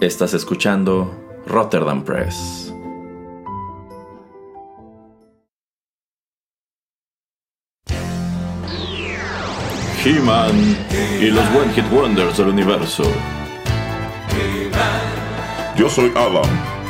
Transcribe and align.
Estás 0.00 0.34
escuchando 0.34 1.10
Rotterdam 1.46 2.04
Press. 2.04 2.70
He-Man 10.04 10.76
y 11.18 11.30
los 11.30 11.46
One 11.46 11.72
Hit 11.74 11.90
Wonders 11.90 12.36
del 12.36 12.48
universo. 12.48 13.04
Yo 15.78 15.88
soy 15.88 16.12
Adam, 16.14 16.44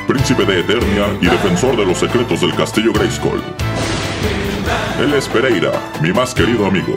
príncipe 0.08 0.44
de 0.44 0.60
Eternia 0.62 1.06
y 1.20 1.26
defensor 1.26 1.76
de 1.76 1.86
los 1.86 1.98
secretos 1.98 2.40
del 2.40 2.56
castillo 2.56 2.92
Grayskull. 2.92 3.40
Él 5.00 5.14
es 5.14 5.28
Pereira, 5.28 5.70
mi 6.02 6.12
más 6.12 6.34
querido 6.34 6.66
amigo. 6.66 6.96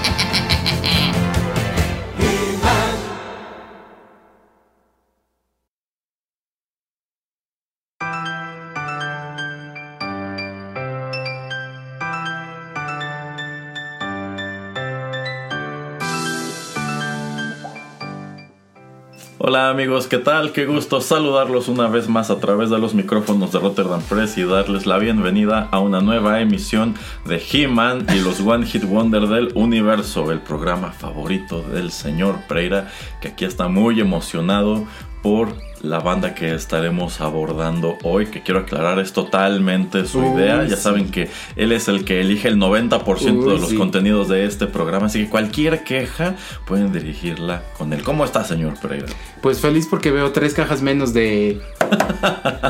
Hola 19.51 19.69
amigos, 19.69 20.07
¿qué 20.07 20.17
tal? 20.17 20.53
Qué 20.53 20.65
gusto 20.65 21.01
saludarlos 21.01 21.67
una 21.67 21.89
vez 21.89 22.07
más 22.07 22.29
a 22.29 22.39
través 22.39 22.69
de 22.69 22.79
los 22.79 22.93
micrófonos 22.93 23.51
de 23.51 23.59
Rotterdam 23.59 24.01
Press 24.01 24.37
y 24.37 24.43
darles 24.43 24.85
la 24.85 24.97
bienvenida 24.97 25.67
a 25.73 25.79
una 25.79 25.99
nueva 25.99 26.39
emisión 26.39 26.95
de 27.25 27.43
He-Man 27.51 28.07
y 28.15 28.21
los 28.21 28.39
One 28.47 28.65
Hit 28.65 28.85
Wonder 28.85 29.27
del 29.27 29.51
universo, 29.55 30.31
el 30.31 30.39
programa 30.39 30.93
favorito 30.93 31.61
del 31.63 31.91
señor 31.91 32.37
Preira, 32.47 32.89
que 33.19 33.27
aquí 33.27 33.43
está 33.43 33.67
muy 33.67 33.99
emocionado 33.99 34.85
por 35.21 35.53
la 35.83 35.99
banda 35.99 36.35
que 36.35 36.53
estaremos 36.53 37.21
abordando 37.21 37.97
hoy, 38.03 38.27
que 38.27 38.41
quiero 38.41 38.61
aclarar 38.61 38.99
es 38.99 39.13
totalmente 39.13 40.05
su 40.05 40.23
idea. 40.23 40.65
Ya 40.65 40.77
saben 40.77 41.09
que 41.09 41.29
él 41.55 41.71
es 41.71 41.87
el 41.87 42.05
que 42.05 42.21
elige 42.21 42.47
el 42.47 42.57
90% 42.57 43.53
de 43.53 43.59
los 43.59 43.73
contenidos 43.73 44.27
de 44.27 44.45
este 44.45 44.67
programa, 44.67 45.07
así 45.07 45.23
que 45.23 45.29
cualquier 45.29 45.83
queja 45.83 46.35
pueden 46.65 46.91
dirigirla 46.91 47.63
con 47.77 47.93
él. 47.93 48.03
¿Cómo 48.03 48.25
está, 48.25 48.43
señor 48.43 48.79
Pereira? 48.79 49.07
Pues 49.41 49.59
feliz 49.59 49.87
porque 49.89 50.11
veo 50.11 50.31
tres 50.31 50.53
cajas 50.53 50.81
menos 50.81 51.13
de, 51.13 51.61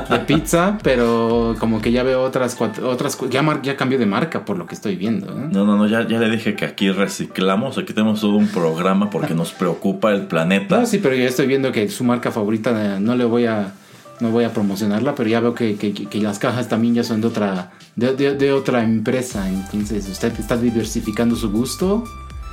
de 0.09 0.19
pizza, 0.19 0.77
pero 0.83 1.55
como 1.59 1.81
que 1.81 1.91
ya 1.91 2.03
veo 2.03 2.21
otras 2.21 2.55
cuatro, 2.55 2.89
otras 2.89 3.17
ya, 3.29 3.61
ya 3.61 3.77
cambió 3.77 3.97
de 3.99 4.05
marca 4.05 4.45
por 4.45 4.57
lo 4.57 4.65
que 4.65 4.75
estoy 4.75 4.95
viendo. 4.95 5.27
¿eh? 5.27 5.49
No, 5.51 5.65
no, 5.65 5.77
no, 5.77 5.87
ya, 5.87 6.07
ya 6.07 6.19
le 6.19 6.29
dije 6.29 6.55
que 6.55 6.65
aquí 6.65 6.91
reciclamos, 6.91 7.77
aquí 7.77 7.93
tenemos 7.93 8.21
todo 8.21 8.35
un 8.35 8.47
programa 8.47 9.09
porque 9.09 9.33
nos 9.33 9.51
preocupa 9.51 10.11
el 10.11 10.27
planeta. 10.27 10.79
No, 10.79 10.85
sí, 10.85 10.99
pero 10.99 11.15
ya 11.15 11.25
estoy 11.25 11.47
viendo 11.47 11.71
que 11.71 11.87
su 11.89 12.03
marca 12.03 12.31
favorita 12.31 12.99
no 12.99 13.15
le 13.15 13.25
voy 13.25 13.45
a 13.45 13.73
no 14.21 14.29
voy 14.29 14.43
a 14.43 14.53
promocionarla, 14.53 15.15
pero 15.15 15.29
ya 15.29 15.39
veo 15.39 15.55
que, 15.55 15.75
que, 15.75 15.93
que 15.93 16.21
las 16.21 16.37
cajas 16.37 16.69
también 16.69 16.93
ya 16.93 17.03
son 17.03 17.21
de 17.21 17.27
otra 17.27 17.71
de, 17.95 18.15
de, 18.15 18.35
de, 18.35 18.53
otra 18.53 18.83
empresa. 18.83 19.49
Entonces, 19.49 20.07
usted 20.07 20.39
está 20.39 20.57
diversificando 20.57 21.35
su 21.35 21.51
gusto. 21.51 22.03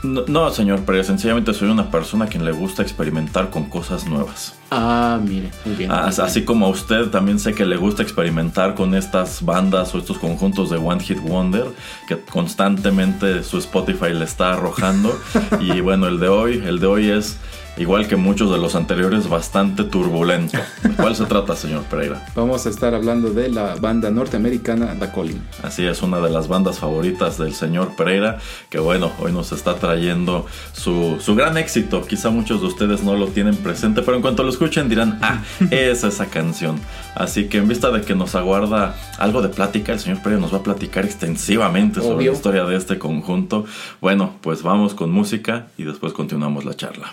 No, 0.02 0.24
no, 0.28 0.50
señor, 0.50 0.82
pero 0.86 1.02
sencillamente 1.02 1.52
soy 1.52 1.68
una 1.68 1.90
persona 1.90 2.26
a 2.26 2.28
quien 2.28 2.44
le 2.44 2.52
gusta 2.52 2.82
experimentar 2.82 3.50
con 3.50 3.64
cosas 3.64 4.06
nuevas. 4.06 4.54
Ah, 4.70 5.18
mire, 5.22 5.50
muy 5.64 5.74
bien. 5.74 5.90
Muy 5.90 5.98
así 5.98 6.40
bien. 6.40 6.44
como 6.44 6.66
a 6.66 6.68
usted 6.68 7.06
también 7.08 7.38
sé 7.38 7.54
que 7.54 7.66
le 7.66 7.76
gusta 7.76 8.02
experimentar 8.02 8.74
con 8.74 8.94
estas 8.94 9.44
bandas 9.44 9.94
o 9.94 9.98
estos 9.98 10.18
conjuntos 10.18 10.70
de 10.70 10.76
One 10.76 11.02
Hit 11.02 11.18
Wonder 11.20 11.66
que 12.06 12.18
constantemente 12.20 13.42
su 13.42 13.58
Spotify 13.58 14.10
le 14.12 14.24
está 14.24 14.52
arrojando. 14.52 15.18
y 15.60 15.80
bueno, 15.80 16.06
el 16.06 16.20
de 16.20 16.28
hoy, 16.28 16.62
el 16.64 16.78
de 16.78 16.86
hoy 16.86 17.10
es 17.10 17.36
igual 17.78 18.08
que 18.08 18.16
muchos 18.16 18.50
de 18.50 18.58
los 18.58 18.74
anteriores, 18.74 19.28
bastante 19.28 19.84
turbulento. 19.84 20.58
¿De 20.82 20.90
cuál 20.90 21.16
se 21.16 21.24
trata, 21.26 21.56
señor 21.56 21.84
Pereira? 21.84 22.26
Vamos 22.34 22.66
a 22.66 22.70
estar 22.70 22.94
hablando 22.94 23.30
de 23.30 23.48
la 23.48 23.76
banda 23.76 24.10
norteamericana 24.10 24.96
The 24.98 25.10
Calling. 25.10 25.42
Así 25.62 25.86
es, 25.86 26.02
una 26.02 26.20
de 26.20 26.30
las 26.30 26.48
bandas 26.48 26.78
favoritas 26.78 27.38
del 27.38 27.54
señor 27.54 27.96
Pereira, 27.96 28.38
que 28.68 28.78
bueno, 28.78 29.12
hoy 29.20 29.32
nos 29.32 29.52
está 29.52 29.76
trayendo 29.76 30.46
su, 30.72 31.18
su 31.20 31.34
gran 31.34 31.56
éxito. 31.56 32.02
Quizá 32.02 32.30
muchos 32.30 32.60
de 32.60 32.66
ustedes 32.66 33.02
no 33.02 33.16
lo 33.16 33.28
tienen 33.28 33.56
presente, 33.56 34.02
pero 34.02 34.16
en 34.16 34.22
cuanto 34.22 34.42
lo 34.42 34.50
escuchen 34.50 34.88
dirán, 34.88 35.18
ah, 35.22 35.42
es 35.70 36.04
esa 36.04 36.26
canción. 36.26 36.80
Así 37.14 37.48
que 37.48 37.58
en 37.58 37.68
vista 37.68 37.90
de 37.90 38.02
que 38.02 38.14
nos 38.14 38.34
aguarda 38.34 38.96
algo 39.18 39.42
de 39.42 39.48
plática, 39.48 39.92
el 39.92 40.00
señor 40.00 40.22
Pereira 40.22 40.40
nos 40.40 40.52
va 40.52 40.58
a 40.58 40.62
platicar 40.62 41.04
extensivamente 41.04 42.00
sobre 42.00 42.26
la 42.26 42.32
historia 42.32 42.64
de 42.64 42.76
este 42.76 42.98
conjunto. 42.98 43.64
Bueno, 44.00 44.34
pues 44.40 44.62
vamos 44.62 44.94
con 44.94 45.10
música 45.10 45.68
y 45.76 45.84
después 45.84 46.12
continuamos 46.12 46.64
la 46.64 46.74
charla. 46.74 47.12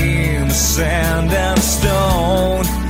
sand 0.53 1.31
and 1.31 1.59
stone, 1.59 2.80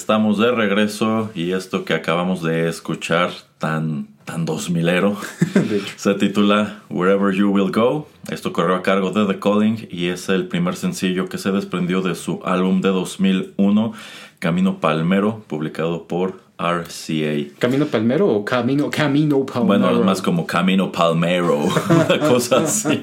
Estamos 0.00 0.38
de 0.38 0.50
regreso 0.50 1.30
y 1.34 1.52
esto 1.52 1.84
que 1.84 1.92
acabamos 1.92 2.42
de 2.42 2.70
escuchar 2.70 3.32
tan 3.58 4.08
tan 4.24 4.46
dos 4.46 4.70
milero 4.70 5.14
se 5.96 6.14
titula 6.14 6.82
Wherever 6.88 7.34
You 7.34 7.50
Will 7.50 7.70
Go. 7.70 8.08
Esto 8.30 8.54
corrió 8.54 8.76
a 8.76 8.82
cargo 8.82 9.10
de 9.10 9.30
The 9.30 9.38
Calling 9.38 9.88
y 9.90 10.06
es 10.06 10.30
el 10.30 10.48
primer 10.48 10.76
sencillo 10.76 11.28
que 11.28 11.36
se 11.36 11.52
desprendió 11.52 12.00
de 12.00 12.14
su 12.14 12.40
álbum 12.46 12.80
de 12.80 12.88
2001 12.88 13.92
Camino 14.38 14.80
Palmero, 14.80 15.44
publicado 15.46 16.08
por 16.08 16.40
RCA. 16.60 17.54
¿Camino 17.58 17.86
Palmero 17.86 18.28
o 18.28 18.44
Camino, 18.44 18.90
Camino 18.90 19.46
Palmero? 19.46 19.66
Bueno, 19.66 19.90
es 19.90 20.04
más 20.04 20.20
como 20.20 20.46
Camino 20.46 20.92
Palmero, 20.92 21.58
una 21.90 22.18
cosa 22.20 22.58
así. 22.64 23.02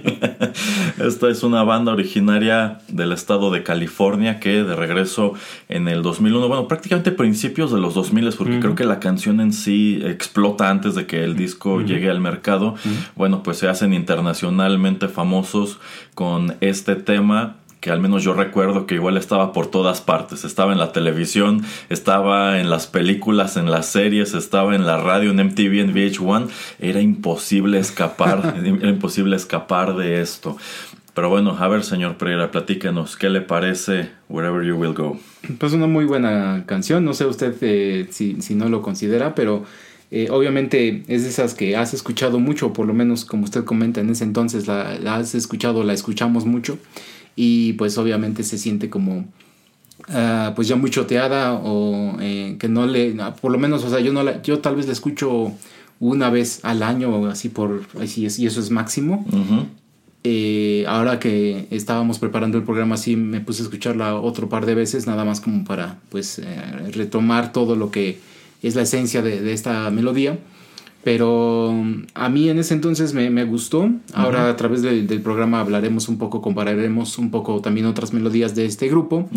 Esta 0.99 1.29
es 1.29 1.43
una 1.43 1.63
banda 1.63 1.91
originaria 1.91 2.79
del 2.87 3.11
estado 3.11 3.49
de 3.51 3.63
California 3.63 4.39
que 4.39 4.63
de 4.63 4.75
regreso 4.75 5.33
en 5.69 5.87
el 5.87 6.03
2001, 6.03 6.47
bueno, 6.47 6.67
prácticamente 6.67 7.11
principios 7.11 7.71
de 7.71 7.79
los 7.79 7.95
2000, 7.95 8.33
porque 8.37 8.59
creo 8.59 8.75
que 8.75 8.85
la 8.85 8.99
canción 8.99 9.41
en 9.41 9.53
sí 9.53 10.01
explota 10.03 10.69
antes 10.69 10.95
de 10.95 11.07
que 11.07 11.23
el 11.23 11.35
disco 11.35 11.81
llegue 11.81 12.09
al 12.09 12.19
mercado. 12.19 12.75
Bueno, 13.15 13.41
pues 13.41 13.57
se 13.57 13.67
hacen 13.67 13.93
internacionalmente 13.93 15.07
famosos 15.07 15.79
con 16.13 16.55
este 16.61 16.95
tema 16.95 17.57
que 17.87 17.93
al 17.93 18.01
menos 18.01 18.21
yo 18.21 18.33
recuerdo 18.33 18.85
que 18.85 18.95
igual 18.95 19.15
estaba 19.15 19.53
por 19.53 19.67
todas 19.67 20.01
partes. 20.01 20.43
Estaba 20.43 20.73
en 20.73 20.77
la 20.77 20.91
televisión, 20.91 21.63
estaba 21.87 22.59
en 22.59 22.69
las 22.69 22.85
películas, 22.85 23.55
en 23.55 23.71
las 23.71 23.85
series, 23.85 24.33
estaba 24.33 24.75
en 24.75 24.85
la 24.85 24.97
radio, 24.97 25.31
en 25.31 25.37
MTV, 25.37 25.79
en 25.79 25.93
VH1. 25.95 26.49
Era 26.79 26.99
imposible 26.99 27.79
escapar, 27.79 28.55
era 28.81 28.89
imposible 28.89 29.37
escapar 29.37 29.95
de 29.95 30.19
esto. 30.19 30.57
Pero 31.13 31.29
bueno, 31.29 31.55
a 31.57 31.67
ver, 31.69 31.85
señor 31.85 32.17
Pereira, 32.17 32.51
platícanos, 32.51 33.15
¿qué 33.15 33.29
le 33.29 33.39
parece 33.39 34.09
Wherever 34.27 34.67
You 34.67 34.75
Will 34.75 34.93
Go? 34.93 35.17
Pues 35.57 35.71
una 35.71 35.87
muy 35.87 36.03
buena 36.03 36.65
canción, 36.67 37.05
no 37.05 37.13
sé 37.13 37.25
usted 37.25 37.55
eh, 37.61 38.07
si, 38.11 38.41
si 38.41 38.53
no 38.53 38.67
lo 38.67 38.81
considera, 38.81 39.33
pero 39.33 39.63
eh, 40.11 40.27
obviamente 40.29 41.03
es 41.07 41.23
de 41.23 41.29
esas 41.29 41.53
que 41.53 41.77
has 41.77 41.93
escuchado 41.93 42.37
mucho, 42.37 42.73
por 42.73 42.85
lo 42.85 42.93
menos 42.93 43.23
como 43.23 43.45
usted 43.45 43.63
comenta 43.63 44.01
en 44.01 44.09
ese 44.09 44.25
entonces, 44.25 44.67
la, 44.67 44.99
la 44.99 45.15
has 45.15 45.33
escuchado, 45.35 45.85
la 45.85 45.93
escuchamos 45.93 46.45
mucho 46.45 46.77
y 47.37 47.73
pues 47.73 47.97
obviamente 47.99 48.43
se 48.43 48.57
siente 48.57 48.89
como 48.89 49.25
ah, 50.09 50.51
pues 50.55 50.67
ya 50.67 50.75
muy 50.75 50.89
choteada 50.89 51.53
o 51.53 52.17
eh, 52.19 52.57
que 52.59 52.67
no 52.67 52.85
le, 52.87 53.15
por 53.39 53.51
lo 53.51 53.59
menos, 53.59 53.85
o 53.85 53.89
sea, 53.89 54.01
yo, 54.01 54.11
no 54.11 54.23
la, 54.23 54.41
yo 54.41 54.59
tal 54.59 54.75
vez 54.75 54.87
la 54.87 54.93
escucho 54.93 55.53
una 55.99 56.29
vez 56.29 56.59
al 56.63 56.83
año 56.83 57.15
o 57.15 57.27
así 57.27 57.47
por, 57.47 57.83
así 58.01 58.25
es, 58.25 58.39
y 58.39 58.47
eso 58.47 58.59
es 58.59 58.71
máximo. 58.71 59.23
Ujú. 59.29 59.67
Eh, 60.23 60.83
ahora 60.87 61.19
que 61.19 61.67
estábamos 61.69 62.19
preparando 62.19 62.57
el 62.57 62.63
programa, 62.63 62.97
sí 62.97 63.15
me 63.15 63.39
puse 63.39 63.61
a 63.61 63.65
escucharla 63.65 64.15
otro 64.15 64.49
par 64.49 64.65
de 64.65 64.75
veces, 64.75 65.05
nada 65.05 65.23
más 65.23 65.39
como 65.39 65.63
para 65.63 65.99
pues 66.09 66.39
eh, 66.39 66.45
retomar 66.91 67.53
todo 67.53 67.75
lo 67.75 67.91
que 67.91 68.19
es 68.63 68.75
la 68.75 68.81
esencia 68.81 69.21
de, 69.21 69.41
de 69.41 69.53
esta 69.53 69.89
melodía. 69.91 70.39
Pero 71.03 71.69
um, 71.69 72.03
a 72.15 72.27
mí 72.27 72.49
en 72.49 72.59
ese 72.59 72.73
entonces 72.73 73.13
me, 73.13 73.29
me 73.29 73.45
gustó. 73.45 73.89
Ahora 74.13 74.49
a 74.49 74.55
través 74.57 74.81
del, 74.81 75.07
del 75.07 75.21
programa 75.21 75.61
hablaremos 75.61 76.09
un 76.09 76.17
poco, 76.17 76.41
compararemos 76.41 77.17
un 77.17 77.31
poco 77.31 77.61
también 77.61 77.85
otras 77.85 78.13
melodías 78.13 78.55
de 78.55 78.65
este 78.65 78.89
grupo. 78.89 79.29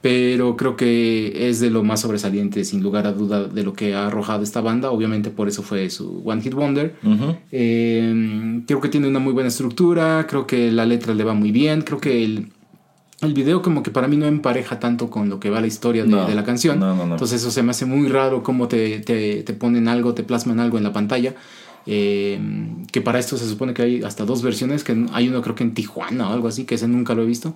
Pero 0.00 0.56
creo 0.56 0.76
que 0.76 1.48
es 1.50 1.60
de 1.60 1.70
lo 1.70 1.82
más 1.82 2.00
sobresaliente, 2.00 2.64
sin 2.64 2.82
lugar 2.82 3.06
a 3.06 3.12
duda, 3.12 3.44
de 3.44 3.62
lo 3.62 3.74
que 3.74 3.94
ha 3.94 4.06
arrojado 4.06 4.42
esta 4.42 4.60
banda. 4.60 4.90
Obviamente 4.90 5.30
por 5.30 5.48
eso 5.48 5.62
fue 5.62 5.90
su 5.90 6.22
One 6.24 6.40
Hit 6.40 6.54
Wonder. 6.54 6.96
Eh, 7.52 8.62
creo 8.66 8.80
que 8.80 8.88
tiene 8.88 9.08
una 9.08 9.18
muy 9.18 9.32
buena 9.32 9.48
estructura, 9.48 10.26
creo 10.28 10.46
que 10.46 10.72
la 10.72 10.86
letra 10.86 11.12
le 11.12 11.24
va 11.24 11.34
muy 11.34 11.50
bien, 11.50 11.82
creo 11.82 12.00
que 12.00 12.24
el, 12.24 12.48
el 13.22 13.34
video 13.34 13.60
como 13.62 13.82
que 13.82 13.90
para 13.90 14.08
mí 14.08 14.16
no 14.16 14.26
empareja 14.26 14.78
tanto 14.80 15.10
con 15.10 15.28
lo 15.28 15.38
que 15.40 15.50
va 15.50 15.60
la 15.60 15.66
historia 15.66 16.04
de, 16.04 16.08
No, 16.08 16.26
de 16.26 16.34
la 16.34 16.44
canción. 16.44 16.80
no, 16.80 16.94
no, 16.96 17.06
no. 17.06 17.14
Entonces 17.14 17.40
eso 17.42 17.50
se 17.50 17.62
me 17.62 17.70
hace 17.72 17.84
muy 17.86 18.08
raro 18.08 18.42
cómo 18.42 18.66
te, 18.68 19.00
te, 19.00 19.42
te 19.42 19.52
ponen 19.52 19.88
algo, 19.88 20.14
te 20.14 20.22
plasman 20.22 20.58
algo 20.60 20.78
en 20.78 20.84
la 20.84 20.92
pantalla. 20.92 21.34
Eh, 21.86 22.38
que 22.92 23.00
para 23.00 23.18
esto 23.18 23.36
se 23.38 23.48
supone 23.48 23.72
que 23.74 23.82
hay 23.82 24.02
hasta 24.02 24.24
dos 24.24 24.42
versiones, 24.42 24.84
que 24.84 25.06
hay 25.12 25.28
uno 25.28 25.40
creo 25.42 25.54
que 25.54 25.64
en 25.64 25.72
Tijuana 25.74 26.28
o 26.28 26.32
algo 26.32 26.46
así, 26.48 26.64
que 26.64 26.74
ese 26.74 26.86
nunca 26.88 27.14
lo 27.14 27.22
he 27.22 27.26
visto. 27.26 27.54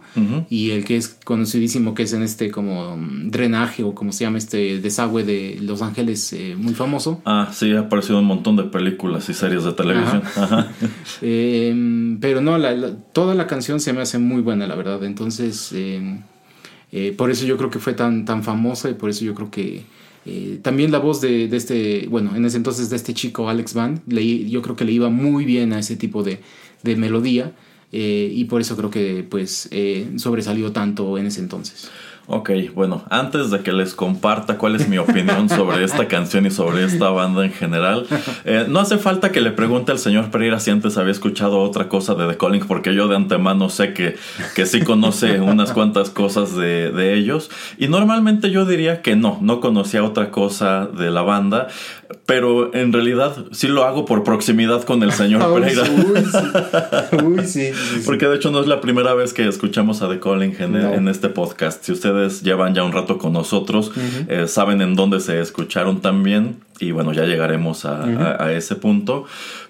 Y 0.49 0.71
el 0.71 0.85
que 0.85 0.97
es 0.97 1.09
conocidísimo, 1.25 1.95
que 1.95 2.05
es 2.05 2.13
en 2.15 2.23
este 2.23 2.51
como 2.51 2.97
mm, 2.97 3.31
drenaje 3.31 3.83
o 3.85 3.95
como 3.95 4.13
se 4.13 4.25
llama 4.25 4.39
este 4.39 4.81
desagüe 4.81 5.25
de 5.25 5.59
Los 5.61 5.83
Ángeles, 5.83 6.33
eh, 6.33 6.57
muy 6.59 6.75
famoso. 6.75 7.21
Ah, 7.25 7.51
sí, 7.53 7.73
ha 7.73 7.81
aparecido 7.81 8.15
en 8.19 8.23
un 8.25 8.29
montón 8.29 8.57
de 8.57 8.65
películas 8.65 9.29
y 9.29 9.35
series 9.35 9.65
de 9.65 9.73
televisión. 9.73 10.23
Ajá. 10.37 10.69
Eh, 11.23 12.17
pero 12.21 12.41
no, 12.41 12.59
la- 12.59 12.73
la- 12.75 12.95
toda 13.13 13.35
la 13.35 13.47
canción 13.47 13.81
se 13.81 13.93
me 13.93 14.01
hace 14.01 14.19
muy 14.19 14.41
buena, 14.43 14.67
la 14.67 14.75
verdad. 14.75 15.03
Entonces, 15.05 15.71
eh, 15.73 16.21
eh, 16.93 17.13
por 17.17 17.31
eso 17.31 17.45
yo 17.47 17.57
creo 17.57 17.71
que 17.71 17.79
fue 17.79 17.93
tan, 17.95 18.25
tan 18.25 18.43
famosa 18.43 18.91
y 18.91 18.95
por 18.95 19.11
eso 19.11 19.25
yo 19.25 19.35
creo 19.35 19.51
que 19.51 19.83
eh, 20.27 20.59
también 20.63 20.91
la 20.93 20.99
voz 20.99 21.21
de, 21.21 21.49
de 21.49 21.57
este, 21.57 22.07
bueno, 22.09 22.35
en 22.37 22.45
ese 22.45 22.57
entonces 22.57 22.91
de 22.91 22.97
este 22.97 23.15
chico 23.15 23.49
Alex 23.49 23.75
Van, 23.75 24.03
le- 24.07 24.49
yo 24.49 24.63
creo 24.63 24.77
que 24.77 24.85
le 24.85 24.93
iba 24.93 25.09
muy 25.11 25.45
bien 25.45 25.73
a 25.73 25.79
ese 25.79 25.97
tipo 25.97 26.23
de, 26.23 26.41
de 26.83 26.97
melodía 26.97 27.53
eh, 27.93 28.31
y 28.35 28.45
por 28.47 28.61
eso 28.61 28.77
creo 28.77 28.91
que 28.91 29.25
pues 29.29 29.69
eh, 29.71 30.07
sobresalió 30.17 30.73
tanto 30.73 31.17
en 31.19 31.27
ese 31.27 31.41
entonces. 31.41 31.89
Ok, 32.27 32.51
bueno, 32.75 33.05
antes 33.11 33.51
de 33.51 33.61
que 33.61 33.71
les 33.73 33.93
comparta 33.95 34.57
cuál 34.57 34.77
es 34.77 34.89
mi 34.89 34.97
opinión 34.97 35.51
sobre 35.51 35.85
esta 35.85 36.09
canción 36.09 36.47
y 36.47 36.51
sobre 36.51 36.85
esta 36.85 37.11
banda 37.11 37.45
en 37.45 37.53
general, 37.53 38.07
eh, 38.47 38.65
no 38.67 38.81
hace 38.81 38.97
falta 38.97 39.31
que 39.31 39.43
le 39.43 39.51
pregunte 39.51 39.93
al 39.93 39.99
señor 39.99 40.31
Pereira 40.31 40.59
si 40.59 40.71
antes 40.71 40.97
había 40.97 41.13
escuchado 41.13 41.61
otra 41.61 41.91
cosa 41.91 42.15
de 42.15 42.27
The 42.27 42.39
Calling, 42.39 42.67
porque 42.67 42.95
yo 42.95 43.09
de 43.09 43.17
antemano 43.17 43.69
sé 43.69 43.93
que, 43.93 44.17
que 44.55 44.65
sí 44.65 44.81
conoce 44.81 45.39
unas 45.41 45.73
cuantas 45.73 46.09
cosas 46.09 46.57
de, 46.57 46.91
de 46.93 47.13
ellos. 47.13 47.51
Y 47.77 47.89
normalmente 47.89 48.51
yo 48.51 48.65
diría 48.65 49.03
que 49.03 49.17
no, 49.17 49.39
no 49.43 49.61
conocía 49.61 50.03
otra 50.03 50.31
cosa 50.31 50.87
de 50.87 51.11
la 51.11 51.21
banda, 51.21 51.69
pero 52.27 52.75
en 52.75 52.93
realidad 52.93 53.37
sí 53.53 53.69
lo 53.69 53.85
hago 53.85 54.05
por 54.05 54.23
proximidad 54.25 54.83
con 54.85 55.03
el 55.03 55.13
señor 55.13 55.43
Pereira. 55.61 55.83
Uy, 55.83 56.25
sí. 56.25 57.17
Uy, 57.25 57.47
sí. 57.47 57.71
Porque 58.05 58.27
de 58.27 58.37
hecho 58.37 58.51
no 58.51 58.61
es 58.61 58.67
la 58.67 58.81
primera 58.81 59.15
vez 59.15 59.33
que 59.33 59.47
escuchamos 59.47 60.03
a 60.03 60.09
The 60.09 60.21
Calling 60.21 60.55
en, 60.59 60.73
No. 60.73 60.95
en 60.95 61.09
este 61.09 61.29
podcast. 61.29 61.85
Si 61.85 61.93
ustedes 61.93 62.43
llevan 62.43 62.75
ya 62.75 62.83
un 62.85 62.93
rato 62.93 63.19
con 63.19 63.33
nosotros, 63.33 63.93
eh, 64.29 64.47
saben 64.49 64.81
en 64.81 64.95
dónde 64.95 65.21
se 65.21 65.41
escucharon 65.41 66.01
también. 66.01 66.57
Y 66.81 66.91
bueno, 66.91 67.13
ya 67.13 67.25
llegaremos 67.25 67.85
a, 67.85 68.03
a- 68.05 68.45
a 68.45 68.53
ese 68.53 68.75
punto. 68.75 69.25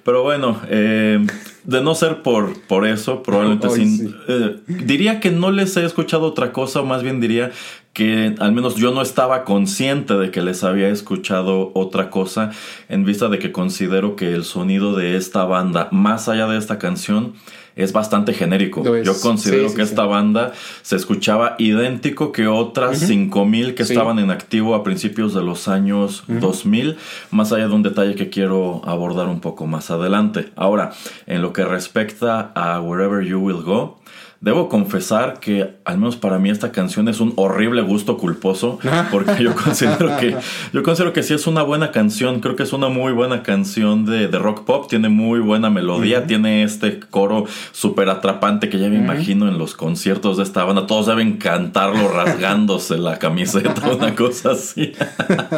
Pero 0.04 0.22
bueno, 0.22 0.60
eh, 0.68 1.24
de 1.64 1.80
no 1.82 1.94
ser 1.94 2.22
por, 2.22 2.58
por 2.62 2.86
eso, 2.86 3.22
probablemente 3.22 3.68
sin- 3.76 3.98
sí. 4.08 4.14
eh, 4.28 4.56
diría 4.66 5.20
que 5.20 5.30
no 5.30 5.50
les 5.50 5.76
he 5.76 5.84
escuchado 5.84 6.24
otra 6.26 6.52
cosa, 6.52 6.80
o 6.80 6.86
más 6.86 7.02
bien 7.02 7.20
diría 7.20 7.50
que 7.92 8.34
al 8.40 8.52
menos 8.52 8.74
yo 8.74 8.90
no 8.92 9.02
estaba 9.02 9.44
consciente 9.44 10.14
de 10.14 10.30
que 10.32 10.42
les 10.42 10.64
había 10.64 10.88
escuchado 10.88 11.70
otra 11.74 12.10
cosa 12.10 12.50
en 12.88 13.04
vista 13.04 13.28
de 13.28 13.38
que 13.38 13.52
considero 13.52 14.16
que 14.16 14.32
el 14.34 14.42
sonido 14.44 14.96
de 14.96 15.16
esta 15.16 15.44
banda, 15.44 15.88
más 15.92 16.28
allá 16.28 16.46
de 16.48 16.58
esta 16.58 16.78
canción, 16.78 17.34
es 17.76 17.92
bastante 17.92 18.32
genérico. 18.34 18.82
Yo 19.02 19.18
considero 19.20 19.64
Sí, 19.64 19.70
sí, 19.70 19.76
que 19.76 19.84
sí. 19.86 19.90
esta 19.90 20.04
banda 20.04 20.52
se 20.82 20.96
escuchaba 20.96 21.56
idéntico 21.58 22.30
que 22.32 22.46
otras 22.46 22.98
5000 22.98 23.74
que 23.74 23.82
estaban 23.82 24.18
en 24.18 24.30
activo 24.30 24.74
a 24.74 24.84
principios 24.84 25.34
de 25.34 25.42
los 25.42 25.68
años 25.68 26.24
2000, 26.28 26.96
más 27.30 27.52
allá 27.52 27.68
de 27.68 27.74
un 27.74 27.82
detalle 27.82 28.14
que 28.14 28.30
quiero 28.30 28.82
abordar 28.84 29.28
un 29.28 29.40
poco 29.40 29.66
más 29.66 29.90
adelante. 29.90 30.50
Ahora, 30.56 30.92
en 31.26 31.42
lo 31.42 31.52
que 31.52 31.64
respecta 31.64 32.52
a 32.54 32.80
Wherever 32.80 33.24
You 33.26 33.40
Will 33.40 33.62
Go, 33.62 33.98
Debo 34.44 34.68
confesar 34.68 35.40
que, 35.40 35.70
al 35.86 35.96
menos 35.96 36.16
para 36.16 36.38
mí, 36.38 36.50
esta 36.50 36.70
canción 36.70 37.08
es 37.08 37.20
un 37.20 37.32
horrible 37.36 37.80
gusto 37.80 38.18
culposo. 38.18 38.78
Porque 39.10 39.42
yo 39.42 39.54
considero 39.54 40.18
que. 40.18 40.36
Yo 40.70 40.82
considero 40.82 41.14
que 41.14 41.22
sí 41.22 41.32
es 41.32 41.46
una 41.46 41.62
buena 41.62 41.92
canción. 41.92 42.40
Creo 42.40 42.54
que 42.54 42.64
es 42.64 42.74
una 42.74 42.90
muy 42.90 43.12
buena 43.12 43.42
canción 43.42 44.04
de, 44.04 44.28
de 44.28 44.38
rock 44.38 44.66
pop. 44.66 44.86
Tiene 44.86 45.08
muy 45.08 45.40
buena 45.40 45.70
melodía. 45.70 46.26
Tiene 46.26 46.62
este 46.62 47.00
coro 47.00 47.46
súper 47.72 48.10
atrapante 48.10 48.68
que 48.68 48.78
ya 48.78 48.90
me 48.90 48.96
imagino 48.96 49.48
en 49.48 49.56
los 49.56 49.72
conciertos 49.72 50.36
de 50.36 50.42
esta 50.42 50.62
banda. 50.64 50.86
Todos 50.86 51.06
deben 51.06 51.38
cantarlo 51.38 52.08
rasgándose 52.08 52.98
la 52.98 53.18
camiseta, 53.18 53.90
una 53.96 54.14
cosa 54.14 54.50
así. 54.50 54.92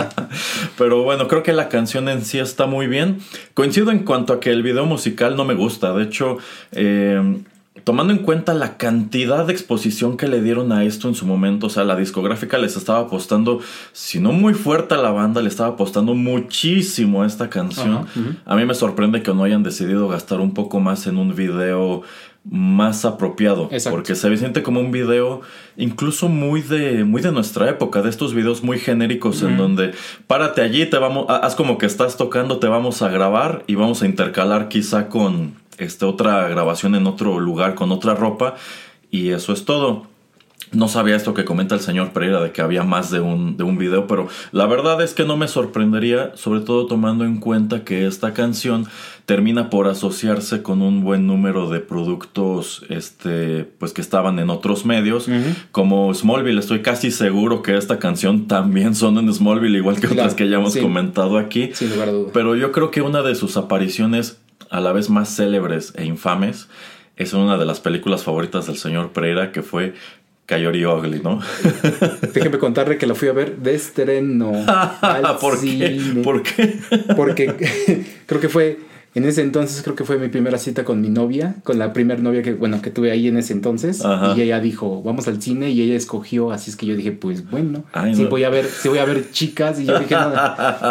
Pero 0.78 1.02
bueno, 1.02 1.26
creo 1.26 1.42
que 1.42 1.52
la 1.52 1.68
canción 1.68 2.08
en 2.08 2.24
sí 2.24 2.38
está 2.38 2.66
muy 2.66 2.86
bien. 2.86 3.18
Coincido 3.54 3.90
en 3.90 4.04
cuanto 4.04 4.32
a 4.32 4.38
que 4.38 4.50
el 4.50 4.62
video 4.62 4.86
musical 4.86 5.34
no 5.34 5.44
me 5.44 5.54
gusta. 5.54 5.92
De 5.92 6.04
hecho, 6.04 6.38
eh, 6.70 7.42
tomando 7.84 8.12
en 8.12 8.20
cuenta 8.20 8.54
la 8.54 8.76
cantidad 8.76 9.46
de 9.46 9.52
exposición 9.52 10.16
que 10.16 10.26
le 10.28 10.40
dieron 10.42 10.72
a 10.72 10.84
esto 10.84 11.08
en 11.08 11.14
su 11.14 11.26
momento, 11.26 11.66
o 11.66 11.70
sea, 11.70 11.84
la 11.84 11.94
discográfica 11.96 12.58
les 12.58 12.76
estaba 12.76 13.00
apostando, 13.00 13.60
si 13.92 14.18
no 14.18 14.32
muy 14.32 14.54
fuerte 14.54 14.94
a 14.94 14.98
la 14.98 15.10
banda, 15.10 15.40
le 15.42 15.48
estaba 15.48 15.70
apostando 15.74 16.14
muchísimo 16.14 17.22
a 17.22 17.26
esta 17.26 17.48
canción. 17.50 18.06
A 18.44 18.56
mí 18.56 18.64
me 18.64 18.74
sorprende 18.74 19.22
que 19.22 19.32
no 19.34 19.44
hayan 19.44 19.62
decidido 19.62 20.08
gastar 20.08 20.40
un 20.40 20.54
poco 20.54 20.80
más 20.80 21.06
en 21.06 21.18
un 21.18 21.34
video 21.34 22.02
más 22.48 23.04
apropiado 23.04 23.68
Exacto. 23.72 23.96
porque 23.96 24.14
se 24.14 24.36
siente 24.36 24.62
como 24.62 24.78
un 24.78 24.92
video 24.92 25.40
incluso 25.76 26.28
muy 26.28 26.62
de 26.62 27.02
muy 27.02 27.20
de 27.20 27.32
nuestra 27.32 27.68
época 27.68 28.02
de 28.02 28.08
estos 28.08 28.34
videos 28.34 28.62
muy 28.62 28.78
genéricos 28.78 29.42
en 29.42 29.56
donde 29.56 29.94
párate 30.28 30.60
allí 30.62 30.86
te 30.86 30.96
vamos 30.96 31.26
ha- 31.28 31.38
haz 31.38 31.56
como 31.56 31.76
que 31.76 31.86
estás 31.86 32.16
tocando 32.16 32.58
te 32.60 32.68
vamos 32.68 33.02
a 33.02 33.08
grabar 33.08 33.64
y 33.66 33.74
vamos 33.74 34.02
a 34.02 34.06
intercalar 34.06 34.68
quizá 34.68 35.08
con 35.08 35.54
este 35.78 36.04
otra 36.04 36.48
grabación 36.48 36.94
en 36.94 37.06
otro 37.06 37.38
lugar 37.40 37.74
con 37.74 37.92
otra 37.92 38.14
ropa 38.14 38.54
y 39.10 39.30
eso 39.30 39.52
es 39.52 39.64
todo 39.64 40.06
no 40.72 40.88
sabía 40.88 41.14
esto 41.14 41.32
que 41.32 41.44
comenta 41.44 41.74
el 41.74 41.80
señor 41.80 42.10
Pereira 42.12 42.40
de 42.40 42.50
que 42.50 42.60
había 42.60 42.82
más 42.82 43.10
de 43.10 43.20
un, 43.20 43.56
de 43.56 43.62
un 43.62 43.78
video, 43.78 44.06
pero 44.06 44.28
la 44.50 44.66
verdad 44.66 45.00
es 45.00 45.14
que 45.14 45.24
no 45.24 45.36
me 45.36 45.46
sorprendería, 45.46 46.32
sobre 46.34 46.60
todo 46.60 46.86
tomando 46.86 47.24
en 47.24 47.38
cuenta 47.38 47.84
que 47.84 48.06
esta 48.06 48.34
canción 48.34 48.86
termina 49.26 49.70
por 49.70 49.86
asociarse 49.86 50.62
con 50.62 50.82
un 50.82 51.02
buen 51.02 51.26
número 51.26 51.68
de 51.70 51.80
productos 51.80 52.84
este, 52.88 53.64
pues 53.78 53.92
que 53.92 54.00
estaban 54.00 54.38
en 54.38 54.50
otros 54.50 54.84
medios, 54.84 55.28
como 55.70 56.12
Smallville. 56.12 56.58
Estoy 56.58 56.82
casi 56.82 57.10
seguro 57.10 57.62
que 57.62 57.76
esta 57.76 57.98
canción 57.98 58.46
también 58.46 58.94
son 58.94 59.18
en 59.18 59.32
Smallville, 59.32 59.78
igual 59.78 59.96
que 59.96 60.06
Claro, 60.06 60.22
otras 60.22 60.34
que 60.34 60.48
ya 60.48 60.56
hemos 60.56 60.72
sí. 60.72 60.80
comentado 60.80 61.38
aquí. 61.38 61.70
Sin 61.74 61.90
lugar 61.90 62.08
a 62.08 62.12
duda. 62.12 62.30
Pero 62.32 62.54
yo 62.56 62.72
creo 62.72 62.90
que 62.90 63.02
una 63.02 63.22
de 63.22 63.34
sus 63.34 63.56
apariciones 63.56 64.38
a 64.70 64.80
la 64.80 64.92
vez 64.92 65.10
más 65.10 65.34
célebres 65.34 65.92
e 65.96 66.04
infames 66.04 66.68
es 67.16 67.32
una 67.32 67.56
de 67.56 67.64
las 67.64 67.80
películas 67.80 68.24
favoritas 68.24 68.66
del 68.66 68.76
señor 68.76 69.12
Pereira, 69.12 69.50
que 69.50 69.62
fue 69.62 69.94
Coyote 70.46 70.86
Ugly, 70.86 71.20
¿no? 71.22 71.40
Déjeme 72.34 72.58
contarle 72.58 72.98
que 72.98 73.06
la 73.06 73.14
fui 73.14 73.28
a 73.28 73.32
ver 73.32 73.56
de 73.56 73.74
estreno. 73.74 74.52
al 75.00 75.36
¿Por 75.38 75.54
qué? 75.54 75.98
cine. 75.98 76.22
¿Por 76.22 76.42
qué? 76.42 76.78
Porque 77.16 78.04
creo 78.26 78.40
que 78.40 78.48
fue, 78.48 78.78
en 79.16 79.24
ese 79.24 79.40
entonces 79.40 79.82
creo 79.82 79.96
que 79.96 80.04
fue 80.04 80.18
mi 80.18 80.28
primera 80.28 80.58
cita 80.58 80.84
con 80.84 81.00
mi 81.00 81.08
novia, 81.08 81.54
con 81.64 81.78
la 81.78 81.94
primera 81.94 82.20
novia 82.20 82.42
que, 82.42 82.52
bueno, 82.52 82.82
que 82.82 82.90
tuve 82.90 83.10
ahí 83.10 83.28
en 83.28 83.38
ese 83.38 83.54
entonces. 83.54 84.04
Ajá. 84.04 84.34
Y 84.36 84.42
ella 84.42 84.60
dijo, 84.60 85.02
vamos 85.02 85.26
al 85.26 85.40
cine 85.40 85.70
y 85.70 85.80
ella 85.80 85.94
escogió, 85.94 86.52
así 86.52 86.68
es 86.70 86.76
que 86.76 86.84
yo 86.84 86.94
dije, 86.94 87.12
pues 87.12 87.50
bueno, 87.50 87.84
Ay, 87.94 88.14
no. 88.14 88.28
voy 88.28 88.44
a 88.44 88.50
ver, 88.50 88.66
sí 88.66 88.90
voy 88.90 88.98
a 88.98 89.06
ver 89.06 89.30
chicas. 89.30 89.80
Y 89.80 89.86
yo 89.86 89.98
dije, 89.98 90.14
no, 90.14 90.34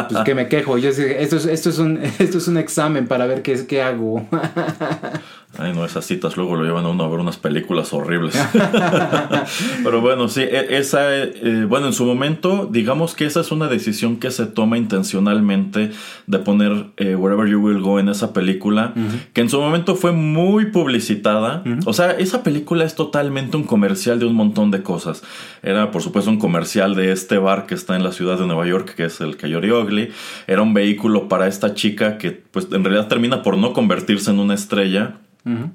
pues 0.09 0.23
que 0.23 0.33
me 0.33 0.47
quejo. 0.47 0.79
Yo 0.79 0.89
dije, 0.89 1.21
esto 1.21 1.37
es, 1.37 1.45
esto 1.45 1.69
es 1.69 1.77
un, 1.77 1.97
esto 2.19 2.39
es 2.39 2.47
un 2.47 2.57
examen 2.57 3.05
para 3.05 3.27
ver 3.27 3.43
qué 3.43 3.53
es, 3.53 3.61
qué 3.61 3.83
hago. 3.83 4.27
Ay, 5.57 5.73
no, 5.73 5.85
esas 5.85 6.05
citas 6.05 6.35
luego 6.37 6.55
lo 6.55 6.63
llevan 6.63 6.85
a 6.85 6.89
uno 6.89 7.03
a 7.03 7.07
ver 7.09 7.19
unas 7.19 7.37
películas 7.37 7.93
horribles. 7.93 8.35
Pero 9.83 10.01
bueno, 10.01 10.27
sí, 10.27 10.41
e- 10.41 10.77
esa, 10.77 11.15
eh, 11.15 11.65
bueno, 11.67 11.87
en 11.87 11.93
su 11.93 12.05
momento, 12.05 12.67
digamos 12.71 13.15
que 13.15 13.25
esa 13.25 13.41
es 13.41 13.51
una 13.51 13.67
decisión 13.67 14.17
que 14.17 14.31
se 14.31 14.45
toma 14.45 14.77
intencionalmente 14.77 15.91
de 16.27 16.39
poner 16.39 16.87
eh, 16.97 17.15
Wherever 17.15 17.47
You 17.47 17.59
Will 17.59 17.79
Go 17.81 17.99
en 17.99 18.09
esa 18.09 18.33
película, 18.33 18.93
que 19.33 19.41
en 19.41 19.49
su 19.49 19.59
momento 19.59 19.95
fue 19.95 20.11
muy 20.11 20.67
publicitada. 20.67 21.63
O 21.85 21.93
sea, 21.93 22.11
esa 22.11 22.43
película 22.43 22.83
es 22.83 22.95
totalmente 22.95 23.57
un 23.57 23.63
comercial 23.63 24.19
de 24.19 24.25
un 24.25 24.35
montón 24.35 24.71
de 24.71 24.81
cosas. 24.83 25.23
Era, 25.63 25.91
por 25.91 26.01
supuesto, 26.01 26.29
un 26.29 26.37
comercial 26.39 26.95
de 26.95 27.11
este 27.11 27.37
bar 27.37 27.65
que 27.65 27.75
está 27.75 27.95
en 27.95 28.03
la 28.03 28.11
ciudad 28.11 28.37
de 28.39 28.45
Nueva 28.45 28.65
York, 28.67 28.93
que 28.95 29.05
es 29.05 29.21
el 29.21 29.37
Coyote 29.37 29.71
Ugly. 29.71 30.09
Era 30.47 30.61
un 30.61 30.73
vehículo 30.73 31.27
para 31.27 31.47
esta 31.47 31.73
chica 31.73 32.17
que, 32.17 32.31
pues, 32.31 32.67
en 32.71 32.83
realidad 32.83 33.07
termina 33.07 33.41
por 33.41 33.57
no 33.57 33.73
convertirse 33.73 34.31
en 34.31 34.39
una 34.39 34.53
estrella. 34.53 35.15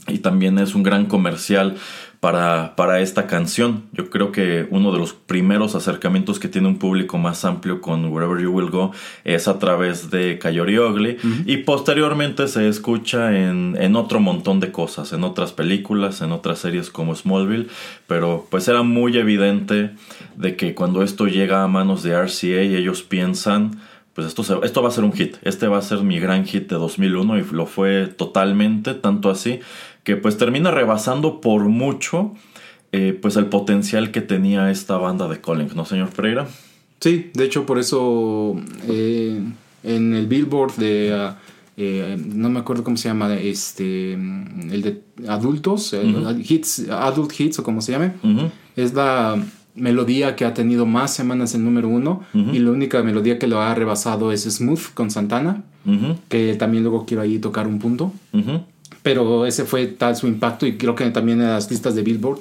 Y 0.09 0.19
también 0.19 0.59
es 0.59 0.75
un 0.75 0.83
gran 0.83 1.07
comercial 1.07 1.77
para, 2.19 2.75
para 2.75 3.01
esta 3.01 3.29
canción. 3.29 3.85
Yo 3.93 4.11
creo 4.11 4.33
que 4.33 4.67
uno 4.71 4.91
de 4.91 4.99
los 4.99 5.13
primeros 5.13 5.77
acercamientos 5.77 6.41
que 6.41 6.49
tiene 6.49 6.67
un 6.67 6.79
público 6.79 7.19
más 7.19 7.45
amplio 7.45 7.81
con 7.81 8.07
Wherever 8.07 8.43
You 8.43 8.51
Will 8.51 8.71
Go 8.71 8.91
es 9.25 9.47
a 9.47 9.61
través 9.61 10.11
de 10.11 10.41
Coyote 10.41 10.81
Ugly. 10.81 11.17
Y 11.47 11.59
posteriormente 11.59 12.49
se 12.49 12.69
escucha 12.69 13.37
en, 13.39 13.77
en 13.79 13.95
otro 13.95 14.19
montón 14.19 14.59
de 14.59 14.73
cosas, 14.73 15.13
en 15.13 15.23
otras 15.23 15.53
películas, 15.53 16.21
en 16.21 16.33
otras 16.33 16.59
series 16.59 16.91
como 16.91 17.15
Smallville. 17.15 17.69
Pero 18.09 18.49
pues 18.51 18.67
era 18.67 18.83
muy 18.83 19.17
evidente 19.17 19.93
de 20.37 20.57
que 20.57 20.75
cuando 20.75 21.05
esto 21.05 21.27
llega 21.27 21.63
a 21.63 21.69
manos 21.69 22.03
de 22.03 22.21
RCA 22.21 22.61
ellos 22.61 23.03
piensan 23.03 23.81
pues 24.21 24.29
esto, 24.29 24.45
se- 24.45 24.67
esto 24.67 24.83
va 24.83 24.89
a 24.89 24.93
ser 24.93 25.05
un 25.05 25.13
hit. 25.13 25.37
Este 25.43 25.67
va 25.67 25.79
a 25.79 25.83
ser 25.83 26.03
mi 26.03 26.19
gran 26.21 26.45
hit 26.45 26.69
de 26.69 26.77
2001 26.77 27.39
y 27.39 27.45
lo 27.53 27.67
fue 27.67 28.07
totalmente, 28.07 28.95
tanto 28.95 29.31
así 29.31 29.61
que 30.05 30.17
pues 30.17 30.37
termina 30.37 30.71
rebasando 30.71 31.41
por 31.41 31.63
mucho 31.65 32.35
eh, 32.93 33.19
pues 33.21 33.37
el 33.37 33.47
potencial 33.47 34.11
que 34.11 34.21
tenía 34.21 34.71
esta 34.71 34.97
banda 34.99 35.27
de 35.29 35.41
Collins, 35.41 35.75
¿no, 35.75 35.85
señor 35.85 36.11
Pereira? 36.11 36.49
Sí, 37.01 37.31
de 37.35 37.45
hecho 37.45 37.65
por 37.65 37.79
eso 37.79 38.57
eh, 38.89 39.41
en 39.85 40.15
el 40.15 40.27
Billboard 40.27 40.75
de 40.77 41.31
eh, 41.79 42.17
no 42.23 42.51
me 42.51 42.61
acuerdo 42.61 42.85
cómo 42.85 42.97
se 42.99 43.09
llama 43.09 43.35
este 43.37 44.13
el 44.15 44.83
de 44.83 45.01
adultos 45.29 45.95
hits 46.47 46.89
adult 46.91 47.33
hits 47.41 47.59
o 47.59 47.63
como 47.63 47.81
se 47.81 47.93
llame 47.93 48.13
es 48.77 48.93
la 48.93 49.43
melodía 49.81 50.37
que 50.37 50.45
ha 50.45 50.55
tenido 50.55 50.87
más 50.87 51.15
semanas 51.15 51.55
en 51.55 51.65
número 51.65 51.89
uno 51.89 52.23
y 52.55 52.59
la 52.61 52.71
única 52.71 53.03
melodía 53.03 53.39
que 53.39 53.47
lo 53.49 53.61
ha 53.61 53.75
rebasado 53.75 54.31
es 54.33 54.43
Smooth 54.45 54.95
con 54.95 55.11
Santana 55.11 55.63
que 56.29 56.55
también 56.57 56.83
luego 56.85 57.07
quiero 57.07 57.23
ahí 57.23 57.39
tocar 57.39 57.67
un 57.67 57.79
punto. 57.79 58.13
Pero 59.03 59.47
ese 59.47 59.65
fue 59.65 59.87
tal 59.87 60.15
su 60.17 60.27
impacto 60.27 60.67
y 60.67 60.77
creo 60.77 60.95
que 60.95 61.09
también 61.11 61.41
en 61.41 61.49
las 61.49 61.71
listas 61.71 61.95
de 61.95 62.03
Billboard, 62.03 62.39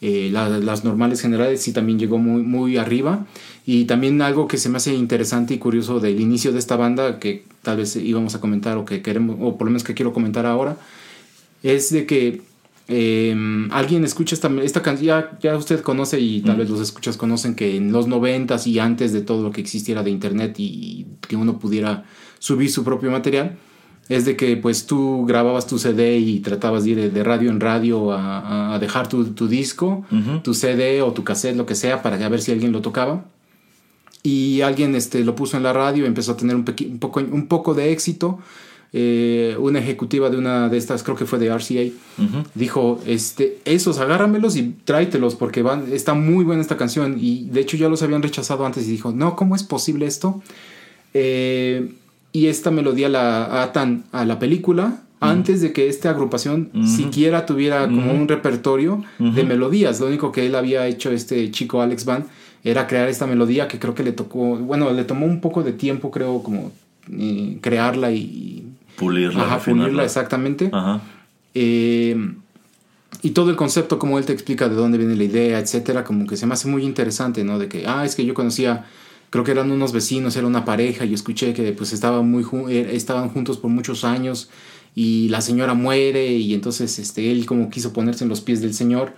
eh, 0.00 0.28
la- 0.32 0.48
las 0.60 0.84
normales 0.84 1.20
generales 1.20 1.60
sí 1.62 1.72
también 1.72 1.98
llegó 1.98 2.18
muy, 2.18 2.42
muy 2.42 2.76
arriba. 2.76 3.26
Y 3.66 3.86
también 3.86 4.22
algo 4.22 4.46
que 4.46 4.56
se 4.58 4.68
me 4.68 4.76
hace 4.76 4.94
interesante 4.94 5.54
y 5.54 5.58
curioso 5.58 5.98
del 5.98 6.20
inicio 6.20 6.52
de 6.52 6.60
esta 6.60 6.76
banda, 6.76 7.18
que 7.18 7.42
tal 7.62 7.78
vez 7.78 7.96
íbamos 7.96 8.36
a 8.36 8.40
comentar 8.40 8.76
o 8.76 8.84
que 8.84 9.02
queremos, 9.02 9.36
o 9.40 9.56
por 9.58 9.66
lo 9.66 9.70
menos 9.72 9.82
que 9.82 9.94
quiero 9.94 10.12
comentar 10.12 10.46
ahora, 10.46 10.76
es 11.64 11.90
de 11.90 12.06
que 12.06 12.42
eh, 12.88 13.34
alguien 13.70 14.04
escucha 14.04 14.34
esta, 14.34 14.48
esta 14.62 14.82
canción, 14.82 15.06
ya, 15.06 15.38
ya 15.40 15.56
usted 15.56 15.80
conoce 15.80 16.20
y 16.20 16.40
tal 16.42 16.56
vez 16.56 16.70
los 16.70 16.80
escuchas 16.80 17.16
conocen 17.16 17.54
que 17.54 17.76
en 17.76 17.90
los 17.92 18.06
noventas 18.06 18.66
y 18.66 18.78
antes 18.78 19.12
de 19.12 19.22
todo 19.22 19.42
lo 19.42 19.50
que 19.50 19.60
existiera 19.60 20.02
de 20.02 20.10
internet 20.10 20.54
y 20.58 21.06
que 21.26 21.36
uno 21.36 21.58
pudiera 21.58 22.04
subir 22.38 22.70
su 22.70 22.84
propio 22.84 23.10
material, 23.10 23.56
es 24.08 24.24
de 24.24 24.36
que 24.36 24.56
pues 24.56 24.86
tú 24.86 25.24
grababas 25.26 25.66
tu 25.66 25.78
CD 25.80 26.18
y 26.18 26.38
tratabas 26.38 26.84
de 26.84 26.90
ir 26.90 27.12
de 27.12 27.24
radio 27.24 27.50
en 27.50 27.58
radio 27.58 28.12
a, 28.12 28.74
a 28.74 28.78
dejar 28.78 29.08
tu, 29.08 29.24
tu 29.34 29.48
disco, 29.48 30.04
Ujú. 30.12 30.40
tu 30.44 30.54
CD 30.54 31.02
o 31.02 31.12
tu 31.12 31.24
cassette, 31.24 31.56
lo 31.56 31.66
que 31.66 31.74
sea, 31.74 32.02
para 32.02 32.16
ver 32.28 32.40
si 32.40 32.52
alguien 32.52 32.70
lo 32.70 32.82
tocaba. 32.82 33.24
Y 34.22 34.60
alguien 34.62 34.94
este, 34.94 35.24
lo 35.24 35.34
puso 35.34 35.56
en 35.56 35.62
la 35.62 35.72
radio 35.72 36.04
y 36.04 36.06
empezó 36.06 36.32
a 36.32 36.36
tener 36.36 36.56
un, 36.56 36.64
poco, 36.64 37.20
un 37.20 37.46
poco 37.48 37.74
de 37.74 37.92
éxito. 37.92 38.38
Eh, 38.98 39.54
una 39.58 39.78
ejecutiva 39.78 40.30
de 40.30 40.38
una 40.38 40.70
de 40.70 40.78
estas, 40.78 41.02
creo 41.02 41.18
que 41.18 41.26
fue 41.26 41.38
de 41.38 41.50
RCA, 41.50 41.92
dijo, 42.54 42.98
este, 43.06 43.58
esos 43.66 43.98
agárramelos 43.98 44.56
y 44.56 44.74
tráetelos 44.86 45.34
porque 45.34 45.60
van, 45.60 45.92
está 45.92 46.14
muy 46.14 46.44
buena 46.44 46.62
esta 46.62 46.78
canción. 46.78 47.18
Y 47.20 47.44
de 47.50 47.60
hecho 47.60 47.76
ya 47.76 47.90
los 47.90 48.02
habían 48.02 48.22
rechazado 48.22 48.64
antes 48.64 48.88
y 48.88 48.92
dijo, 48.92 49.12
no, 49.12 49.36
¿cómo 49.36 49.54
es 49.54 49.64
posible 49.64 50.06
esto? 50.06 50.42
Eh, 51.12 51.92
y 52.32 52.46
esta 52.46 52.70
melodía 52.70 53.10
la 53.10 53.62
atan 53.62 54.04
a 54.12 54.24
la 54.24 54.38
película 54.38 55.02
antes 55.20 55.60
de 55.60 55.74
que 55.74 55.88
esta 55.88 56.08
agrupación 56.08 56.70
siquiera 56.86 57.44
tuviera 57.44 57.86
como 57.86 58.14
un 58.14 58.28
repertorio 58.28 59.04
de 59.18 59.44
melodías. 59.44 60.00
Lo 60.00 60.06
único 60.06 60.32
que 60.32 60.46
él 60.46 60.54
había 60.54 60.86
hecho, 60.86 61.10
este 61.10 61.50
chico 61.50 61.82
Alex 61.82 62.06
Van, 62.06 62.24
era 62.64 62.86
crear 62.86 63.10
esta 63.10 63.26
melodía 63.26 63.68
que 63.68 63.78
creo 63.78 63.94
que 63.94 64.04
le 64.04 64.12
tocó, 64.12 64.56
bueno, 64.56 64.90
le 64.90 65.04
tomó 65.04 65.26
un 65.26 65.42
poco 65.42 65.62
de 65.62 65.72
tiempo, 65.72 66.10
creo, 66.10 66.42
como 66.42 66.72
eh, 67.12 67.58
crearla 67.60 68.10
y... 68.10 68.65
Pulirla, 68.96 69.44
Ajá, 69.44 69.56
refinarla. 69.56 69.84
pulirla 69.84 70.04
exactamente. 70.04 70.70
Ajá. 70.72 71.00
Eh, 71.54 72.34
y 73.22 73.30
todo 73.30 73.50
el 73.50 73.56
concepto, 73.56 73.98
como 73.98 74.18
él 74.18 74.24
te 74.26 74.32
explica 74.32 74.68
de 74.68 74.74
dónde 74.74 74.98
viene 74.98 75.16
la 75.16 75.24
idea, 75.24 75.58
etcétera, 75.58 76.04
como 76.04 76.26
que 76.26 76.36
se 76.36 76.46
me 76.46 76.54
hace 76.54 76.68
muy 76.68 76.82
interesante, 76.84 77.44
¿no? 77.44 77.58
De 77.58 77.68
que, 77.68 77.86
ah, 77.86 78.04
es 78.04 78.14
que 78.14 78.24
yo 78.24 78.34
conocía, 78.34 78.84
creo 79.30 79.42
que 79.42 79.52
eran 79.52 79.70
unos 79.70 79.92
vecinos, 79.92 80.36
era 80.36 80.46
una 80.46 80.64
pareja, 80.64 81.04
y 81.04 81.14
escuché 81.14 81.52
que 81.54 81.72
pues 81.72 81.92
estaban, 81.92 82.30
muy 82.30 82.44
eh, 82.68 82.90
estaban 82.92 83.28
juntos 83.30 83.58
por 83.58 83.70
muchos 83.70 84.04
años 84.04 84.50
y 84.94 85.28
la 85.28 85.40
señora 85.40 85.74
muere 85.74 86.26
y 86.32 86.54
entonces 86.54 86.98
este, 86.98 87.30
él 87.30 87.46
como 87.46 87.68
quiso 87.70 87.92
ponerse 87.92 88.24
en 88.24 88.30
los 88.30 88.40
pies 88.40 88.60
del 88.60 88.74
Señor 88.74 89.14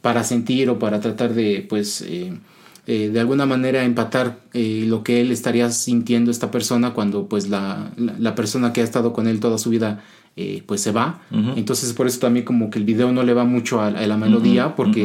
para 0.00 0.22
sentir 0.22 0.70
o 0.70 0.78
para 0.78 1.00
tratar 1.00 1.34
de, 1.34 1.66
pues, 1.68 2.02
eh, 2.02 2.32
eh, 2.86 3.10
de 3.12 3.20
alguna 3.20 3.46
manera 3.46 3.82
empatar 3.84 4.38
eh, 4.52 4.84
lo 4.86 5.02
que 5.02 5.20
él 5.20 5.30
estaría 5.32 5.70
sintiendo 5.70 6.30
esta 6.30 6.50
persona 6.50 6.92
cuando 6.94 7.26
pues 7.28 7.48
la, 7.48 7.90
la, 7.96 8.14
la 8.18 8.34
persona 8.34 8.72
que 8.72 8.80
ha 8.80 8.84
estado 8.84 9.12
con 9.12 9.26
él 9.26 9.40
toda 9.40 9.58
su 9.58 9.70
vida 9.70 10.02
eh, 10.36 10.62
pues 10.66 10.80
se 10.82 10.92
va. 10.92 11.20
Entonces 11.56 11.92
por 11.94 12.06
eso 12.06 12.20
también 12.20 12.44
como 12.44 12.70
que 12.70 12.78
el 12.78 12.84
video 12.84 13.10
no 13.12 13.22
le 13.22 13.32
va 13.34 13.44
mucho 13.44 13.80
a, 13.80 13.88
a 13.88 14.06
la 14.06 14.16
melodía 14.16 14.76
porque 14.76 15.02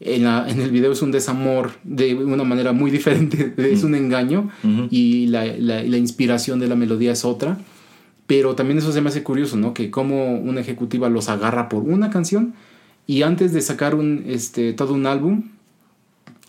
en, 0.00 0.24
la- 0.24 0.48
en 0.48 0.60
el 0.60 0.70
video 0.72 0.90
es 0.92 1.00
un 1.02 1.12
desamor 1.12 1.70
de 1.84 2.14
una 2.16 2.42
manera 2.42 2.72
muy 2.72 2.90
diferente, 2.90 3.54
es 3.72 3.84
un 3.84 3.94
engaño 3.94 4.50
y 4.90 5.26
la, 5.28 5.44
la- 5.46 5.82
la 5.84 5.96
inspiración 5.98 6.58
de 6.58 6.66
la 6.68 6.74
melodía 6.74 7.12
es 7.12 7.24
otra. 7.24 7.58
Pero 8.26 8.54
también 8.54 8.78
eso 8.78 8.92
se 8.92 9.00
me 9.00 9.08
hace 9.10 9.22
curioso, 9.22 9.56
¿no? 9.56 9.74
Que 9.74 9.90
como 9.90 10.34
una 10.36 10.60
ejecutiva 10.60 11.08
los 11.08 11.28
agarra 11.28 11.68
por 11.68 11.82
una 11.82 12.08
canción 12.10 12.54
y 13.06 13.22
antes 13.22 13.52
de 13.52 13.60
sacar 13.60 13.94
un, 13.94 14.24
este, 14.26 14.72
todo 14.72 14.94
un 14.94 15.06
álbum, 15.06 15.42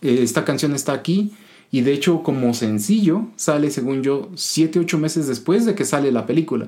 eh, 0.04 0.20
esta 0.22 0.46
canción 0.46 0.74
está 0.76 0.94
aquí 0.94 1.32
y 1.72 1.82
de 1.82 1.94
hecho 1.94 2.22
como 2.22 2.54
sencillo 2.54 3.28
sale, 3.36 3.72
según 3.72 4.04
yo, 4.04 4.30
7, 4.36 4.80
8 4.80 4.98
meses 5.00 5.28
después 5.28 5.66
de 5.66 5.74
que 5.74 5.86
sale 5.86 6.12
la 6.12 6.26
película. 6.28 6.68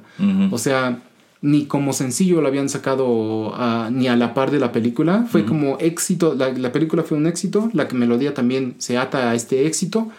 O 0.52 0.58
sea, 0.58 1.04
ni 1.42 1.66
como 1.66 1.94
sencillo 1.94 2.42
lo 2.42 2.48
habían 2.48 2.70
sacado 2.70 3.54
a- 3.56 3.90
ni 3.92 4.08
a 4.08 4.16
la 4.16 4.34
par 4.34 4.50
de 4.50 4.60
la 4.60 4.72
película. 4.72 5.28
Fue 5.30 5.46
como 5.46 5.78
éxito, 5.80 6.34
la, 6.34 6.50
la 6.54 6.72
película 6.72 7.04
fue 7.04 7.18
un 7.18 7.28
éxito, 7.28 7.70
la 7.74 7.88
melodía 7.94 8.34
también 8.34 8.74
se 8.80 8.98
ata 8.98 9.30
a 9.30 9.36
este 9.36 9.68
éxito 9.68 10.10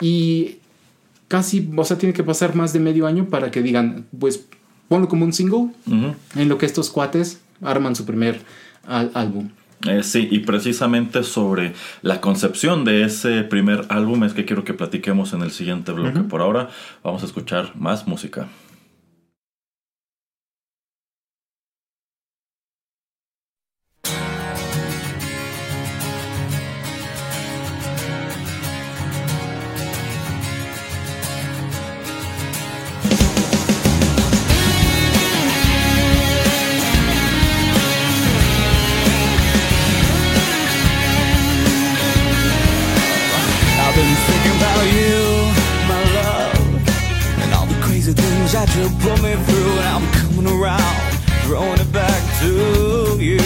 y 0.00 0.56
casi, 1.28 1.70
o 1.74 1.84
sea, 1.84 1.96
tiene 1.96 2.12
que 2.12 2.24
pasar 2.24 2.54
más 2.54 2.72
de 2.72 2.80
medio 2.80 3.06
año 3.06 3.26
para 3.26 3.50
que 3.50 3.62
digan, 3.62 4.06
pues 4.18 4.44
ponlo 4.88 5.08
como 5.08 5.24
un 5.24 5.32
single 5.32 5.68
en 6.36 6.48
lo 6.48 6.58
que 6.58 6.66
estos 6.66 6.90
cuates 6.90 7.40
arman 7.62 7.94
su 7.96 8.04
primer 8.04 8.40
álbum. 9.14 9.48
Eh, 9.86 10.02
sí, 10.02 10.28
y 10.30 10.40
precisamente 10.40 11.22
sobre 11.22 11.72
la 12.02 12.20
concepción 12.20 12.84
de 12.84 13.04
ese 13.04 13.42
primer 13.44 13.86
álbum 13.88 14.24
es 14.24 14.34
que 14.34 14.44
quiero 14.44 14.62
que 14.62 14.74
platiquemos 14.74 15.32
en 15.32 15.42
el 15.42 15.50
siguiente 15.50 15.92
bloque. 15.92 16.20
Por 16.20 16.42
ahora 16.42 16.68
vamos 17.02 17.22
a 17.22 17.26
escuchar 17.26 17.74
más 17.76 18.06
música. 18.06 18.48
That 48.60 48.76
you 48.76 48.88
put 49.00 49.16
me 49.24 49.32
through. 49.48 49.72
And 49.80 49.88
I'm 49.96 50.06
coming 50.20 50.48
around, 50.52 50.96
throwing 51.44 51.80
it 51.80 51.92
back 51.92 52.20
to 52.44 53.16
you. 53.16 53.40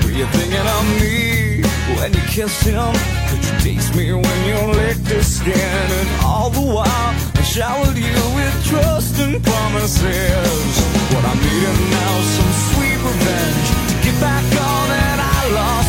Were 0.00 0.14
you 0.16 0.26
thinking 0.32 0.66
of 0.76 0.84
me 1.00 1.60
when 2.00 2.10
you 2.16 2.24
kissed 2.32 2.64
him? 2.64 2.92
Could 3.28 3.42
you 3.44 3.54
taste 3.60 3.92
me 3.94 4.12
when 4.12 4.38
you 4.48 4.58
licked 4.80 5.08
his 5.12 5.28
skin? 5.40 5.84
And 6.00 6.08
all 6.24 6.48
the 6.48 6.64
while, 6.64 7.12
I 7.36 7.42
showered 7.44 7.98
you 7.98 8.16
with 8.36 8.54
trust 8.64 9.20
and 9.20 9.44
promises. 9.44 10.72
What 11.12 11.24
I'm 11.28 11.40
needing 11.44 11.90
now 11.92 12.12
is 12.24 12.28
some 12.38 12.54
sweet 12.72 12.98
revenge 13.04 13.68
to 13.90 13.94
get 14.04 14.16
back 14.24 14.44
on 14.44 14.84
that 14.88 15.18
I 15.20 15.40
lost 15.52 15.83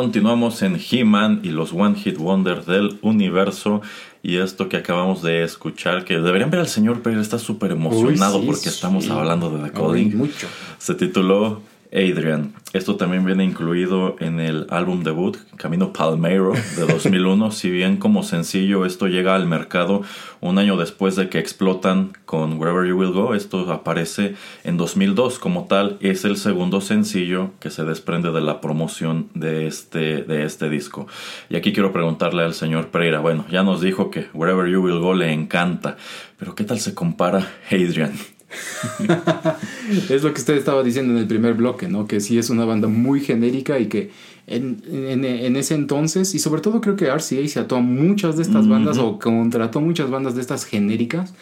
Continuamos 0.00 0.62
en 0.62 0.80
He-Man 0.80 1.40
y 1.42 1.50
los 1.50 1.74
One 1.74 1.94
Hit 1.94 2.16
Wonder 2.16 2.64
del 2.64 2.98
universo. 3.02 3.82
Y 4.22 4.38
esto 4.38 4.66
que 4.70 4.78
acabamos 4.78 5.20
de 5.20 5.44
escuchar, 5.44 6.06
que 6.06 6.18
deberían 6.18 6.50
ver 6.50 6.60
al 6.60 6.68
señor 6.68 7.02
Pérez, 7.02 7.20
está 7.20 7.38
súper 7.38 7.72
emocionado 7.72 8.36
Uy, 8.36 8.40
sí, 8.40 8.46
porque 8.46 8.68
estamos 8.70 9.10
hablando 9.10 9.50
de 9.50 9.68
The 9.68 9.78
Uy, 9.78 10.06
mucho. 10.06 10.46
Se 10.78 10.94
tituló 10.94 11.60
Adrian. 11.92 12.54
Esto 12.72 12.96
también 12.96 13.24
viene 13.24 13.44
incluido 13.44 14.14
en 14.20 14.38
el 14.38 14.66
álbum 14.70 15.02
debut 15.02 15.36
Camino 15.56 15.92
Palmeiro 15.92 16.52
de 16.76 16.86
2001. 16.86 17.50
si 17.50 17.68
bien 17.68 17.96
como 17.96 18.22
sencillo 18.22 18.86
esto 18.86 19.08
llega 19.08 19.34
al 19.34 19.46
mercado 19.46 20.02
un 20.40 20.58
año 20.58 20.76
después 20.76 21.16
de 21.16 21.28
que 21.28 21.38
explotan 21.38 22.12
con 22.26 22.58
Wherever 22.58 22.86
You 22.88 22.96
Will 22.96 23.12
Go, 23.12 23.34
esto 23.34 23.70
aparece 23.72 24.36
en 24.62 24.76
2002 24.76 25.38
como 25.40 25.64
tal. 25.64 25.98
Es 26.00 26.24
el 26.24 26.36
segundo 26.36 26.80
sencillo 26.80 27.50
que 27.58 27.70
se 27.70 27.84
desprende 27.84 28.30
de 28.30 28.40
la 28.40 28.60
promoción 28.60 29.28
de 29.34 29.66
este, 29.66 30.22
de 30.22 30.44
este 30.44 30.70
disco. 30.70 31.08
Y 31.48 31.56
aquí 31.56 31.72
quiero 31.72 31.92
preguntarle 31.92 32.44
al 32.44 32.54
señor 32.54 32.88
Pereira. 32.88 33.18
Bueno, 33.18 33.44
ya 33.50 33.64
nos 33.64 33.80
dijo 33.80 34.10
que 34.10 34.28
Wherever 34.32 34.70
You 34.70 34.80
Will 34.80 35.00
Go 35.00 35.14
le 35.14 35.32
encanta, 35.32 35.96
pero 36.38 36.54
¿qué 36.54 36.62
tal 36.62 36.78
se 36.78 36.94
compara 36.94 37.48
Adrian? 37.70 38.12
Es 40.10 40.22
lo 40.22 40.32
que 40.32 40.40
usted 40.40 40.54
estaba 40.56 40.82
diciendo 40.82 41.12
en 41.12 41.18
el 41.18 41.26
primer 41.26 41.54
bloque, 41.54 41.88
¿no? 41.88 42.06
Que 42.06 42.20
sí 42.20 42.38
es 42.38 42.50
una 42.50 42.64
banda 42.64 42.88
muy 42.88 43.20
genérica 43.20 43.78
y 43.78 43.86
que 43.86 44.10
en, 44.46 44.82
en- 44.90 45.24
en 45.24 45.56
ese 45.56 45.74
entonces, 45.74 46.34
y 46.34 46.38
sobre 46.38 46.60
todo 46.60 46.80
creo 46.80 46.96
que 46.96 47.06
RCA 47.06 47.46
se 47.48 47.60
ató 47.60 47.76
a 47.76 47.80
muchas 47.80 48.36
de 48.36 48.42
estas 48.42 48.66
bandas 48.68 48.98
o 48.98 49.18
contrató 49.18 49.80
muchas 49.80 50.10
bandas 50.10 50.34
de 50.34 50.40
estas 50.40 50.64
genéricas, 50.64 51.34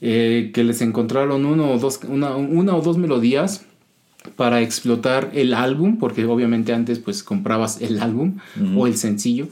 eh, 0.00 0.50
que 0.52 0.64
les 0.64 0.80
encontraron 0.82 1.44
uno 1.46 1.72
o 1.72 1.78
dos, 1.78 2.00
una, 2.08 2.36
una 2.36 2.74
o 2.76 2.82
dos 2.82 2.98
melodías 2.98 3.64
para 4.36 4.60
explotar 4.60 5.30
el 5.32 5.54
álbum, 5.54 5.96
porque 5.98 6.26
obviamente 6.26 6.74
antes 6.74 6.98
pues 6.98 7.22
comprabas 7.22 7.80
el 7.80 8.00
álbum 8.00 8.34
o 8.76 8.86
el 8.86 8.96
sencillo. 8.98 9.48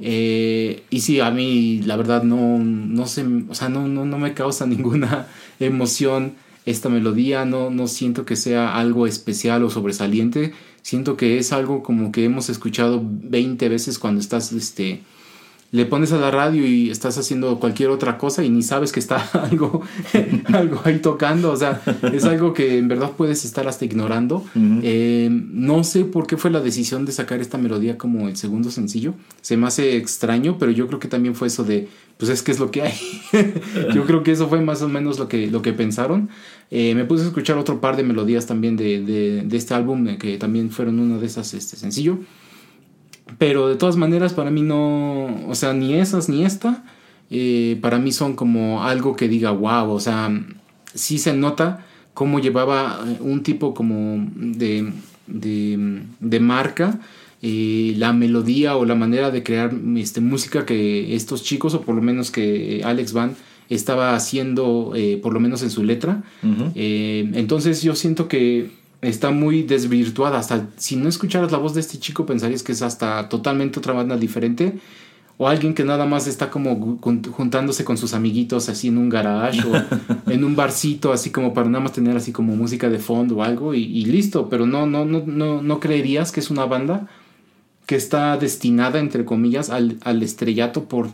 Eh, 0.00 0.84
y 0.90 1.00
sí, 1.00 1.18
a 1.18 1.30
mí 1.32 1.80
la 1.84 1.96
verdad 1.96 2.22
no, 2.22 2.58
no 2.58 3.06
sé, 3.06 3.24
o 3.48 3.54
sea, 3.54 3.68
no, 3.68 3.88
no, 3.88 4.04
no 4.04 4.18
me 4.18 4.32
causa 4.34 4.64
ninguna 4.74 5.26
emoción 5.58 6.34
esta 6.66 6.88
melodía, 6.88 7.44
no, 7.44 7.70
no 7.70 7.86
siento 7.86 8.24
que 8.24 8.36
sea 8.36 8.76
algo 8.76 9.06
especial 9.06 9.64
o 9.64 9.70
sobresaliente, 9.70 10.52
siento 10.82 11.16
que 11.16 11.38
es 11.38 11.52
algo 11.52 11.82
como 11.82 12.12
que 12.12 12.24
hemos 12.24 12.48
escuchado 12.48 13.02
20 13.04 13.68
veces 13.68 13.98
cuando 13.98 14.20
estás, 14.20 14.52
este, 14.52 15.02
le 15.72 15.86
pones 15.86 16.12
a 16.12 16.18
la 16.18 16.30
radio 16.30 16.66
y 16.66 16.90
estás 16.90 17.16
haciendo 17.16 17.58
cualquier 17.58 17.88
otra 17.88 18.18
cosa 18.18 18.44
y 18.44 18.50
ni 18.50 18.62
sabes 18.62 18.92
que 18.92 19.00
está 19.00 19.16
algo, 19.32 19.80
algo 20.52 20.80
ahí 20.84 20.98
tocando. 20.98 21.50
O 21.50 21.56
sea, 21.56 21.80
es 22.12 22.24
algo 22.24 22.52
que 22.52 22.76
en 22.76 22.88
verdad 22.88 23.12
puedes 23.16 23.44
estar 23.46 23.66
hasta 23.66 23.86
ignorando. 23.86 24.44
Eh, 24.54 25.28
no 25.30 25.82
sé 25.82 26.04
por 26.04 26.26
qué 26.26 26.36
fue 26.36 26.50
la 26.50 26.60
decisión 26.60 27.06
de 27.06 27.12
sacar 27.12 27.40
esta 27.40 27.56
melodía 27.56 27.96
como 27.96 28.28
el 28.28 28.36
segundo 28.36 28.70
sencillo. 28.70 29.14
Se 29.40 29.56
me 29.56 29.66
hace 29.66 29.96
extraño, 29.96 30.58
pero 30.58 30.70
yo 30.70 30.86
creo 30.86 31.00
que 31.00 31.08
también 31.08 31.34
fue 31.34 31.48
eso 31.48 31.64
de, 31.64 31.88
pues 32.18 32.30
es 32.30 32.42
que 32.42 32.52
es 32.52 32.60
lo 32.60 32.70
que 32.70 32.82
hay. 32.82 32.94
yo 33.94 34.04
creo 34.04 34.22
que 34.22 34.32
eso 34.32 34.48
fue 34.48 34.60
más 34.60 34.82
o 34.82 34.88
menos 34.90 35.18
lo 35.18 35.26
que, 35.26 35.50
lo 35.50 35.62
que 35.62 35.72
pensaron. 35.72 36.28
Eh, 36.74 36.94
me 36.94 37.04
puse 37.04 37.24
a 37.24 37.26
escuchar 37.26 37.58
otro 37.58 37.82
par 37.82 37.96
de 37.96 38.02
melodías 38.02 38.46
también 38.46 38.78
de, 38.78 39.02
de, 39.02 39.42
de 39.42 39.56
este 39.58 39.74
álbum, 39.74 40.08
eh, 40.08 40.16
que 40.16 40.38
también 40.38 40.70
fueron 40.70 41.00
una 41.00 41.18
de 41.18 41.26
esas 41.26 41.52
este, 41.52 41.76
sencillo. 41.76 42.20
Pero 43.36 43.68
de 43.68 43.76
todas 43.76 43.96
maneras, 43.98 44.32
para 44.32 44.50
mí 44.50 44.62
no, 44.62 45.26
o 45.46 45.54
sea, 45.54 45.74
ni 45.74 45.92
esas 45.92 46.30
ni 46.30 46.46
esta, 46.46 46.82
eh, 47.28 47.78
para 47.82 47.98
mí 47.98 48.10
son 48.10 48.36
como 48.36 48.84
algo 48.84 49.16
que 49.16 49.28
diga, 49.28 49.50
wow, 49.50 49.90
o 49.90 50.00
sea, 50.00 50.30
sí 50.94 51.18
se 51.18 51.34
nota 51.34 51.84
cómo 52.14 52.40
llevaba 52.40 53.04
un 53.20 53.42
tipo 53.42 53.74
como 53.74 54.26
de, 54.34 54.94
de, 55.26 56.02
de 56.20 56.40
marca, 56.40 57.00
eh, 57.42 57.92
la 57.98 58.14
melodía 58.14 58.76
o 58.76 58.86
la 58.86 58.94
manera 58.94 59.30
de 59.30 59.42
crear 59.42 59.74
este, 59.96 60.22
música 60.22 60.64
que 60.64 61.14
estos 61.14 61.42
chicos, 61.42 61.74
o 61.74 61.82
por 61.82 61.96
lo 61.96 62.00
menos 62.00 62.30
que 62.30 62.80
Alex 62.82 63.12
Van 63.12 63.36
estaba 63.68 64.14
haciendo, 64.14 64.92
eh, 64.94 65.18
por 65.22 65.32
lo 65.32 65.40
menos 65.40 65.62
en 65.62 65.70
su 65.70 65.82
letra. 65.84 66.22
Eh, 66.74 67.30
entonces 67.34 67.82
yo 67.82 67.94
siento 67.94 68.28
que 68.28 68.70
está 69.00 69.30
muy 69.30 69.62
desvirtuada. 69.62 70.38
Hasta 70.38 70.68
si 70.76 70.96
no 70.96 71.08
escucharas 71.08 71.52
la 71.52 71.58
voz 71.58 71.74
de 71.74 71.80
este 71.80 71.98
chico, 71.98 72.26
pensarías 72.26 72.62
que 72.62 72.72
es 72.72 72.82
hasta 72.82 73.28
totalmente 73.28 73.78
otra 73.78 73.92
banda 73.92 74.16
diferente. 74.16 74.74
O 75.38 75.48
alguien 75.48 75.74
que 75.74 75.82
nada 75.82 76.06
más 76.06 76.26
está 76.26 76.50
como 76.50 77.00
juntándose 77.00 77.84
con 77.84 77.96
sus 77.96 78.14
amiguitos 78.14 78.68
así 78.68 78.88
en 78.88 78.98
un 78.98 79.08
garage 79.08 79.62
o 79.66 80.30
en 80.30 80.44
un 80.44 80.54
barcito, 80.54 81.12
así 81.12 81.30
como 81.30 81.52
para 81.54 81.68
nada 81.68 81.82
más 81.82 81.92
tener 81.92 82.16
así 82.16 82.32
como 82.32 82.54
música 82.54 82.90
de 82.90 82.98
fondo 82.98 83.36
o 83.36 83.42
algo 83.42 83.74
y, 83.74 83.82
y 83.82 84.04
listo. 84.04 84.48
Pero 84.48 84.66
no, 84.66 84.86
no, 84.86 85.04
no, 85.04 85.22
no, 85.26 85.62
no 85.62 85.80
creerías 85.80 86.30
que 86.30 86.40
es 86.40 86.50
una 86.50 86.66
banda 86.66 87.08
que 87.86 87.96
está 87.96 88.36
destinada, 88.36 89.00
entre 89.00 89.24
comillas, 89.24 89.70
al, 89.70 89.96
al 90.02 90.22
estrellato 90.22 90.84
por 90.84 91.08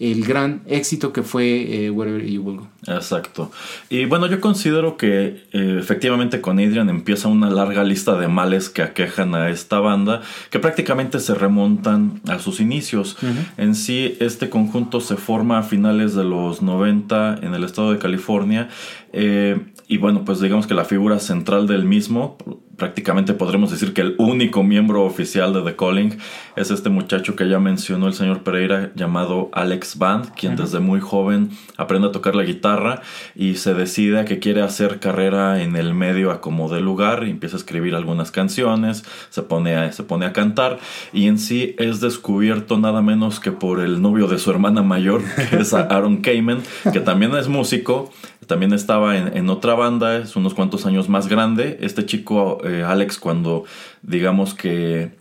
el 0.00 0.24
gran 0.24 0.62
éxito 0.66 1.12
que 1.12 1.22
fue 1.22 1.84
eh, 1.84 1.90
Wherever 1.90 2.24
You 2.24 2.42
Will 2.42 2.56
Go. 2.56 2.68
Exacto. 2.86 3.52
Y 3.90 4.06
bueno, 4.06 4.26
yo 4.26 4.40
considero 4.40 4.96
que 4.96 5.44
eh, 5.52 5.76
efectivamente 5.78 6.40
con 6.40 6.58
Adrian 6.58 6.88
empieza 6.88 7.28
una 7.28 7.50
larga 7.50 7.84
lista 7.84 8.18
de 8.18 8.26
males 8.26 8.70
que 8.70 8.80
aquejan 8.80 9.34
a 9.34 9.50
esta 9.50 9.78
banda, 9.78 10.22
que 10.48 10.58
prácticamente 10.58 11.20
se 11.20 11.34
remontan 11.34 12.22
a 12.28 12.38
sus 12.38 12.60
inicios. 12.60 13.18
En 13.58 13.74
sí, 13.74 14.16
este 14.20 14.48
conjunto 14.48 15.00
se 15.00 15.16
forma 15.16 15.58
a 15.58 15.62
finales 15.62 16.14
de 16.14 16.24
los 16.24 16.62
90 16.62 17.40
en 17.42 17.52
el 17.52 17.64
estado 17.64 17.92
de 17.92 17.98
California. 17.98 18.68
eh, 19.12 19.60
y 19.90 19.98
bueno, 19.98 20.24
pues 20.24 20.38
digamos 20.38 20.68
que 20.68 20.74
la 20.74 20.84
figura 20.84 21.18
central 21.18 21.66
del 21.66 21.84
mismo, 21.84 22.38
prácticamente 22.76 23.34
podremos 23.34 23.72
decir 23.72 23.92
que 23.92 24.02
el 24.02 24.14
único 24.18 24.62
miembro 24.62 25.02
oficial 25.02 25.52
de 25.52 25.62
The 25.62 25.74
Calling 25.74 26.16
es 26.54 26.70
este 26.70 26.90
muchacho 26.90 27.34
que 27.34 27.48
ya 27.48 27.58
mencionó 27.58 28.06
el 28.06 28.14
señor 28.14 28.44
Pereira 28.44 28.92
llamado 28.94 29.50
Alex 29.52 29.98
Band, 29.98 30.30
quien 30.36 30.54
desde 30.54 30.78
muy 30.78 31.00
joven 31.00 31.50
aprende 31.76 32.06
a 32.06 32.12
tocar 32.12 32.36
la 32.36 32.44
guitarra 32.44 33.02
y 33.34 33.56
se 33.56 33.74
decide 33.74 34.20
a 34.20 34.24
que 34.24 34.38
quiere 34.38 34.62
hacer 34.62 35.00
carrera 35.00 35.60
en 35.60 35.74
el 35.74 35.92
medio 35.92 36.30
a 36.30 36.40
como 36.40 36.68
de 36.68 36.80
lugar 36.80 37.24
y 37.26 37.30
empieza 37.30 37.56
a 37.56 37.58
escribir 37.58 37.96
algunas 37.96 38.30
canciones, 38.30 39.04
se 39.28 39.42
pone 39.42 39.74
a, 39.74 39.90
se 39.90 40.04
pone 40.04 40.24
a 40.24 40.32
cantar 40.32 40.78
y 41.12 41.26
en 41.26 41.36
sí 41.36 41.74
es 41.78 42.00
descubierto 42.00 42.78
nada 42.78 43.02
menos 43.02 43.40
que 43.40 43.50
por 43.50 43.80
el 43.80 44.00
novio 44.00 44.28
de 44.28 44.38
su 44.38 44.52
hermana 44.52 44.82
mayor, 44.82 45.20
que 45.50 45.56
es 45.56 45.74
Aaron 45.74 46.18
Kamen, 46.18 46.62
que 46.92 47.00
también 47.00 47.34
es 47.34 47.48
músico, 47.48 48.12
también 48.50 48.74
estaba 48.74 49.16
en, 49.16 49.34
en 49.34 49.48
otra 49.48 49.74
banda, 49.74 50.18
es 50.18 50.36
unos 50.36 50.52
cuantos 50.52 50.84
años 50.84 51.08
más 51.08 51.26
grande. 51.28 51.78
Este 51.80 52.04
chico, 52.04 52.58
eh, 52.64 52.84
Alex, 52.86 53.18
cuando 53.18 53.64
digamos 54.02 54.52
que 54.52 55.12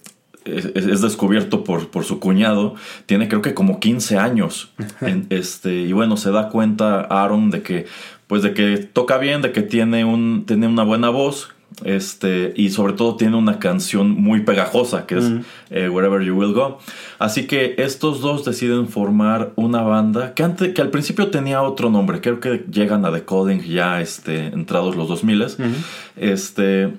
es, 0.44 0.66
es 0.66 1.02
descubierto 1.02 1.64
por, 1.64 1.90
por 1.90 2.04
su 2.04 2.20
cuñado, 2.20 2.76
tiene 3.06 3.28
creo 3.30 3.42
que 3.42 3.54
como 3.54 3.80
15 3.80 4.18
años. 4.18 4.72
En- 5.02 5.28
este, 5.30 5.74
y 5.76 5.94
bueno, 5.94 6.18
se 6.18 6.32
da 6.32 6.50
cuenta 6.50 7.02
Aaron 7.02 7.50
de 7.52 7.62
que, 7.62 7.86
pues 8.28 8.42
de 8.44 8.54
que 8.54 8.78
toca 8.78 9.18
bien, 9.18 9.42
de 9.42 9.52
que 9.52 9.62
tiene, 9.62 10.04
un, 10.06 10.44
tiene 10.46 10.68
una 10.68 10.84
buena 10.84 11.10
voz. 11.10 11.50
Este, 11.84 12.54
y 12.56 12.70
sobre 12.70 12.94
todo 12.94 13.16
tiene 13.16 13.38
una 13.38 13.60
canción 13.60 14.12
muy 14.12 14.42
pegajosa 14.42 15.06
que 15.06 15.18
es 15.18 15.32
eh, 15.70 15.90
Wherever 15.90 16.22
You 16.22 16.36
Will 16.36 16.54
Go. 16.54 16.80
Así 17.20 17.48
que 17.48 17.76
estos 17.78 18.22
dos 18.22 18.46
deciden 18.46 18.88
formar 18.88 19.54
una 19.56 19.82
banda 19.82 20.34
que, 20.34 20.44
antes, 20.44 20.74
que 20.74 20.82
al 20.82 20.90
principio 20.90 21.30
tenía 21.30 21.62
otro 21.62 21.90
nombre. 21.90 22.22
Creo 22.22 22.40
que 22.40 22.66
llegan 22.72 23.06
a 23.06 23.12
The 23.12 23.24
Calling 23.24 23.62
ya 23.62 24.02
este, 24.02 24.48
entrados 24.48 24.96
los 24.96 25.08
2000 25.08 25.46
este, 26.18 26.94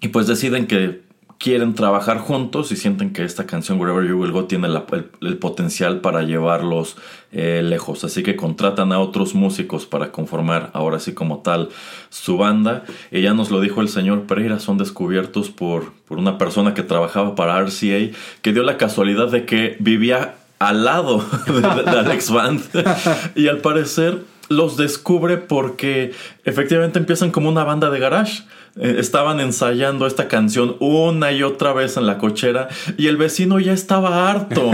y 0.00 0.08
pues 0.08 0.26
deciden 0.26 0.66
que 0.66 1.09
quieren 1.40 1.74
trabajar 1.74 2.18
juntos 2.18 2.70
y 2.70 2.76
sienten 2.76 3.14
que 3.14 3.24
esta 3.24 3.46
canción 3.46 3.80
Wherever 3.80 4.06
You 4.06 4.18
Will 4.20 4.30
Go 4.30 4.44
tiene 4.44 4.68
la- 4.68 4.84
el, 4.92 5.06
el 5.22 5.38
potencial 5.38 6.02
para 6.02 6.22
llevarlos 6.22 6.98
eh, 7.32 7.62
lejos. 7.64 8.04
Así 8.04 8.22
que 8.22 8.36
contratan 8.36 8.92
a 8.92 8.98
otros 8.98 9.34
músicos 9.34 9.86
para 9.86 10.12
conformar 10.12 10.68
ahora 10.74 10.98
sí 11.00 11.14
como 11.14 11.38
tal 11.38 11.70
su 12.10 12.36
banda. 12.36 12.84
Y 13.10 13.22
ya 13.22 13.32
nos 13.32 13.50
lo 13.50 13.60
dijo 13.62 13.80
el 13.80 13.88
señor 13.88 14.26
Pereira, 14.26 14.58
son 14.58 14.76
descubiertos 14.76 15.48
por, 15.48 15.92
por 16.06 16.18
una 16.18 16.36
persona 16.36 16.74
que 16.74 16.82
trabajaba 16.82 17.34
para 17.34 17.58
RCA 17.58 18.14
que 18.42 18.52
dio 18.52 18.62
la 18.62 18.76
casualidad 18.76 19.28
de 19.28 19.46
que 19.46 19.76
vivía 19.80 20.34
al 20.58 20.84
lado 20.84 21.24
de, 21.46 21.62
de 21.62 21.98
Alex 21.98 22.30
Band 22.30 22.60
y 23.34 23.48
al 23.48 23.58
parecer 23.62 24.24
los 24.50 24.76
descubre 24.76 25.38
porque 25.38 26.12
efectivamente 26.44 26.98
empiezan 26.98 27.30
como 27.30 27.48
una 27.48 27.64
banda 27.64 27.88
de 27.88 28.00
garage. 28.00 28.42
Eh, 28.76 28.96
estaban 28.98 29.40
ensayando 29.40 30.06
esta 30.06 30.28
canción 30.28 30.76
una 30.80 31.32
y 31.32 31.42
otra 31.42 31.72
vez 31.72 31.96
en 31.96 32.06
la 32.06 32.18
cochera 32.18 32.68
y 32.98 33.06
el 33.06 33.16
vecino 33.16 33.60
ya 33.60 33.72
estaba 33.72 34.28
harto. 34.28 34.72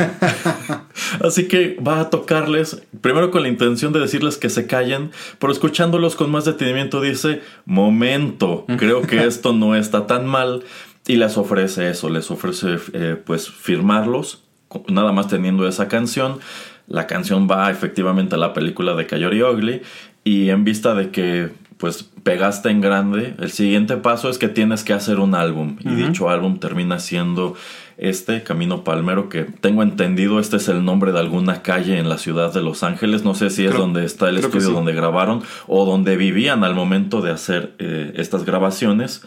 Así 1.22 1.46
que 1.46 1.76
va 1.86 2.00
a 2.00 2.10
tocarles, 2.10 2.82
primero 3.02 3.30
con 3.30 3.42
la 3.42 3.48
intención 3.48 3.92
de 3.92 4.00
decirles 4.00 4.38
que 4.38 4.48
se 4.48 4.66
callen, 4.66 5.12
pero 5.38 5.52
escuchándolos 5.52 6.16
con 6.16 6.30
más 6.30 6.46
detenimiento 6.46 7.02
dice, 7.02 7.42
momento, 7.66 8.64
creo 8.78 9.02
que 9.02 9.24
esto 9.26 9.52
no 9.52 9.76
está 9.76 10.06
tan 10.06 10.26
mal. 10.26 10.64
Y 11.06 11.16
les 11.16 11.36
ofrece 11.36 11.90
eso, 11.90 12.08
les 12.08 12.30
ofrece 12.30 12.78
eh, 12.92 13.16
pues 13.24 13.48
firmarlos, 13.48 14.42
nada 14.88 15.12
más 15.12 15.28
teniendo 15.28 15.68
esa 15.68 15.86
canción. 15.86 16.40
La 16.88 17.06
canción 17.06 17.48
va 17.50 17.70
efectivamente 17.70 18.34
a 18.34 18.38
la 18.38 18.52
película 18.52 18.94
de 18.94 19.06
Coyote 19.06 19.42
Ugly 19.44 19.82
y 20.24 20.50
en 20.50 20.64
vista 20.64 20.94
de 20.94 21.10
que 21.10 21.50
pues 21.78 22.04
pegaste 22.22 22.70
en 22.70 22.80
grande, 22.80 23.34
el 23.38 23.50
siguiente 23.50 23.98
paso 23.98 24.30
es 24.30 24.38
que 24.38 24.48
tienes 24.48 24.82
que 24.82 24.94
hacer 24.94 25.18
un 25.20 25.34
álbum 25.34 25.76
y 25.84 25.90
dicho 25.94 26.30
álbum 26.30 26.58
termina 26.58 26.98
siendo 26.98 27.54
Este 27.98 28.42
Camino 28.42 28.82
Palmero, 28.82 29.28
que 29.28 29.44
tengo 29.44 29.82
entendido, 29.82 30.40
este 30.40 30.56
es 30.56 30.68
el 30.68 30.84
nombre 30.86 31.12
de 31.12 31.18
alguna 31.18 31.60
calle 31.62 31.98
en 31.98 32.08
la 32.08 32.16
ciudad 32.18 32.52
de 32.54 32.62
Los 32.62 32.82
Ángeles. 32.82 33.24
No 33.24 33.34
sé 33.34 33.50
si 33.50 33.64
es 33.64 33.70
Creo- 33.72 33.82
donde 33.82 34.04
está 34.06 34.28
el 34.30 34.38
estudio 34.38 34.68
sí. 34.68 34.72
donde 34.72 34.92
grabaron 34.94 35.42
o 35.66 35.84
donde 35.84 36.16
vivían 36.16 36.62
al 36.64 36.74
momento 36.74 37.20
de 37.20 37.30
hacer 37.30 37.72
eh, 37.78 38.12
estas 38.16 38.44
grabaciones. 38.44 39.22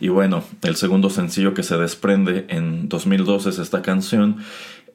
Y 0.00 0.08
bueno, 0.08 0.42
el 0.62 0.76
segundo 0.76 1.10
sencillo 1.10 1.54
que 1.54 1.62
se 1.62 1.76
desprende 1.76 2.46
en 2.48 2.88
2012 2.88 3.50
es 3.50 3.58
esta 3.58 3.82
canción. 3.82 4.36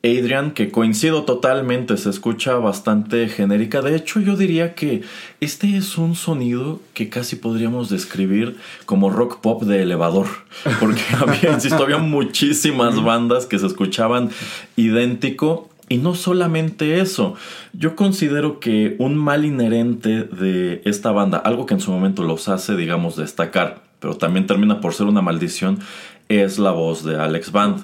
Adrian, 0.03 0.51
que 0.51 0.71
coincido 0.71 1.23
totalmente, 1.23 1.97
se 1.97 2.09
escucha 2.09 2.55
bastante 2.55 3.27
genérica. 3.27 3.81
De 3.81 3.95
hecho, 3.95 4.19
yo 4.19 4.35
diría 4.35 4.75
que 4.75 5.01
este 5.41 5.77
es 5.77 5.97
un 5.97 6.15
sonido 6.15 6.79
que 6.93 7.09
casi 7.09 7.35
podríamos 7.35 7.89
describir 7.89 8.57
como 8.85 9.09
rock 9.09 9.39
pop 9.41 9.63
de 9.63 9.81
elevador. 9.81 10.27
Porque 10.79 11.01
había, 11.19 11.51
insisto, 11.51 11.83
había 11.83 11.97
muchísimas 11.97 13.03
bandas 13.03 13.45
que 13.45 13.59
se 13.59 13.67
escuchaban 13.67 14.29
idéntico. 14.75 15.69
Y 15.87 15.97
no 15.97 16.15
solamente 16.15 16.99
eso, 16.99 17.35
yo 17.73 17.95
considero 17.95 18.59
que 18.59 18.95
un 18.97 19.15
mal 19.15 19.45
inherente 19.45 20.23
de 20.23 20.81
esta 20.83 21.11
banda, 21.11 21.37
algo 21.37 21.67
que 21.67 21.75
en 21.75 21.79
su 21.79 21.91
momento 21.91 22.23
los 22.23 22.49
hace, 22.49 22.75
digamos, 22.75 23.15
destacar, 23.15 23.83
pero 23.99 24.17
también 24.17 24.47
termina 24.47 24.81
por 24.81 24.93
ser 24.93 25.05
una 25.05 25.21
maldición, 25.21 25.79
es 26.27 26.57
la 26.57 26.71
voz 26.71 27.03
de 27.03 27.17
Alex 27.17 27.51
Band. 27.51 27.83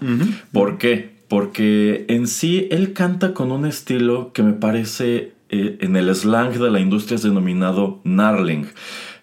¿Por 0.51 0.77
qué? 0.77 1.10
Porque 1.31 2.03
en 2.09 2.27
sí 2.27 2.67
él 2.71 2.91
canta 2.91 3.33
con 3.33 3.53
un 3.53 3.65
estilo 3.65 4.33
que 4.33 4.43
me 4.43 4.51
parece 4.51 5.31
eh, 5.47 5.77
en 5.79 5.95
el 5.95 6.13
slang 6.13 6.51
de 6.59 6.69
la 6.69 6.81
industria 6.81 7.15
es 7.15 7.23
denominado 7.23 8.01
narling. 8.03 8.67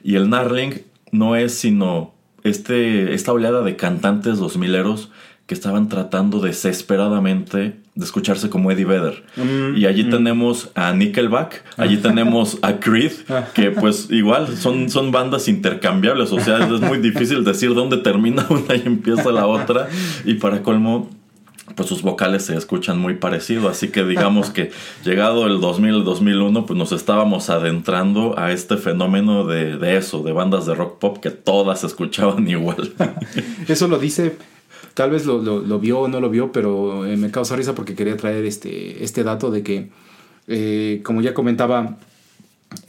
Y 0.02 0.14
el 0.14 0.30
narling 0.30 0.80
no 1.12 1.36
es 1.36 1.52
sino 1.52 2.14
este, 2.44 3.12
esta 3.12 3.34
oleada 3.34 3.60
de 3.60 3.76
cantantes 3.76 4.38
dos 4.38 4.56
mileros 4.56 5.10
que 5.44 5.52
estaban 5.52 5.90
tratando 5.90 6.40
desesperadamente 6.40 7.76
de 7.94 8.04
escucharse 8.04 8.48
como 8.48 8.70
Eddie 8.70 8.86
Vedder. 8.86 9.24
y 9.76 9.84
allí 9.84 10.04
tenemos 10.04 10.70
a 10.74 10.94
Nickelback, 10.94 11.62
allí 11.76 11.98
tenemos 11.98 12.58
a 12.62 12.80
Creed, 12.80 13.12
que 13.52 13.70
pues 13.70 14.08
igual 14.10 14.56
son, 14.56 14.88
son 14.88 15.10
bandas 15.10 15.48
intercambiables, 15.48 16.32
o 16.32 16.40
sea, 16.40 16.58
es 16.58 16.80
muy 16.80 16.98
difícil 16.98 17.44
decir 17.44 17.74
dónde 17.74 17.98
termina 17.98 18.46
una 18.50 18.76
y 18.76 18.82
empieza 18.86 19.30
la 19.30 19.46
otra. 19.46 19.88
Y 20.24 20.34
para 20.34 20.62
colmo, 20.62 21.10
pues 21.78 21.88
sus 21.88 22.02
vocales 22.02 22.44
se 22.44 22.54
escuchan 22.54 22.98
muy 22.98 23.14
parecido, 23.14 23.70
así 23.70 23.88
que 23.88 24.04
digamos 24.04 24.50
que 24.50 24.70
llegado 25.04 25.46
el 25.46 25.60
2000, 25.60 26.04
2001, 26.04 26.66
pues 26.66 26.76
nos 26.78 26.92
estábamos 26.92 27.48
adentrando 27.48 28.38
a 28.38 28.52
este 28.52 28.76
fenómeno 28.76 29.46
de, 29.46 29.78
de 29.78 29.96
eso, 29.96 30.22
de 30.22 30.32
bandas 30.32 30.66
de 30.66 30.74
rock 30.74 30.98
pop 30.98 31.18
que 31.18 31.30
todas 31.30 31.84
escuchaban 31.84 32.46
igual. 32.50 32.92
Eso 33.68 33.88
lo 33.88 33.98
dice, 33.98 34.36
tal 34.94 35.10
vez 35.10 35.24
lo, 35.24 35.38
lo- 35.38 35.60
lo 35.60 35.78
vio 35.78 36.00
o 36.00 36.08
no 36.08 36.20
lo 36.20 36.28
vio, 36.28 36.52
pero 36.52 37.06
eh, 37.06 37.16
me 37.16 37.30
causa 37.30 37.56
risa 37.56 37.74
porque 37.74 37.94
quería 37.94 38.16
traer 38.18 38.44
este, 38.44 39.02
este 39.02 39.22
dato 39.24 39.50
de 39.50 39.62
que, 39.62 39.88
eh, 40.48 41.00
como 41.04 41.20
ya 41.22 41.32
comentaba, 41.32 41.96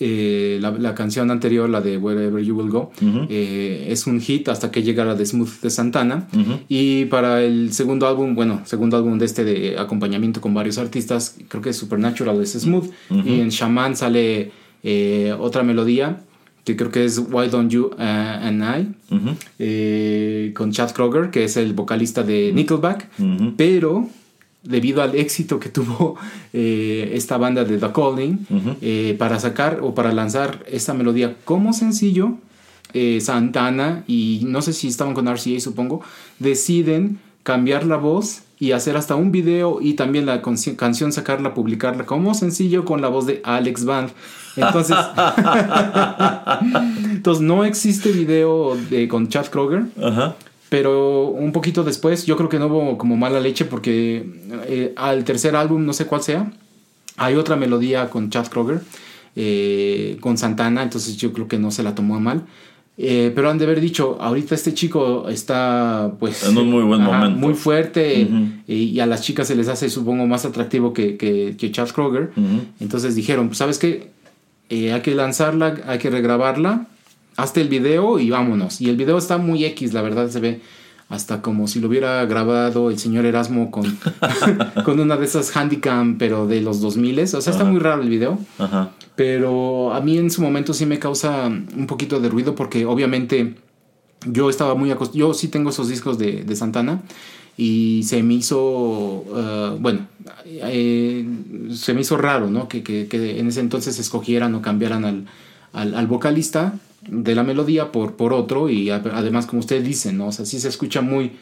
eh, 0.01 0.59
la, 0.61 0.71
la 0.71 0.93
canción 0.93 1.31
anterior, 1.31 1.69
la 1.69 1.81
de 1.81 1.97
Wherever 1.97 2.43
You 2.43 2.55
Will 2.57 2.69
Go, 2.69 2.91
eh, 3.29 3.87
es 3.89 4.07
un 4.07 4.19
hit 4.21 4.47
hasta 4.49 4.71
que 4.71 4.83
llega 4.83 5.05
la 5.05 5.15
de 5.15 5.25
Smooth 5.25 5.61
de 5.61 5.69
Santana. 5.69 6.27
Y 6.67 7.05
para 7.05 7.43
el 7.43 7.71
segundo 7.73 8.07
álbum, 8.07 8.35
bueno, 8.35 8.61
segundo 8.65 8.97
álbum 8.97 9.17
de 9.17 9.25
este 9.25 9.43
de 9.43 9.77
acompañamiento 9.77 10.41
con 10.41 10.53
varios 10.53 10.77
artistas, 10.77 11.35
creo 11.47 11.61
que 11.61 11.73
Supernatural 11.73 12.41
es 12.41 12.53
Smooth. 12.53 12.89
Y 13.25 13.39
en 13.39 13.49
Shaman 13.49 13.95
sale 13.95 14.51
eh, 14.83 15.35
otra 15.39 15.63
melodía 15.63 16.21
que 16.65 16.75
creo 16.75 16.91
que 16.91 17.03
es 17.05 17.17
Why 17.17 17.47
Don't 17.49 17.71
You 17.71 17.91
and 17.97 18.63
I, 18.63 20.51
con 20.53 20.71
Chad 20.71 20.91
Kroger, 20.91 21.31
que 21.31 21.45
es 21.45 21.57
el 21.57 21.73
vocalista 21.73 22.21
de 22.23 22.51
Nickelback, 22.53 23.09
pero 23.57 24.07
debido 24.63 25.01
al 25.01 25.15
éxito 25.15 25.59
que 25.59 25.69
tuvo 25.69 26.15
eh, 26.53 27.11
esta 27.13 27.37
banda 27.37 27.63
de 27.63 27.77
The 27.77 27.91
Calling, 27.91 28.47
eh, 28.81 29.15
para 29.17 29.39
sacar 29.39 29.79
o 29.81 29.93
para 29.93 30.13
lanzar 30.13 30.65
esta 30.67 30.93
melodía 30.93 31.35
como 31.45 31.73
sencillo, 31.73 32.35
eh, 32.93 33.19
Santana 33.21 34.03
y 34.07 34.43
no 34.47 34.61
sé 34.61 34.73
si 34.73 34.87
estaban 34.87 35.13
con 35.13 35.27
RCA, 35.27 35.59
supongo, 35.59 36.01
deciden 36.39 37.19
cambiar 37.43 37.85
la 37.85 37.97
voz 37.97 38.41
y 38.59 38.71
hacer 38.71 38.97
hasta 38.97 39.15
un 39.15 39.31
video 39.31 39.79
y 39.79 39.93
también 39.93 40.25
la 40.25 40.41
canción 40.41 41.13
sacarla, 41.13 41.53
publicarla 41.53 42.05
como 42.05 42.33
sencillo 42.33 42.83
con 42.85 43.01
la 43.01 43.07
voz 43.07 43.25
de 43.25 43.41
Alex 43.45 43.85
Band. 43.85 44.09
Entonces, 44.57 44.97
entonces 47.11 47.41
no 47.41 47.63
existe 47.63 48.11
video 48.11 48.75
de, 48.89 49.07
con 49.07 49.29
Chad 49.29 49.45
Kroger, 49.45 49.85
Ajá. 50.03 50.35
Pero 50.69 51.25
un 51.27 51.51
poquito 51.51 51.83
después 51.83 52.25
yo 52.25 52.37
creo 52.37 52.49
que 52.49 52.59
no 52.59 52.67
hubo 52.67 52.97
como 52.97 53.17
mala 53.17 53.39
leche 53.39 53.65
porque 53.65 54.25
eh, 54.67 54.93
al 54.95 55.23
tercer 55.23 55.55
álbum, 55.55 55.85
no 55.85 55.93
sé 55.93 56.05
cuál 56.05 56.21
sea, 56.21 56.51
hay 57.17 57.35
otra 57.35 57.55
melodía 57.55 58.09
con 58.09 58.29
Chad 58.29 58.47
Kroger, 58.47 58.81
eh, 59.35 60.17
con 60.19 60.37
Santana, 60.37 60.83
entonces 60.83 61.17
yo 61.17 61.33
creo 61.33 61.47
que 61.47 61.57
no 61.59 61.71
se 61.71 61.83
la 61.83 61.95
tomó 61.95 62.19
mal. 62.19 62.43
Eh, 63.01 63.31
pero 63.33 63.49
han 63.49 63.57
de 63.57 63.63
haber 63.63 63.79
dicho, 63.79 64.17
ahorita 64.19 64.55
este 64.55 64.73
chico 64.73 65.29
está 65.29 66.11
pues 66.19 66.43
En 66.43 66.57
un 66.57 66.69
muy 66.69 66.83
buen 66.83 67.01
ajá, 67.01 67.11
momento. 67.19 67.39
muy 67.39 67.53
fuerte 67.53 68.27
y, 68.67 68.73
y 68.73 68.99
a 68.99 69.05
las 69.05 69.21
chicas 69.21 69.47
se 69.47 69.55
les 69.55 69.69
hace 69.69 69.89
supongo 69.89 70.27
más 70.27 70.43
atractivo 70.43 70.91
que, 70.91 71.15
que, 71.15 71.55
que 71.57 71.71
Chad 71.71 71.87
Kroger. 71.91 72.31
Entonces 72.81 73.15
dijeron, 73.15 73.47
pues, 73.47 73.57
¿sabes 73.57 73.77
qué? 73.79 74.09
Eh, 74.69 74.91
hay 74.91 74.99
que 74.99 75.15
lanzarla, 75.15 75.77
hay 75.87 75.97
que 75.97 76.09
regrabarla, 76.09 76.87
hazte 77.41 77.61
el 77.61 77.69
video 77.69 78.19
y 78.19 78.29
vámonos. 78.29 78.81
Y 78.81 78.89
el 78.89 78.95
video 78.97 79.17
está 79.17 79.37
muy 79.37 79.65
X, 79.65 79.93
la 79.93 80.01
verdad 80.01 80.29
se 80.29 80.39
ve 80.39 80.61
hasta 81.09 81.41
como 81.41 81.67
si 81.67 81.79
lo 81.79 81.87
hubiera 81.87 82.23
grabado 82.25 82.91
el 82.91 82.99
señor 82.99 83.25
Erasmo 83.25 83.71
con, 83.71 83.97
con 84.85 84.99
una 84.99 85.17
de 85.17 85.25
esas 85.25 85.55
handicam, 85.57 86.17
pero 86.19 86.45
de 86.47 86.61
los 86.61 86.81
2000 86.81 87.19
O 87.19 87.27
sea, 87.27 87.39
está 87.51 87.63
muy 87.65 87.79
raro 87.79 88.01
el 88.03 88.09
video. 88.09 88.37
Ajá. 88.59 88.91
Pero 89.15 89.93
a 89.93 90.01
mí 90.01 90.17
en 90.17 90.29
su 90.31 90.41
momento 90.41 90.73
sí 90.73 90.85
me 90.85 90.99
causa 90.99 91.47
un 91.47 91.87
poquito 91.87 92.19
de 92.19 92.29
ruido 92.29 92.55
porque 92.55 92.85
obviamente 92.85 93.55
yo 94.25 94.49
estaba 94.49 94.75
muy 94.75 94.91
acostumbrado, 94.91 95.31
yo 95.31 95.33
sí 95.33 95.47
tengo 95.47 95.69
esos 95.71 95.87
discos 95.89 96.17
de, 96.17 96.43
de 96.43 96.55
Santana 96.55 97.01
y 97.57 98.03
se 98.03 98.21
me 98.23 98.35
hizo, 98.35 99.25
eh, 99.35 99.77
bueno, 99.79 100.07
eh, 100.45 101.25
se 101.73 101.93
me 101.93 102.01
hizo 102.01 102.17
raro, 102.17 102.49
¿no? 102.49 102.67
Que, 102.69 102.83
que- 102.83 103.07
que 103.07 103.39
en 103.39 103.47
ese 103.47 103.59
entonces 103.59 103.99
escogieran 103.99 104.55
o 104.55 104.61
cambiaran 104.61 105.03
al, 105.05 105.25
al, 105.73 105.95
al 105.95 106.07
vocalista 106.07 106.75
de 107.07 107.35
la 107.35 107.43
melodía 107.43 107.91
por, 107.91 108.15
por 108.15 108.33
otro 108.33 108.69
y 108.69 108.89
además 108.89 109.45
como 109.45 109.59
ustedes 109.59 109.83
dicen, 109.83 110.17
¿no? 110.17 110.27
O 110.27 110.31
sea, 110.31 110.45
sí 110.45 110.59
se 110.59 110.67
escucha 110.67 111.01
muy, 111.01 111.33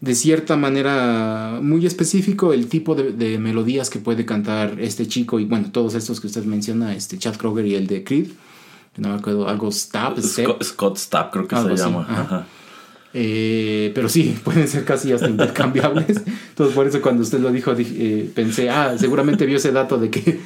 de 0.00 0.14
cierta 0.14 0.56
manera 0.56 1.58
muy 1.62 1.86
específico 1.86 2.52
el 2.52 2.68
tipo 2.68 2.94
de, 2.94 3.12
de 3.12 3.38
melodías 3.38 3.90
que 3.90 3.98
puede 3.98 4.24
cantar 4.24 4.80
este 4.80 5.06
chico 5.06 5.38
y 5.40 5.44
bueno, 5.44 5.70
todos 5.70 5.94
estos 5.94 6.20
que 6.20 6.26
usted 6.26 6.44
menciona, 6.44 6.94
este 6.94 7.18
Chad 7.18 7.36
Kroger 7.36 7.66
y 7.66 7.74
el 7.74 7.86
de 7.86 8.02
Creed, 8.02 8.28
no 8.96 9.08
me 9.08 9.14
acuerdo, 9.14 9.48
algo 9.48 9.70
Stab. 9.70 10.20
Scott, 10.20 10.62
Scott 10.62 10.96
Stapp 10.98 11.32
creo 11.32 11.48
que 11.48 11.56
se 11.56 11.76
llama. 11.76 12.06
ajá. 12.08 12.22
Ajá. 12.22 12.46
Eh, 13.14 13.92
pero 13.94 14.08
sí, 14.08 14.38
pueden 14.44 14.68
ser 14.68 14.84
casi 14.84 15.12
hasta 15.12 15.28
intercambiables. 15.28 16.22
Entonces, 16.26 16.74
por 16.74 16.86
eso 16.86 17.00
cuando 17.00 17.22
usted 17.22 17.40
lo 17.40 17.50
dijo, 17.52 17.74
dije, 17.74 17.94
eh, 17.98 18.30
pensé, 18.34 18.70
ah, 18.70 18.94
seguramente 18.96 19.46
vio 19.46 19.56
ese 19.56 19.72
dato 19.72 19.98
de 19.98 20.10
que, 20.10 20.40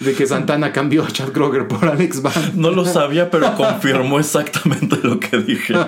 de 0.00 0.12
que 0.12 0.26
Santana 0.26 0.72
cambió 0.72 1.04
a 1.04 1.08
Chad 1.08 1.28
Kroger 1.28 1.68
por 1.68 1.86
Alex 1.86 2.22
Band. 2.22 2.54
No 2.54 2.70
lo 2.70 2.84
sabía, 2.84 3.30
pero 3.30 3.54
confirmó 3.56 4.18
exactamente 4.18 4.98
lo 5.02 5.18
que 5.20 5.38
dije. 5.38 5.74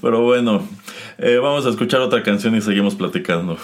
Pero 0.00 0.22
bueno, 0.22 0.66
eh, 1.18 1.36
vamos 1.36 1.66
a 1.66 1.70
escuchar 1.70 2.00
otra 2.00 2.22
canción 2.22 2.54
y 2.56 2.62
seguimos 2.62 2.94
platicando. 2.94 3.58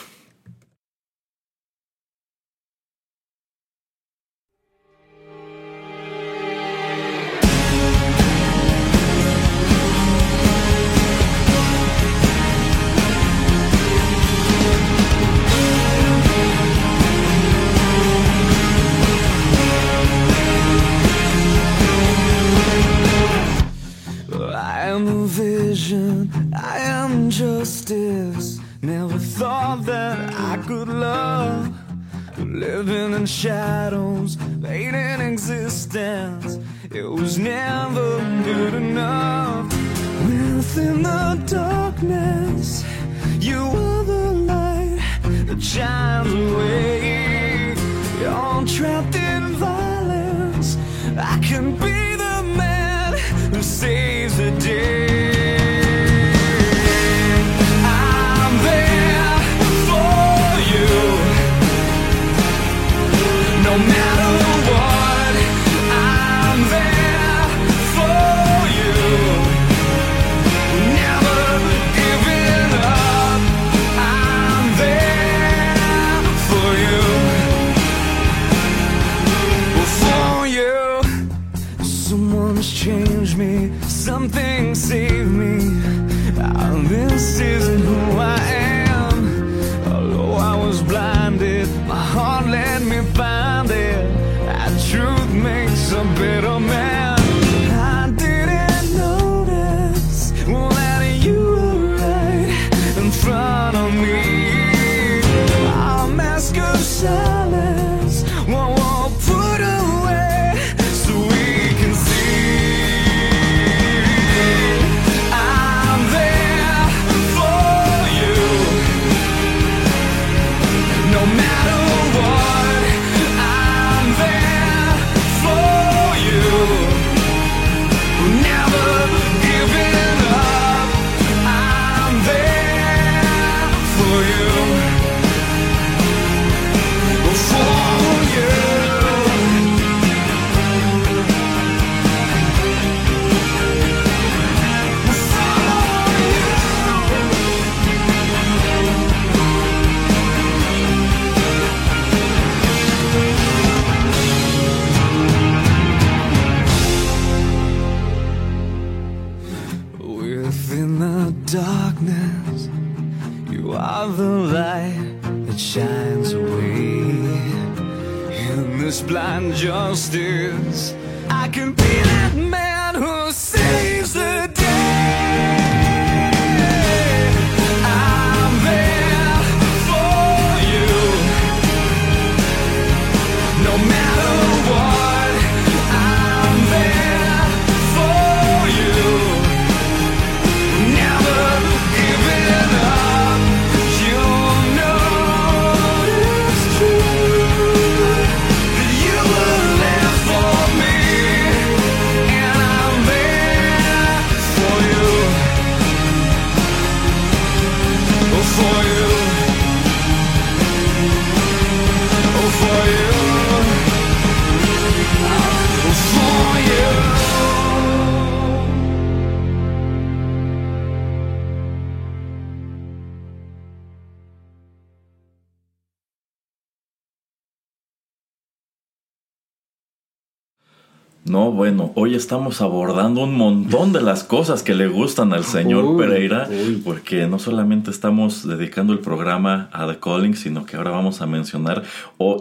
No, 231.28 231.50
bueno, 231.50 231.90
hoy 231.96 232.14
estamos 232.14 232.60
abordando 232.60 233.24
un 233.24 233.36
montón 233.36 233.92
de 233.92 234.00
las 234.00 234.22
cosas 234.22 234.62
que 234.62 234.76
le 234.76 234.86
gustan 234.86 235.32
al 235.32 235.42
señor 235.42 235.84
Uy, 235.84 235.98
Pereira, 235.98 236.48
uy. 236.48 236.80
porque 236.84 237.26
no 237.26 237.40
solamente 237.40 237.90
estamos 237.90 238.46
dedicando 238.46 238.92
el 238.92 239.00
programa 239.00 239.68
a 239.72 239.88
The 239.88 239.98
Calling, 239.98 240.36
sino 240.36 240.64
que 240.64 240.76
ahora 240.76 240.92
vamos 240.92 241.20
a 241.22 241.26
mencionar, 241.26 241.82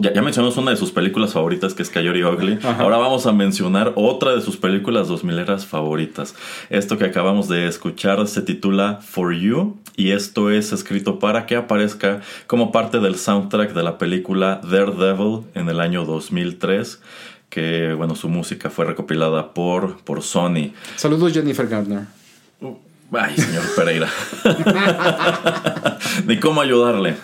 ya, 0.00 0.12
ya 0.14 0.22
mencionamos 0.22 0.56
una 0.56 0.70
de 0.70 0.76
sus 0.76 0.92
películas 0.92 1.32
favoritas, 1.32 1.74
que 1.74 1.82
es 1.82 1.90
Coyote 1.90 2.24
Ugly, 2.24 2.60
Ajá. 2.62 2.80
ahora 2.80 2.98
vamos 2.98 3.26
a 3.26 3.32
mencionar 3.32 3.92
otra 3.96 4.36
de 4.36 4.40
sus 4.40 4.56
películas 4.56 5.08
dos 5.08 5.24
mileras 5.24 5.66
favoritas. 5.66 6.36
Esto 6.70 6.96
que 6.96 7.06
acabamos 7.06 7.48
de 7.48 7.66
escuchar 7.66 8.24
se 8.28 8.40
titula 8.40 9.00
For 9.02 9.34
You, 9.34 9.78
y 9.96 10.12
esto 10.12 10.48
es 10.52 10.72
escrito 10.72 11.18
para 11.18 11.46
que 11.46 11.56
aparezca 11.56 12.20
como 12.46 12.70
parte 12.70 13.00
del 13.00 13.16
soundtrack 13.16 13.72
de 13.72 13.82
la 13.82 13.98
película 13.98 14.60
Daredevil 14.62 15.40
en 15.54 15.70
el 15.70 15.80
año 15.80 16.04
2003 16.04 17.00
que 17.48 17.94
bueno, 17.94 18.14
su 18.14 18.28
música 18.28 18.70
fue 18.70 18.84
recopilada 18.84 19.52
por, 19.54 19.98
por 20.04 20.22
Sony. 20.22 20.72
Saludos 20.96 21.32
Jennifer 21.32 21.66
Gardner. 21.68 22.02
Ay, 23.12 23.36
señor 23.36 23.62
Pereira. 23.76 24.08
Ni 26.26 26.38
cómo 26.38 26.60
ayudarle. 26.60 27.14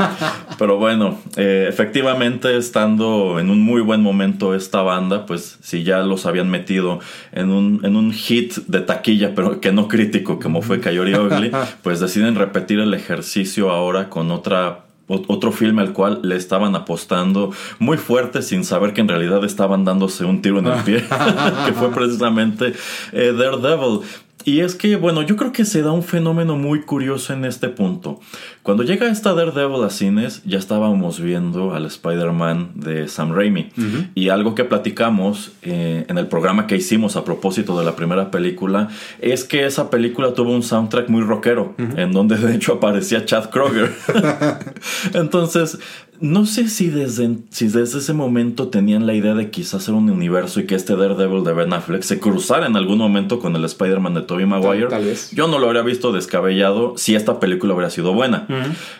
Pero 0.58 0.76
bueno, 0.78 1.18
eh, 1.36 1.66
efectivamente, 1.68 2.56
estando 2.56 3.38
en 3.40 3.50
un 3.50 3.60
muy 3.60 3.80
buen 3.80 4.00
momento 4.00 4.54
esta 4.54 4.82
banda, 4.82 5.26
pues 5.26 5.58
si 5.62 5.82
ya 5.82 5.98
los 6.00 6.24
habían 6.26 6.50
metido 6.50 7.00
en 7.32 7.50
un, 7.50 7.80
en 7.84 7.96
un 7.96 8.12
hit 8.12 8.54
de 8.68 8.80
taquilla, 8.80 9.34
pero 9.34 9.60
que 9.60 9.72
no 9.72 9.88
crítico, 9.88 10.38
como 10.38 10.62
fue 10.62 10.80
Coyote 10.80 11.18
Ugly, 11.18 11.50
pues 11.82 11.98
deciden 12.00 12.36
repetir 12.36 12.78
el 12.78 12.94
ejercicio 12.94 13.70
ahora 13.70 14.08
con 14.08 14.30
otra 14.30 14.70
ot- 14.70 14.82
otro 15.12 15.52
filme 15.52 15.82
al 15.82 15.92
cual 15.92 16.20
le 16.22 16.36
estaban 16.36 16.74
apostando 16.74 17.52
muy 17.78 17.96
fuerte 17.96 18.42
sin 18.42 18.64
saber 18.64 18.92
que 18.92 19.00
en 19.00 19.08
realidad 19.08 19.44
estaban 19.44 19.84
dándose 19.84 20.24
un 20.24 20.42
tiro 20.42 20.58
en 20.58 20.66
el 20.66 20.82
pie, 20.82 21.04
que 21.66 21.72
fue 21.72 21.90
precisamente 21.90 22.72
eh, 23.12 23.32
Daredevil. 23.36 24.00
Y 24.44 24.60
es 24.60 24.74
que, 24.74 24.96
bueno, 24.96 25.22
yo 25.22 25.36
creo 25.36 25.52
que 25.52 25.64
se 25.64 25.82
da 25.82 25.92
un 25.92 26.02
fenómeno 26.02 26.56
muy 26.56 26.82
curioso 26.82 27.32
en 27.32 27.44
este 27.44 27.68
punto. 27.68 28.20
Cuando 28.62 28.82
llega 28.82 29.08
esta 29.08 29.34
Daredevil 29.34 29.84
a 29.84 29.90
cines, 29.90 30.42
ya 30.44 30.58
estábamos 30.58 31.20
viendo 31.20 31.74
al 31.74 31.86
Spider-Man 31.86 32.72
de 32.74 33.08
Sam 33.08 33.34
Raimi. 33.34 33.70
Y 34.14 34.30
algo 34.30 34.54
que 34.54 34.64
platicamos 34.64 35.52
eh, 35.62 36.04
en 36.08 36.18
el 36.18 36.26
programa 36.26 36.66
que 36.66 36.76
hicimos 36.76 37.16
a 37.16 37.24
propósito 37.24 37.78
de 37.78 37.84
la 37.84 37.94
primera 37.94 38.30
película 38.30 38.88
es 39.20 39.44
que 39.44 39.64
esa 39.64 39.90
película 39.90 40.34
tuvo 40.34 40.52
un 40.52 40.62
soundtrack 40.62 41.08
muy 41.08 41.22
rockero, 41.22 41.74
en 41.78 42.12
donde 42.12 42.36
de 42.36 42.54
hecho 42.54 42.74
aparecía 42.74 43.24
Chad 43.24 43.50
Kroger. 43.50 43.92
Entonces, 45.14 45.78
no 46.22 46.46
sé 46.46 46.68
si 46.68 46.88
desde, 46.88 47.38
si 47.50 47.66
desde 47.66 47.98
ese 47.98 48.12
momento 48.12 48.68
tenían 48.68 49.08
la 49.08 49.14
idea 49.14 49.34
de 49.34 49.50
quizás 49.50 49.82
hacer 49.82 49.94
un 49.94 50.08
universo 50.08 50.60
y 50.60 50.66
que 50.66 50.76
este 50.76 50.94
Daredevil 50.94 51.42
de 51.42 51.52
Ben 51.52 51.72
Affleck 51.72 52.02
se 52.02 52.20
cruzara 52.20 52.66
en 52.68 52.76
algún 52.76 52.98
momento 52.98 53.40
con 53.40 53.56
el 53.56 53.64
Spider-Man 53.64 54.14
de 54.14 54.22
Tobey 54.22 54.46
Maguire. 54.46 54.86
tal 54.86 55.04
vez. 55.04 55.32
Yo 55.32 55.48
no 55.48 55.58
lo 55.58 55.66
habría 55.66 55.82
visto 55.82 56.12
descabellado 56.12 56.94
si 56.96 57.16
esta 57.16 57.40
película 57.40 57.74
hubiera 57.74 57.90
sido 57.90 58.14
buena. 58.14 58.46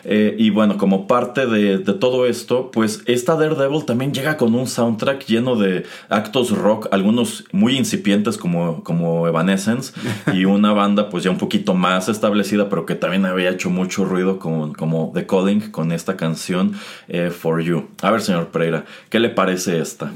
Eh, 0.03 0.35
y 0.37 0.49
bueno, 0.49 0.77
como 0.77 1.07
parte 1.07 1.47
de, 1.47 1.77
de 1.77 1.93
todo 1.93 2.25
esto, 2.25 2.71
pues 2.71 3.03
esta 3.05 3.37
Daredevil 3.37 3.85
también 3.85 4.13
llega 4.13 4.35
con 4.35 4.53
un 4.53 4.67
soundtrack 4.67 5.25
lleno 5.25 5.55
de 5.55 5.85
actos 6.09 6.51
rock, 6.51 6.89
algunos 6.91 7.45
muy 7.53 7.77
incipientes 7.77 8.37
como, 8.37 8.83
como 8.83 9.29
Evanescence, 9.29 9.93
y 10.33 10.43
una 10.53 10.73
banda 10.73 11.07
pues 11.09 11.23
ya 11.23 11.31
un 11.31 11.37
poquito 11.37 11.73
más 11.73 12.09
establecida, 12.09 12.67
pero 12.67 12.85
que 12.85 12.95
también 12.95 13.25
había 13.25 13.49
hecho 13.49 13.69
mucho 13.69 14.03
ruido 14.03 14.39
con, 14.39 14.73
como 14.73 15.11
The 15.13 15.25
Calling 15.25 15.71
con 15.71 15.93
esta 15.93 16.17
canción 16.17 16.73
eh, 17.13 17.29
For 17.29 17.61
You. 17.61 17.89
A 18.01 18.11
ver, 18.11 18.21
señor 18.21 18.47
Pereira, 18.47 18.83
¿qué 19.09 19.19
le 19.19 19.29
parece 19.29 19.79
esta? 19.79 20.11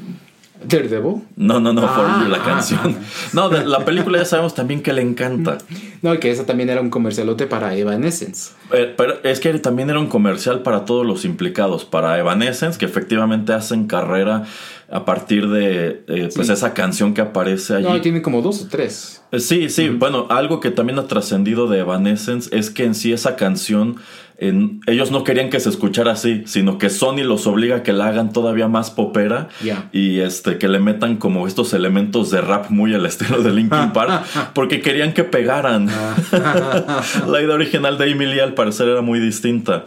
Daredevil. 0.67 1.21
No, 1.35 1.59
no, 1.59 1.71
no, 1.71 1.87
For 1.87 2.07
You, 2.23 2.29
la 2.29 2.37
ah, 2.37 2.43
canción. 2.43 2.97
No, 3.31 3.47
de 3.49 3.63
la 3.63 3.85
película 3.85 4.17
ya 4.17 4.25
sabemos 4.25 4.55
también 4.55 4.81
que 4.81 4.91
le 4.91 5.03
encanta. 5.03 5.59
No, 6.01 6.19
que 6.19 6.31
esa 6.31 6.47
también 6.47 6.69
era 6.71 6.81
un 6.81 6.89
comercialote 6.89 7.45
para 7.45 7.75
Evanescence. 7.75 8.53
Eh, 8.73 8.91
pero 8.97 9.21
es 9.23 9.39
que 9.39 9.53
también 9.59 9.91
era 9.91 9.99
un 9.99 10.07
comercial 10.07 10.63
para 10.63 10.85
todos 10.85 11.05
los 11.05 11.25
implicados, 11.25 11.85
para 11.85 12.17
Evanescence, 12.17 12.79
que 12.79 12.85
efectivamente 12.85 13.53
hacen 13.53 13.85
carrera 13.85 14.45
a 14.89 15.05
partir 15.05 15.47
de 15.49 16.03
eh, 16.07 16.29
pues 16.33 16.47
Sí. 16.47 16.53
esa 16.53 16.73
canción 16.73 17.13
que 17.13 17.21
aparece 17.21 17.75
allí. 17.75 17.85
No, 17.87 18.01
tiene 18.01 18.21
como 18.23 18.41
dos 18.41 18.63
o 18.63 18.67
tres. 18.67 19.21
Eh, 19.31 19.39
Sí, 19.39 19.69
sí, 19.69 19.89
bueno, 19.89 20.25
algo 20.29 20.59
que 20.59 20.71
también 20.71 20.97
ha 20.97 21.07
trascendido 21.07 21.67
de 21.67 21.79
Evanescence 21.79 22.49
es 22.57 22.71
que 22.71 22.85
en 22.85 22.95
sí 22.95 23.11
esa 23.13 23.35
canción, 23.35 23.97
en- 24.39 24.81
ellos 24.87 25.11
no 25.11 25.23
querían 25.23 25.49
que 25.49 25.59
se 25.59 25.69
escuchara 25.69 26.11
así, 26.11 26.43
sino 26.45 26.77
que 26.77 26.89
Sony 26.89 27.23
los 27.23 27.47
obliga 27.47 27.77
a 27.77 27.83
que 27.83 27.93
la 27.93 28.07
hagan 28.07 28.31
todavía 28.33 28.67
más 28.67 28.91
popera 28.91 29.49
y 29.91 30.19
este 30.19 30.57
que 30.57 30.67
le 30.67 30.79
metan 30.79 31.17
como 31.17 31.47
estos 31.47 31.73
elementos 31.73 32.29
de 32.31 32.41
rap 32.41 32.69
muy 32.69 32.93
al 32.93 33.05
estilo 33.05 33.41
de 33.41 33.51
Linkin 33.51 33.91
Park, 33.93 34.23
porque 34.53 34.81
querían 34.81 35.13
que 35.13 35.23
pegaran. 35.23 35.87
la 37.27 37.41
idea 37.41 37.55
original 37.55 37.97
de 37.97 38.11
Emily 38.11 38.39
al 38.39 38.53
parecer 38.53 38.87
era 38.89 39.01
muy 39.01 39.19
distinta. 39.19 39.85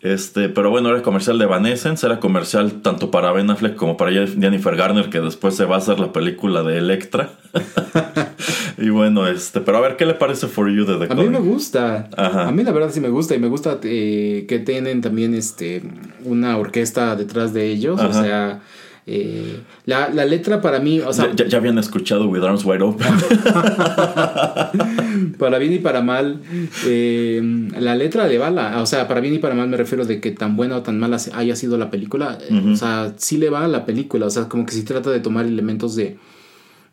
Este, 0.00 0.48
pero 0.48 0.70
bueno, 0.70 0.90
era 0.90 1.02
comercial 1.02 1.38
de 1.38 1.44
Evanescence, 1.44 2.04
era 2.04 2.20
comercial 2.20 2.82
tanto 2.82 3.10
para 3.10 3.32
Ben 3.32 3.50
Affleck 3.50 3.76
como 3.76 3.96
para 3.96 4.10
Jennifer 4.12 4.76
Garner, 4.76 5.08
que 5.10 5.20
después 5.20 5.54
se 5.54 5.64
va 5.64 5.76
a 5.76 5.78
hacer 5.78 6.00
la 6.00 6.12
película 6.12 6.62
de 6.62 6.78
Electra. 6.78 7.30
y 8.78 8.88
bueno, 8.90 9.26
este, 9.28 9.60
pero 9.60 9.78
a 9.78 9.80
ver, 9.80 9.96
¿qué 9.96 10.06
le 10.06 10.14
parece 10.14 10.48
For 10.48 10.68
You 10.68 10.84
de 10.84 11.06
The 11.06 11.12
A 11.12 11.16
mí 11.16 11.28
me 11.28 11.38
gusta. 11.38 12.08
Ajá. 12.16 12.48
A 12.48 12.52
mí 12.52 12.62
la 12.64 12.72
verdad 12.72 12.90
sí 12.92 13.00
me 13.00 13.08
gusta 13.08 13.34
y 13.34 13.38
me 13.38 13.48
gusta 13.48 13.80
eh, 13.84 14.46
que 14.48 14.58
tienen 14.58 15.00
también 15.00 15.34
este 15.34 15.82
una 16.24 16.56
orquesta 16.56 17.16
detrás 17.16 17.52
de 17.52 17.70
ellos. 17.70 18.00
Ajá. 18.00 18.08
O 18.08 18.22
sea, 18.22 18.62
eh, 19.06 19.60
la, 19.84 20.08
la 20.08 20.24
letra 20.24 20.62
para 20.62 20.80
mí, 20.80 21.00
o 21.00 21.12
sea, 21.12 21.30
ya, 21.34 21.58
habían 21.58 21.76
escuchado 21.76 22.26
With 22.26 22.42
Arms 22.42 22.64
Wide 22.64 22.82
Open. 22.82 23.06
para 25.38 25.58
bien 25.58 25.74
y 25.74 25.78
para 25.78 26.00
mal, 26.00 26.40
eh, 26.86 27.68
la 27.78 27.94
letra 27.96 28.26
le 28.26 28.38
va 28.38 28.50
la, 28.50 28.80
o 28.80 28.86
sea, 28.86 29.06
para 29.06 29.20
bien 29.20 29.34
y 29.34 29.38
para 29.38 29.54
mal 29.54 29.68
me 29.68 29.76
refiero 29.76 30.06
de 30.06 30.20
que 30.20 30.30
tan 30.30 30.56
buena 30.56 30.78
o 30.78 30.82
tan 30.82 30.98
mala 30.98 31.18
haya 31.34 31.54
sido 31.54 31.76
la 31.76 31.90
película, 31.90 32.38
eh, 32.48 32.62
o 32.72 32.76
sea, 32.76 33.12
sí 33.18 33.36
le 33.36 33.50
va 33.50 33.66
a 33.66 33.68
la 33.68 33.84
película, 33.84 34.24
o 34.24 34.30
sea, 34.30 34.48
como 34.48 34.64
que 34.64 34.72
sí 34.72 34.84
trata 34.84 35.10
de 35.10 35.20
tomar 35.20 35.44
elementos 35.44 35.96
de, 35.96 36.16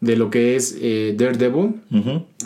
de 0.02 0.18
lo 0.18 0.30
que 0.30 0.58
es 0.58 0.78
eh, 0.82 1.16
Daredevil. 1.18 1.76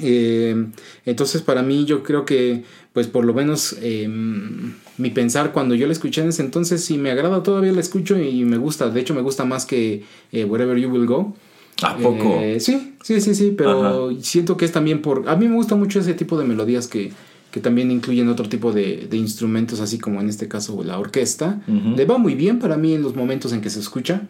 Eh, 0.02 0.68
entonces 1.06 1.42
para 1.42 1.64
mí 1.64 1.86
yo 1.86 2.04
creo 2.04 2.26
que 2.26 2.64
pues 2.96 3.08
por 3.08 3.26
lo 3.26 3.34
menos 3.34 3.76
eh, 3.82 4.08
mi 4.08 5.10
pensar 5.10 5.52
cuando 5.52 5.76
yo 5.76 5.86
la 5.86 5.92
escuché 5.92 6.22
en 6.22 6.30
ese 6.30 6.42
entonces 6.42 6.82
si 6.82 6.98
me 6.98 7.12
agrada 7.12 7.44
todavía 7.44 7.74
la 7.74 7.82
escucho 7.82 8.18
y 8.18 8.46
me 8.46 8.56
gusta. 8.56 8.90
De 8.90 9.02
hecho 9.02 9.14
me 9.14 9.22
gusta 9.22 9.44
más 9.44 9.66
que 9.66 10.04
eh, 10.32 10.46
Wherever 10.46 10.78
You 10.78 10.90
Will 10.90 11.06
Go. 11.06 11.36
¿A 11.84 11.98
poco? 11.98 12.40
Eh, 12.40 12.62
sí 12.62 12.94
sí 13.04 13.20
sí 13.20 13.36
sí 13.36 13.54
pero 13.56 14.16
siento 14.22 14.56
que 14.56 14.64
es 14.64 14.72
también 14.72 15.02
por 15.02 15.28
a 15.28 15.36
mí 15.36 15.46
me 15.46 15.56
gusta 15.56 15.76
mucho 15.76 16.00
ese 16.00 16.14
tipo 16.14 16.38
de 16.38 16.46
melodías 16.46 16.88
que 16.88 17.12
que 17.52 17.60
también 17.60 17.92
incluyen 17.92 18.30
otro 18.30 18.48
tipo 18.48 18.72
de, 18.72 19.08
de 19.10 19.18
instrumentos 19.18 19.82
así 19.82 19.98
como 20.00 20.22
en 20.22 20.30
este 20.30 20.48
caso 20.48 20.82
la 20.82 20.98
orquesta. 20.98 21.62
Le 21.68 22.06
va 22.06 22.18
muy 22.18 22.36
bien 22.36 22.60
para 22.60 22.78
mí 22.78 22.94
en 22.94 23.02
los 23.02 23.14
momentos 23.18 23.52
en 23.52 23.60
que 23.60 23.70
se 23.70 23.82
escucha. 23.82 24.22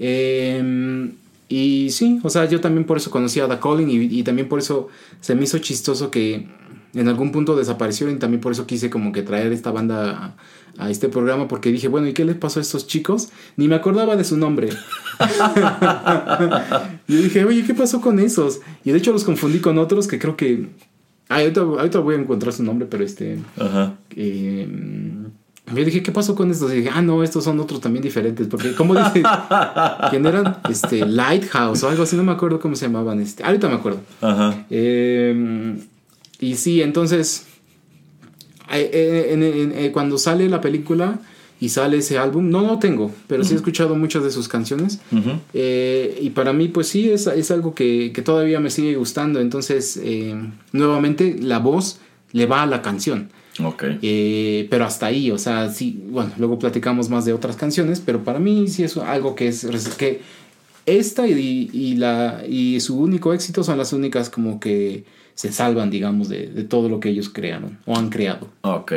Eh, 0.00 1.08
y 1.48 1.90
sí, 1.90 2.18
o 2.24 2.30
sea, 2.30 2.46
yo 2.46 2.60
también 2.60 2.84
por 2.84 2.96
eso 2.96 3.10
conocí 3.12 3.38
a 3.38 3.48
The 3.48 3.58
Calling 3.58 3.88
y, 3.88 4.18
y 4.18 4.22
también 4.24 4.48
por 4.48 4.58
eso 4.58 4.88
se 5.20 5.36
me 5.36 5.44
hizo 5.44 5.58
chistoso 5.58 6.10
que 6.10 6.46
en 6.94 7.08
algún 7.08 7.32
punto 7.32 7.56
desaparecieron 7.56 8.16
y 8.16 8.18
también 8.18 8.40
por 8.40 8.52
eso 8.52 8.66
quise 8.66 8.90
como 8.90 9.12
que 9.12 9.22
traer 9.22 9.52
esta 9.52 9.70
banda 9.70 10.10
a, 10.10 10.36
a 10.78 10.90
este 10.90 11.08
programa 11.08 11.48
porque 11.48 11.70
dije, 11.70 11.88
bueno, 11.88 12.06
¿y 12.06 12.14
qué 12.14 12.24
les 12.24 12.36
pasó 12.36 12.60
a 12.60 12.62
estos 12.62 12.86
chicos? 12.86 13.28
Ni 13.56 13.68
me 13.68 13.74
acordaba 13.74 14.16
de 14.16 14.24
su 14.24 14.36
nombre. 14.36 14.68
yo 17.08 17.16
dije, 17.16 17.44
oye, 17.44 17.64
¿qué 17.64 17.74
pasó 17.74 18.00
con 18.00 18.20
esos? 18.20 18.60
Y 18.84 18.92
de 18.92 18.98
hecho 18.98 19.12
los 19.12 19.24
confundí 19.24 19.58
con 19.58 19.76
otros 19.78 20.06
que 20.06 20.18
creo 20.18 20.36
que... 20.36 20.68
Ah, 21.28 21.40
ahorita, 21.40 21.60
ahorita 21.60 21.98
voy 21.98 22.14
a 22.14 22.18
encontrar 22.18 22.52
su 22.52 22.62
nombre, 22.62 22.86
pero 22.90 23.04
este... 23.04 23.38
Ajá. 23.58 23.96
Eh, 24.16 24.66
yo 25.74 25.84
dije, 25.84 26.02
¿qué 26.02 26.12
pasó 26.12 26.34
con 26.34 26.50
estos? 26.50 26.72
Y 26.72 26.76
dije, 26.76 26.90
ah, 26.94 27.02
no, 27.02 27.22
estos 27.22 27.44
son 27.44 27.60
otros 27.60 27.82
también 27.82 28.02
diferentes. 28.02 28.46
Porque, 28.46 28.74
¿cómo 28.74 28.94
dice? 28.94 29.22
¿Quién 30.10 30.24
eran? 30.24 30.56
Este, 30.70 31.04
Lighthouse 31.04 31.82
o 31.82 31.90
algo 31.90 32.04
así, 32.04 32.16
no 32.16 32.24
me 32.24 32.32
acuerdo 32.32 32.58
cómo 32.58 32.74
se 32.74 32.86
llamaban. 32.86 33.20
Este, 33.20 33.44
ahorita 33.44 33.68
me 33.68 33.74
acuerdo. 33.74 34.00
Ajá. 34.22 34.64
Eh, 34.70 35.76
y 36.40 36.54
sí, 36.56 36.82
entonces, 36.82 37.46
eh, 38.72 38.90
eh, 38.92 39.28
en- 39.32 39.42
en- 39.84 39.92
cuando 39.92 40.18
sale 40.18 40.48
la 40.48 40.60
película 40.60 41.18
y 41.60 41.70
sale 41.70 41.98
ese 41.98 42.18
álbum, 42.18 42.50
no 42.50 42.60
lo 42.62 42.78
tengo, 42.78 43.10
pero 43.26 43.42
sí 43.42 43.54
he 43.54 43.56
escuchado 43.56 43.96
muchas 43.96 44.22
de 44.22 44.30
sus 44.30 44.46
canciones. 44.46 45.00
Eh, 45.54 46.18
y 46.22 46.30
para 46.30 46.52
mí, 46.52 46.68
pues 46.68 46.86
sí, 46.88 47.10
es, 47.10 47.26
es 47.26 47.50
algo 47.50 47.74
que, 47.74 48.12
que 48.14 48.22
todavía 48.22 48.60
me 48.60 48.70
sigue 48.70 48.94
gustando. 48.94 49.40
Entonces, 49.40 49.98
eh, 50.02 50.36
nuevamente, 50.72 51.36
la 51.40 51.58
voz 51.58 51.98
le 52.32 52.46
va 52.46 52.62
a 52.62 52.66
la 52.66 52.80
canción. 52.82 53.30
Ok. 53.64 53.82
Eh, 54.02 54.68
pero 54.70 54.84
hasta 54.84 55.06
ahí, 55.06 55.32
o 55.32 55.38
sea, 55.38 55.68
sí, 55.72 56.00
bueno, 56.10 56.30
luego 56.38 56.60
platicamos 56.60 57.08
más 57.08 57.24
de 57.24 57.32
otras 57.32 57.56
canciones, 57.56 58.00
pero 58.04 58.22
para 58.22 58.38
mí 58.38 58.68
sí 58.68 58.84
es 58.84 58.96
algo 58.96 59.34
que 59.34 59.48
es 59.48 59.66
que 59.98 60.20
esta 60.86 61.26
y, 61.26 61.68
y 61.72 61.96
la 61.96 62.44
y 62.48 62.78
su 62.78 63.00
único 63.00 63.34
éxito 63.34 63.64
son 63.64 63.76
las 63.78 63.92
únicas 63.92 64.30
como 64.30 64.60
que 64.60 65.02
se 65.38 65.52
salvan, 65.52 65.88
digamos, 65.88 66.28
de, 66.28 66.48
de 66.48 66.64
todo 66.64 66.88
lo 66.88 66.98
que 66.98 67.10
ellos 67.10 67.28
crearon 67.28 67.78
o 67.86 67.96
han 67.96 68.10
creado. 68.10 68.50
Ok. 68.62 68.92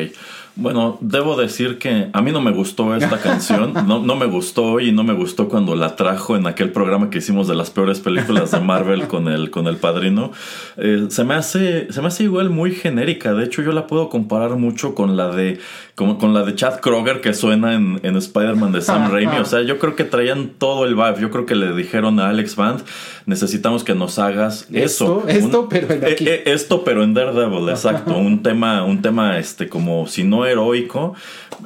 Bueno, 0.56 0.98
debo 1.02 1.36
decir 1.38 1.78
que 1.78 2.10
a 2.12 2.22
mí 2.22 2.32
no 2.32 2.42
me 2.42 2.52
gustó 2.52 2.96
esta 2.96 3.18
canción. 3.20 3.74
No, 3.92 4.00
no 4.00 4.16
me 4.16 4.26
gustó 4.26 4.80
y 4.80 4.92
no 4.92 5.04
me 5.04 5.14
gustó 5.14 5.48
cuando 5.50 5.76
la 5.76 5.96
trajo 5.96 6.36
en 6.36 6.46
aquel 6.46 6.72
programa 6.72 7.10
que 7.10 7.18
hicimos 7.20 7.48
de 7.48 7.56
las 7.56 7.70
peores 7.72 8.00
películas 8.00 8.52
de 8.52 8.60
Marvel 8.60 9.08
con 9.08 9.28
el, 9.28 9.50
con 9.50 9.68
el 9.68 9.78
padrino. 9.78 10.32
Eh, 10.78 11.06
se, 11.10 11.24
me 11.24 11.34
hace, 11.36 11.92
se 11.92 12.02
me 12.02 12.08
hace 12.08 12.24
igual 12.24 12.50
muy 12.50 12.72
genérica. 12.72 13.34
De 13.34 13.44
hecho, 13.46 13.62
yo 13.62 13.72
la 13.72 13.88
puedo 13.88 14.10
comparar 14.10 14.56
mucho 14.56 14.94
con 14.94 15.18
la 15.18 15.30
de, 15.30 15.60
con 15.96 16.34
la 16.34 16.44
de 16.44 16.56
Chad 16.56 16.80
Kroger 16.80 17.22
que 17.22 17.34
suena 17.34 17.74
en, 17.74 18.00
en 18.04 18.16
Spider-Man 18.18 18.72
de 18.72 18.82
Sam 18.82 19.12
Raimi. 19.12 19.38
O 19.38 19.46
sea, 19.46 19.62
yo 19.62 19.80
creo 19.80 19.96
que 19.96 20.04
traían 20.04 20.52
todo 20.58 20.86
el 20.86 20.96
vibe. 20.96 21.22
Yo 21.22 21.32
creo 21.32 21.46
que 21.46 21.56
le 21.56 21.74
dijeron 21.74 22.20
a 22.20 22.30
Alex 22.30 22.56
Band, 22.56 22.82
necesitamos 23.26 23.84
que 23.84 23.96
nos 23.96 24.20
hagas 24.20 24.68
eso. 24.72 25.24
Esto, 25.28 25.46
esto, 25.46 25.70
pero 25.70 25.94
en 25.94 26.04
Eh, 26.04 26.12
aquí. 26.12 26.28
eh, 26.28 26.44
esto, 26.46 26.84
pero 26.84 27.04
en 27.04 27.14
Daredevil, 27.14 27.70
exacto. 27.70 28.16
un 28.18 28.44
tema, 28.44 28.84
un 28.84 29.02
tema, 29.02 29.38
este, 29.38 29.68
como 29.70 30.08
si 30.08 30.24
no 30.24 30.41
heroico. 30.46 31.16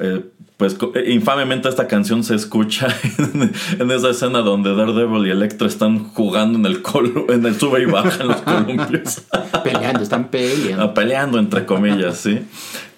eh, 0.00 0.22
pues 0.56 0.76
eh, 0.94 1.12
infamemente 1.12 1.68
esta 1.68 1.86
canción 1.86 2.24
se 2.24 2.34
escucha 2.34 2.88
en, 3.18 3.52
en 3.78 3.90
esa 3.90 4.10
escena 4.10 4.40
donde 4.40 4.74
Daredevil 4.74 5.26
y 5.26 5.30
Electra 5.30 5.66
están 5.66 6.04
jugando 6.04 6.58
en 6.58 6.64
el 6.64 6.80
colo, 6.80 7.26
en 7.28 7.44
el 7.44 7.58
sube 7.58 7.82
y 7.82 7.84
baja 7.84 8.22
en 8.22 8.28
los 8.28 8.40
columpios. 8.40 9.22
Peleando, 9.64 10.02
están 10.02 10.28
peleando. 10.28 10.82
Ah, 10.82 10.94
peleando 10.94 11.38
entre 11.38 11.66
comillas, 11.66 12.18
sí. 12.18 12.40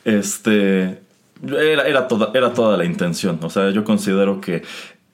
Este 0.04 1.00
era, 1.42 1.86
era, 1.88 2.08
toda, 2.08 2.30
era 2.34 2.52
toda 2.52 2.76
la 2.76 2.84
intención. 2.84 3.38
O 3.42 3.50
sea, 3.50 3.70
yo 3.70 3.84
considero 3.84 4.40
que 4.40 4.62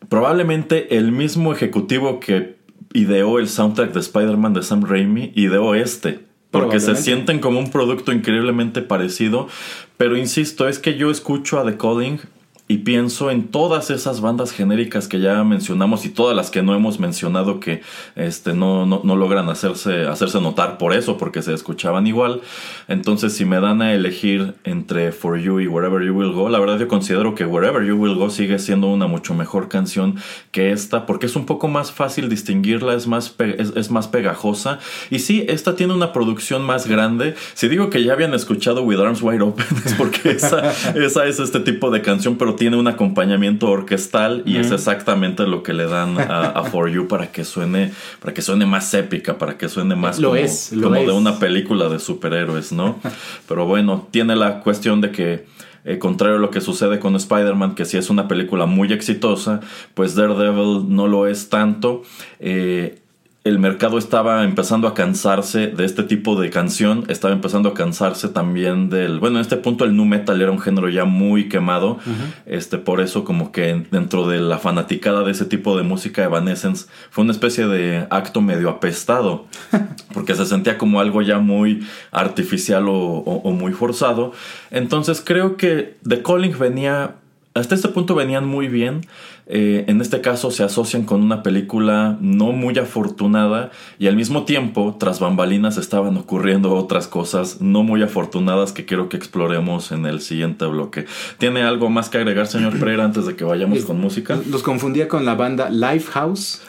probablemente 0.08 0.96
el 0.96 1.12
mismo 1.12 1.52
ejecutivo 1.52 2.20
que 2.20 2.56
ideó 2.92 3.38
el 3.38 3.48
soundtrack 3.48 3.92
de 3.92 4.00
Spider-Man 4.00 4.54
de 4.54 4.62
Sam 4.62 4.84
Raimi 4.84 5.32
ideó 5.34 5.74
este. 5.74 6.20
Porque 6.50 6.78
se 6.78 6.94
sienten 6.94 7.40
como 7.40 7.58
un 7.58 7.70
producto 7.70 8.12
increíblemente 8.12 8.80
parecido. 8.80 9.48
Pero 9.96 10.16
insisto, 10.16 10.68
es 10.68 10.78
que 10.78 10.96
yo 10.96 11.10
escucho 11.10 11.58
a 11.58 11.64
The 11.64 11.76
Calling 11.76 12.20
y 12.66 12.78
pienso 12.78 13.30
en 13.30 13.48
todas 13.48 13.90
esas 13.90 14.22
bandas 14.22 14.50
genéricas 14.50 15.06
que 15.06 15.20
ya 15.20 15.44
mencionamos 15.44 16.06
y 16.06 16.08
todas 16.08 16.34
las 16.34 16.50
que 16.50 16.62
no 16.62 16.74
hemos 16.74 16.98
mencionado 16.98 17.60
que 17.60 17.82
este, 18.16 18.54
no, 18.54 18.86
no, 18.86 19.02
no 19.04 19.16
logran 19.16 19.50
hacerse, 19.50 20.06
hacerse 20.06 20.40
notar 20.40 20.78
por 20.78 20.94
eso, 20.94 21.18
porque 21.18 21.42
se 21.42 21.52
escuchaban 21.52 22.06
igual. 22.06 22.40
Entonces, 22.88 23.34
si 23.34 23.44
me 23.44 23.60
dan 23.60 23.82
a 23.82 23.92
elegir 23.92 24.54
entre 24.64 25.12
For 25.12 25.38
You 25.38 25.60
y 25.60 25.66
Wherever 25.66 26.02
You 26.02 26.14
Will 26.14 26.32
Go, 26.32 26.48
la 26.48 26.58
verdad 26.58 26.78
yo 26.78 26.88
considero 26.88 27.34
que 27.34 27.44
Wherever 27.44 27.84
You 27.84 27.96
Will 27.96 28.14
Go 28.14 28.30
sigue 28.30 28.58
siendo 28.58 28.86
una 28.86 29.06
mucho 29.06 29.34
mejor 29.34 29.68
canción 29.68 30.16
que 30.50 30.72
esta, 30.72 31.04
porque 31.04 31.26
es 31.26 31.36
un 31.36 31.44
poco 31.44 31.68
más 31.68 31.92
fácil 31.92 32.30
distinguirla, 32.30 32.94
es 32.94 33.06
más, 33.06 33.34
es 33.38 33.90
más 33.90 34.08
pegajosa. 34.08 34.78
Y 35.10 35.18
sí, 35.18 35.44
esta 35.48 35.76
tiene 35.76 35.92
una 35.92 36.14
producción 36.14 36.62
más 36.62 36.86
grande. 36.86 37.34
Si 37.52 37.68
digo 37.68 37.90
que 37.90 38.02
ya 38.02 38.14
habían 38.14 38.32
escuchado 38.32 38.82
With 38.82 39.00
Arms 39.00 39.20
Wide 39.20 39.42
Open, 39.42 39.66
es 39.84 39.92
porque 39.92 40.30
esa, 40.30 40.70
esa 40.94 41.26
es 41.26 41.40
este 41.40 41.60
tipo 41.60 41.90
de 41.90 42.00
canción, 42.00 42.36
pero 42.36 42.53
tiene 42.54 42.76
un 42.76 42.88
acompañamiento 42.88 43.68
orquestal 43.68 44.42
y 44.46 44.56
es 44.56 44.70
exactamente 44.70 45.46
lo 45.46 45.62
que 45.62 45.72
le 45.72 45.86
dan 45.86 46.18
a, 46.18 46.50
a 46.50 46.64
For 46.70 46.90
You 46.90 47.08
para 47.08 47.30
que 47.32 47.44
suene, 47.44 47.92
para 48.20 48.34
que 48.34 48.42
suene 48.42 48.66
más 48.66 48.92
épica, 48.94 49.38
para 49.38 49.58
que 49.58 49.68
suene 49.68 49.96
más 49.96 50.18
Lo 50.18 50.30
como, 50.30 50.40
es, 50.40 50.72
lo 50.72 50.88
como 50.88 51.00
de 51.00 51.12
una 51.12 51.38
película 51.38 51.88
de 51.88 51.98
superhéroes, 51.98 52.72
¿no? 52.72 52.98
Pero 53.48 53.66
bueno, 53.66 54.08
tiene 54.10 54.36
la 54.36 54.60
cuestión 54.60 55.00
de 55.00 55.10
que 55.10 55.46
eh, 55.84 55.98
contrario 55.98 56.36
a 56.36 56.40
lo 56.40 56.50
que 56.50 56.62
sucede 56.62 56.98
con 56.98 57.14
Spider-Man, 57.14 57.74
que 57.74 57.84
si 57.84 57.98
es 57.98 58.08
una 58.08 58.26
película 58.26 58.64
muy 58.64 58.92
exitosa, 58.92 59.60
pues 59.92 60.14
Daredevil 60.14 60.86
no 60.88 61.06
lo 61.06 61.26
es 61.26 61.50
tanto. 61.50 62.02
Eh, 62.40 63.00
el 63.44 63.58
mercado 63.58 63.98
estaba 63.98 64.42
empezando 64.44 64.88
a 64.88 64.94
cansarse 64.94 65.66
de 65.66 65.84
este 65.84 66.02
tipo 66.02 66.40
de 66.40 66.48
canción, 66.48 67.04
estaba 67.08 67.34
empezando 67.34 67.68
a 67.68 67.74
cansarse 67.74 68.30
también 68.30 68.88
del, 68.88 69.20
bueno, 69.20 69.36
en 69.36 69.42
este 69.42 69.58
punto 69.58 69.84
el 69.84 69.94
nu 69.94 70.06
metal 70.06 70.40
era 70.40 70.50
un 70.50 70.58
género 70.58 70.88
ya 70.88 71.04
muy 71.04 71.50
quemado, 71.50 71.98
este 72.46 72.78
por 72.78 73.02
eso 73.02 73.22
como 73.24 73.52
que 73.52 73.84
dentro 73.90 74.26
de 74.28 74.40
la 74.40 74.56
fanaticada 74.58 75.24
de 75.24 75.32
ese 75.32 75.44
tipo 75.44 75.76
de 75.76 75.82
música 75.82 76.24
Evanescence 76.24 76.86
fue 77.10 77.22
una 77.24 77.32
especie 77.32 77.66
de 77.66 78.06
acto 78.08 78.40
medio 78.40 78.70
apestado, 78.70 79.44
porque 80.14 80.34
se 80.34 80.46
sentía 80.46 80.78
como 80.78 80.98
algo 81.00 81.20
ya 81.20 81.38
muy 81.38 81.86
artificial 82.12 82.88
o, 82.88 82.94
o- 82.94 83.42
o 83.42 83.52
muy 83.52 83.72
forzado. 83.74 84.32
Entonces 84.70 85.22
creo 85.22 85.58
que 85.58 85.98
The 86.08 86.22
Calling 86.22 86.58
venía 86.58 87.16
hasta 87.56 87.74
este 87.76 87.88
punto 87.88 88.14
venían 88.16 88.46
muy 88.46 88.66
bien. 88.68 89.02
Eh, 89.46 89.84
en 89.88 90.00
este 90.00 90.22
caso 90.22 90.50
se 90.50 90.62
asocian 90.62 91.04
con 91.04 91.22
una 91.22 91.42
película 91.42 92.16
no 92.20 92.52
muy 92.52 92.78
afortunada 92.78 93.70
y 93.98 94.06
al 94.06 94.16
mismo 94.16 94.44
tiempo, 94.44 94.96
tras 94.98 95.20
bambalinas, 95.20 95.76
estaban 95.76 96.16
ocurriendo 96.16 96.74
otras 96.74 97.08
cosas 97.08 97.60
no 97.60 97.82
muy 97.82 98.02
afortunadas 98.02 98.72
que 98.72 98.86
quiero 98.86 99.08
que 99.10 99.18
exploremos 99.18 99.92
en 99.92 100.06
el 100.06 100.20
siguiente 100.20 100.64
bloque. 100.66 101.04
¿Tiene 101.38 101.62
algo 101.62 101.90
más 101.90 102.08
que 102.08 102.18
agregar, 102.18 102.46
señor 102.46 102.78
Pereira, 102.78 103.04
antes 103.04 103.26
de 103.26 103.36
que 103.36 103.44
vayamos 103.44 103.84
con 103.84 104.00
música? 104.00 104.38
Los 104.48 104.62
confundía 104.62 105.08
con 105.08 105.24
la 105.24 105.34
banda 105.34 105.68
Lifehouse, 105.68 106.62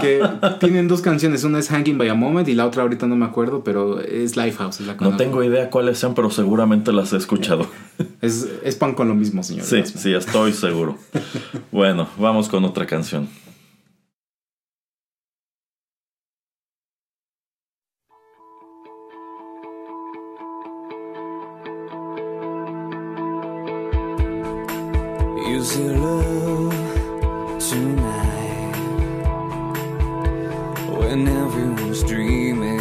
que 0.00 0.22
tienen 0.60 0.88
dos 0.88 1.02
canciones. 1.02 1.44
Una 1.44 1.58
es 1.58 1.68
Hanging 1.68 1.98
by 1.98 2.08
a 2.08 2.14
Moment 2.14 2.48
y 2.48 2.54
la 2.54 2.66
otra 2.66 2.82
ahorita 2.82 3.06
no 3.06 3.16
me 3.16 3.26
acuerdo, 3.26 3.62
pero 3.64 4.00
es 4.00 4.36
Lifehouse. 4.36 4.80
Es 4.80 4.86
la 4.86 4.94
no 4.94 5.16
tengo 5.16 5.44
idea 5.44 5.68
cuáles 5.68 5.98
sean, 5.98 6.14
pero 6.14 6.30
seguramente 6.30 6.92
las 6.92 7.12
he 7.12 7.16
escuchado. 7.16 7.66
Es, 8.20 8.48
es 8.62 8.76
pan 8.76 8.94
con 8.94 9.08
lo 9.08 9.14
mismo, 9.14 9.42
señor. 9.42 9.64
Sí, 9.64 9.82
sí, 9.84 10.12
estoy 10.12 10.52
seguro. 10.52 10.98
Bueno, 11.72 12.08
vamos 12.16 12.48
con 12.48 12.64
otra 12.64 12.86
canción. 12.86 13.28
Use 25.48 25.78
your 25.78 25.96
love 25.96 26.74
tonight 27.58 28.76
when 30.98 31.26
everyone's 31.28 32.02
dreaming 32.04 32.80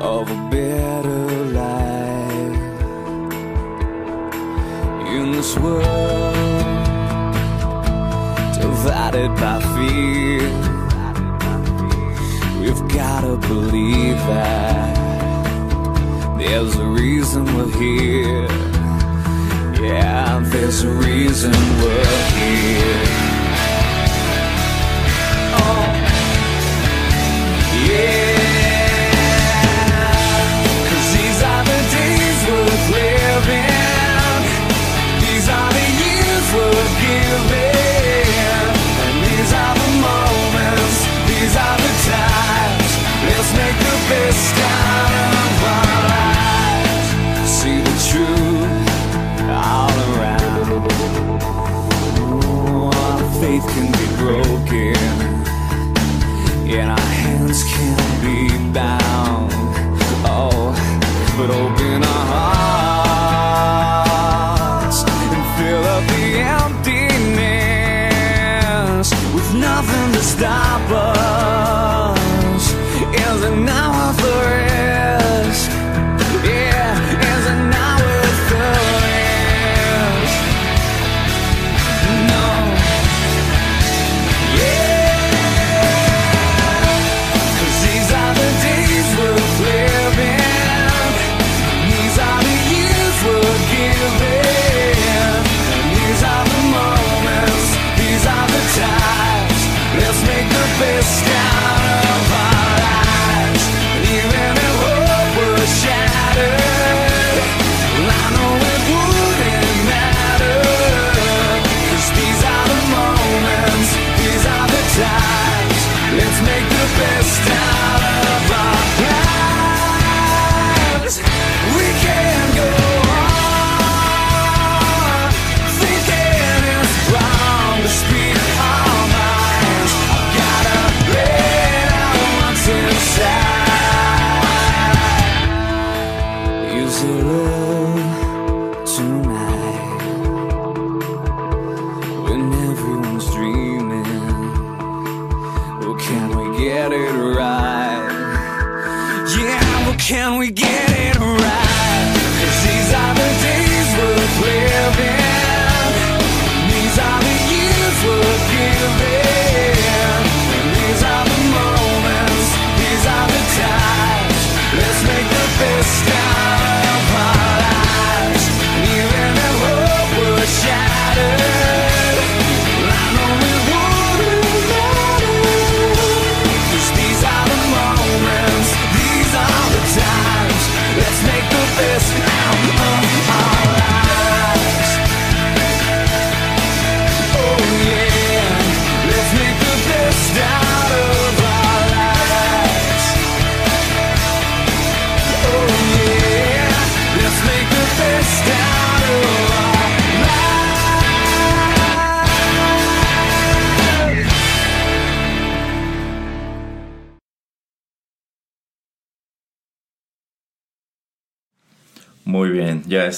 of 0.00 0.30
a 0.30 0.48
better 0.50 1.44
life 1.52 2.56
in 5.08 5.32
this 5.32 5.56
world 5.58 6.41
divided 8.82 9.30
by 9.36 9.60
fear. 9.76 10.42
We've 12.60 12.88
gotta 12.88 13.36
believe 13.36 14.16
that 14.16 14.96
there's 16.36 16.74
a 16.74 16.86
reason 16.86 17.44
we're 17.54 17.70
here. 17.78 18.48
Yeah, 19.80 20.40
there's 20.42 20.82
a 20.82 20.90
reason 20.90 21.52
we're 21.52 22.26
here. 22.40 23.04
Oh, 25.62 25.86
yeah. 27.88 28.31
Make 44.12 44.24
the 44.24 44.32
best 44.32 44.56
out 44.58 45.12
of 45.42 45.62
our 45.76 45.98
lives. 46.12 47.50
See 47.50 47.78
the 47.80 47.96
truth 48.08 48.88
all 49.48 49.96
around. 50.10 50.66
Oh, 52.44 52.90
our 52.94 53.22
faith 53.40 53.66
can 53.74 53.88
be 54.00 54.06
broken, 54.22 54.96
and 56.70 56.88
our 56.90 57.01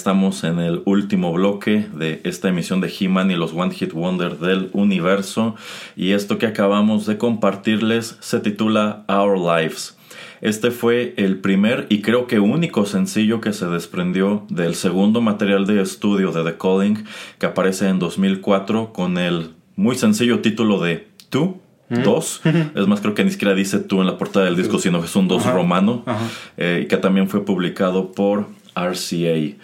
estamos 0.05 0.44
en 0.44 0.59
el 0.59 0.82
último 0.84 1.32
bloque 1.32 1.86
de 1.94 2.20
esta 2.24 2.50
emisión 2.50 2.82
de 2.82 2.92
He-Man 2.92 3.30
y 3.30 3.36
los 3.36 3.55
One 3.55 3.72
Hit 3.72 3.94
Wonder 3.94 4.38
del 4.38 4.68
universo. 4.74 5.55
Y 5.96 6.11
esto 6.12 6.36
que 6.36 6.44
acabamos 6.44 7.07
de 7.07 7.16
compartirles 7.16 8.18
se 8.20 8.40
titula 8.40 9.07
Our 9.09 9.38
Lives. 9.38 9.96
Este 10.42 10.72
fue 10.72 11.14
el 11.16 11.38
primer 11.38 11.86
y 11.88 12.02
creo 12.02 12.26
que 12.26 12.38
único 12.38 12.84
sencillo 12.84 13.40
que 13.40 13.55
se 13.55 13.64
desprendió 13.64 14.44
del 14.50 14.74
segundo 14.74 15.22
material 15.22 15.64
de 15.66 15.80
estudio 15.80 16.32
de 16.32 16.44
The 16.52 16.59
Calling 16.59 17.07
que 17.38 17.46
aparece 17.46 17.88
en 17.88 17.98
2004 17.98 18.92
con 18.92 19.16
el 19.16 19.52
muy 19.74 19.96
sencillo 19.96 20.40
título 20.40 20.82
de 20.82 21.09
Tú. 21.30 21.62
Dos, 21.88 22.42
es 22.74 22.86
más, 22.86 23.00
creo 23.00 23.14
que 23.14 23.24
ni 23.24 23.30
siquiera 23.30 23.55
dice 23.55 23.78
tú 23.78 24.02
en 24.02 24.07
la 24.07 24.18
portada 24.18 24.44
del 24.44 24.57
disco, 24.57 24.78
sino 24.78 25.00
que 25.00 25.07
es 25.07 25.16
un 25.16 25.28
dos 25.28 25.46
Ajá. 25.46 25.55
romano, 25.55 26.02
Ajá. 26.05 26.28
eh, 26.59 26.82
y 26.84 26.88
que 26.88 26.98
también 26.98 27.26
fue 27.28 27.44
publicado 27.46 28.12
por 28.12 28.48
RCA. 28.74 29.57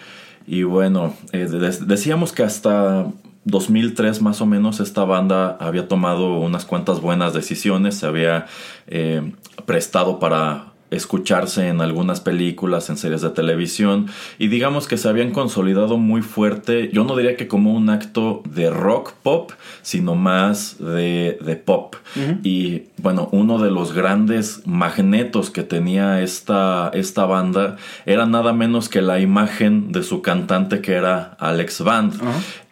Y 0.53 0.64
bueno, 0.64 1.14
eh, 1.30 1.46
de- 1.46 1.86
decíamos 1.86 2.32
que 2.32 2.42
hasta 2.42 3.07
2003 3.44 4.20
más 4.20 4.40
o 4.40 4.46
menos 4.46 4.80
esta 4.80 5.05
banda 5.05 5.57
había 5.61 5.86
tomado 5.86 6.38
unas 6.40 6.64
cuantas 6.64 7.01
buenas 7.01 7.32
decisiones, 7.34 7.94
se 7.94 8.07
había 8.07 8.46
eh, 8.88 9.32
prestado 9.64 10.18
para 10.18 10.70
escucharse 10.91 11.68
en 11.68 11.80
algunas 11.80 12.20
películas, 12.20 12.91
en 12.91 12.97
series 12.97 13.22
de 13.22 13.30
televisión 13.30 14.07
y 14.38 14.49
digamos 14.49 14.88
que 14.88 14.97
se 14.97 15.09
habían 15.09 15.32
consolidado 15.32 15.99
muy 15.99 16.22
fuerte, 16.22 16.91
yo 16.93 17.05
no 17.05 17.16
diría 17.16 17.36
que 17.36 17.49
como 17.49 17.72
un 17.72 17.91
acto 17.91 18.43
de 18.49 18.70
rock 18.70 19.12
pop, 19.22 19.53
sino 19.82 20.14
más 20.14 20.76
de, 20.78 21.38
de 21.41 21.57
pop. 21.57 21.97
Y 22.43 22.82
bueno, 22.99 23.28
uno 23.32 23.59
de 23.59 23.70
los 23.70 23.93
grandes 23.93 24.62
magnetos 24.66 25.51
que 25.51 25.62
tenía 25.62 26.20
esta, 26.22 26.91
esta 26.93 27.24
banda 27.24 27.76
era 28.05 28.26
nada 28.26 28.53
menos 28.53 28.88
que 28.88 29.01
la 29.01 29.20
imagen 29.20 29.93
de 29.93 30.03
su 30.03 30.22
cantante 30.22 30.80
que 30.80 30.93
era 30.93 31.36
Alex 31.38 31.82
Band. 31.82 32.20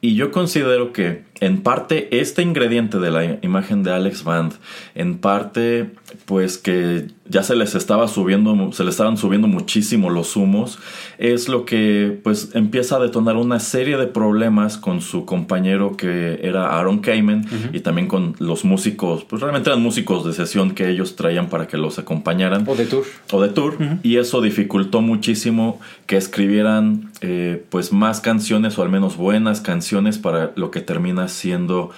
Y 0.01 0.15
yo 0.15 0.31
considero 0.31 0.93
que 0.93 1.25
en 1.41 1.63
parte 1.63 2.21
este 2.21 2.43
ingrediente 2.43 2.99
de 2.99 3.11
la 3.11 3.39
imagen 3.43 3.83
de 3.83 3.93
Alex 3.93 4.23
Band, 4.23 4.53
en 4.95 5.19
parte 5.19 5.91
pues 6.25 6.57
que 6.57 7.09
ya 7.29 7.43
se 7.43 7.57
les 7.57 7.75
estaba 7.75 8.07
subiendo, 8.07 8.73
se 8.73 8.85
les 8.85 8.95
estaban 8.95 9.17
subiendo 9.17 9.49
muchísimo 9.49 10.09
los 10.09 10.37
humos, 10.37 10.79
es 11.19 11.49
lo 11.49 11.65
que 11.65 12.19
pues 12.23 12.51
empieza 12.55 12.97
a 12.97 13.01
detonar 13.01 13.37
una 13.37 13.59
serie 13.59 13.97
de 13.97 14.07
problemas 14.07 14.79
con 14.79 15.01
su 15.01 15.25
compañero 15.25 15.97
que 15.97 16.39
era 16.43 16.79
Aaron 16.79 17.01
Kamen 17.01 17.45
y 17.73 17.81
también 17.81 18.07
con 18.07 18.37
los 18.39 18.65
músicos, 18.65 19.25
pues 19.25 19.43
realmente 19.43 19.69
eran 19.69 19.83
músicos 19.83 20.25
de 20.25 20.33
sesión 20.33 20.71
que 20.71 20.89
ellos 20.89 21.17
traían 21.17 21.49
para 21.49 21.67
que 21.67 21.77
los 21.77 21.99
acompañaran. 21.99 22.65
O 22.67 22.77
de 22.77 22.87
tour. 22.87 23.05
o 23.33 23.43
de 23.43 23.49
tour. 23.49 23.77
Y 24.03 24.17
eso 24.17 24.41
dificultó 24.41 25.01
muchísimo 25.01 25.81
que 26.07 26.17
escribieran 26.17 27.11
eh, 27.21 27.65
pues 27.69 27.93
más 27.93 28.21
canciones 28.21 28.79
o 28.79 28.83
al 28.83 28.89
menos 28.89 29.17
buenas 29.17 29.61
canciones 29.61 30.19
para 30.19 30.53
lo 30.55 30.71
que 30.71 30.81
termina 30.81 31.27
siendo 31.27 31.91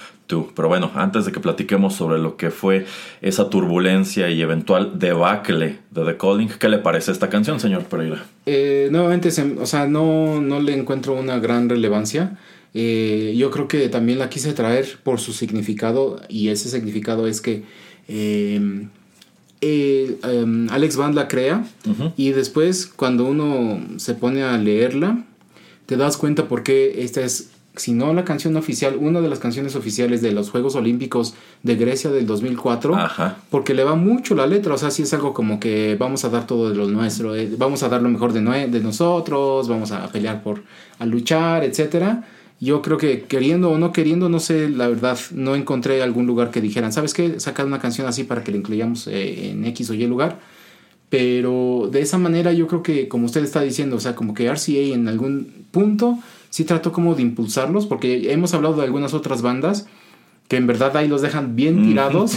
Pero 0.55 0.69
bueno, 0.69 0.91
antes 0.95 1.25
de 1.27 1.33
que 1.33 1.41
platiquemos 1.41 1.95
sobre 1.95 2.19
lo 2.19 2.37
que 2.37 2.51
fue 2.51 2.87
esa 3.23 3.51
turbulencia 3.51 4.31
y 4.31 4.41
eventual 4.41 4.99
debacle 4.99 5.79
de 5.91 6.05
The 6.05 6.17
Calling, 6.17 6.49
¿qué 6.59 6.69
le 6.69 6.79
parece 6.79 7.13
esta 7.13 7.29
canción, 7.29 7.61
señor 7.61 7.85
Pereira? 7.85 8.25
Eh, 8.47 8.89
nuevamente, 8.91 9.31
se- 9.31 9.57
o 9.59 9.67
sea, 9.67 9.87
no, 9.87 10.41
no 10.41 10.61
le 10.61 10.75
encuentro 10.77 11.15
una 11.15 11.39
gran 11.39 11.69
relevancia. 11.69 12.39
Eh, 12.75 13.35
yo 13.37 13.51
creo 13.51 13.67
que 13.67 13.89
también 13.89 14.19
la 14.21 14.29
quise 14.31 14.53
traer 14.53 14.87
por 15.03 15.19
su 15.19 15.33
significado 15.33 16.21
y 16.29 16.49
ese 16.49 16.69
significado 16.69 17.27
es 17.27 17.41
que 17.41 17.65
eh, 18.09 18.87
eh, 19.61 20.19
em, 20.23 20.69
Alex 20.71 20.97
Band 20.97 21.15
la 21.15 21.29
crea 21.29 21.65
y 22.17 22.31
después 22.31 22.87
cuando 22.87 23.25
uno 23.27 23.81
se 23.99 24.15
pone 24.15 24.43
a 24.43 24.57
leerla 24.57 25.25
te 25.87 25.97
das 25.97 26.17
cuenta 26.17 26.47
por 26.49 26.63
qué 26.63 27.03
esta 27.03 27.21
es, 27.23 27.51
si 27.77 27.93
no 27.93 28.13
la 28.15 28.25
canción 28.25 28.57
oficial, 28.57 28.97
una 29.01 29.21
de 29.21 29.29
las 29.29 29.39
canciones 29.39 29.77
oficiales 29.77 30.23
de 30.23 30.33
los 30.33 30.51
Juegos 30.51 30.75
Olímpicos 30.75 31.35
de 31.63 31.77
Grecia 31.77 32.11
del 32.11 32.27
2004 32.27 32.97
Ajá. 32.97 33.39
porque 33.51 33.75
le 33.75 33.85
va 33.85 33.95
mucho 33.95 34.35
la 34.35 34.47
letra, 34.47 34.75
o 34.75 34.79
sea, 34.79 34.91
sí 34.91 35.03
es 35.03 35.15
algo 35.15 35.33
como 35.33 35.61
que 35.61 35.97
vamos 35.99 36.25
a 36.25 36.31
dar 36.31 36.47
todo 36.47 36.69
de 36.71 36.75
lo 36.77 36.89
nuestro, 36.89 37.35
eh, 37.37 37.49
vamos 37.57 37.83
a 37.83 37.89
dar 37.89 38.03
lo 38.03 38.09
mejor 38.09 38.33
de, 38.33 38.41
nue- 38.43 38.69
de 38.69 38.81
nosotros, 38.81 39.69
vamos 39.69 39.93
a 39.93 40.07
pelear 40.11 40.43
por, 40.43 40.63
a 40.99 41.07
luchar, 41.07 41.65
etcétera. 41.65 42.25
Yo 42.63 42.83
creo 42.83 42.99
que 42.99 43.23
queriendo 43.23 43.71
o 43.71 43.79
no 43.79 43.91
queriendo, 43.93 44.29
no 44.29 44.39
sé, 44.41 44.69
la 44.69 44.87
verdad, 44.89 45.19
no 45.33 45.55
encontré 45.55 46.03
algún 46.03 46.27
lugar 46.27 46.51
que 46.51 46.61
dijeran, 46.61 46.93
¿sabes 46.93 47.15
qué? 47.15 47.41
Sacar 47.41 47.65
una 47.65 47.79
canción 47.79 48.07
así 48.07 48.25
para 48.25 48.45
que 48.45 48.51
la 48.51 48.59
incluyamos 48.59 49.07
eh, 49.07 49.51
en 49.51 49.65
X 49.65 49.89
o 49.91 49.95
Y 49.95 50.07
lugar. 50.07 50.39
Pero 51.09 51.89
de 51.91 52.01
esa 52.03 52.19
manera 52.19 52.53
yo 52.53 52.67
creo 52.67 52.83
que, 52.83 53.09
como 53.09 53.27
usted 53.27 53.43
está 53.43 53.63
diciendo, 53.63 53.97
o 53.97 54.01
sea, 54.01 54.15
como 54.15 54.35
que 54.35 54.47
RCA 54.49 54.95
en 54.95 55.09
algún 55.09 55.65
punto 55.73 56.19
sí 56.51 56.65
trató 56.65 56.93
como 56.93 57.15
de 57.15 57.23
impulsarlos, 57.23 57.87
porque 57.87 58.33
hemos 58.33 58.53
hablado 58.55 58.77
de 58.77 58.83
algunas 58.85 59.15
otras 59.15 59.41
bandas 59.43 59.87
que 60.49 60.57
en 60.57 60.67
verdad 60.67 60.97
ahí 60.97 61.07
los 61.07 61.23
dejan 61.23 61.55
bien 61.55 61.85
tirados. 61.85 62.33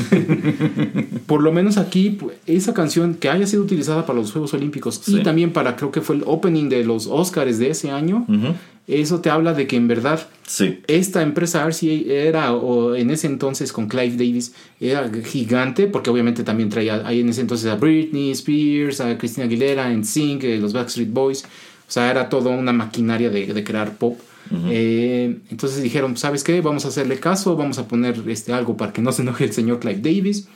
Por 1.26 1.42
lo 1.42 1.52
menos 1.52 1.78
aquí, 1.78 2.18
esa 2.46 2.74
canción 2.74 3.16
que 3.16 3.30
haya 3.30 3.48
sido 3.48 3.64
utilizada 3.64 4.06
para 4.06 4.20
los 4.20 4.32
Juegos 4.32 4.54
Olímpicos 4.54 5.02
Sí. 5.04 5.18
y 5.20 5.24
también 5.24 5.52
para, 5.52 5.76
creo 5.76 5.92
que 5.92 6.02
fue 6.02 6.18
el 6.18 6.24
opening 6.28 6.70
de 6.70 6.84
los 6.84 7.08
Oscars 7.08 7.58
de 7.58 7.72
ese 7.72 7.90
año, 7.90 8.26
Ujú. 8.28 8.54
eso 8.88 9.20
te 9.22 9.32
habla 9.32 9.54
de 9.56 9.66
que 9.66 9.78
en 9.78 9.88
verdad 9.88 10.28
Sí. 10.46 10.80
esta 10.88 11.24
empresa 11.24 11.64
RCA 11.66 11.92
era, 12.14 12.54
o 12.54 12.94
en 12.96 13.10
ese 13.10 13.26
entonces 13.26 13.74
con 13.74 13.88
Clive 13.88 14.12
Davis, 14.12 14.54
era 14.80 15.10
gigante, 15.26 15.88
porque 15.88 16.12
obviamente 16.12 16.44
también 16.44 16.70
traía 16.70 17.02
ahí 17.08 17.22
en 17.22 17.30
ese 17.30 17.42
entonces 17.42 17.72
a 17.72 17.78
Britney 17.78 18.30
Spears, 18.32 19.02
a 19.02 19.18
Christina 19.18 19.46
Aguilera, 19.46 19.90
NSYNC, 19.92 20.44
eh, 20.44 20.58
los 20.60 20.74
Backstreet 20.74 21.12
Boys. 21.12 21.46
O 21.88 21.92
sea, 21.92 22.10
era 22.10 22.30
toda 22.30 22.50
una 22.52 22.74
maquinaria 22.74 23.30
de, 23.30 23.54
de 23.54 23.64
crear 23.64 23.98
pop. 23.98 24.20
Eh, 24.70 25.40
entonces 25.50 25.82
dijeron, 25.82 26.16
¿sabes 26.18 26.44
qué? 26.44 26.62
Vamos 26.62 26.86
a 26.86 26.90
hacerle 26.90 27.20
caso, 27.20 27.56
vamos 27.56 27.80
a 27.80 27.88
poner 27.88 28.22
este, 28.28 28.54
algo 28.54 28.78
para 28.78 28.94
que 28.94 29.02
no 29.02 29.12
se 29.12 29.22
enoje 29.22 29.46
el 29.46 29.54
señor 29.54 29.80
Clive 29.80 30.02
Davis. 30.02 30.48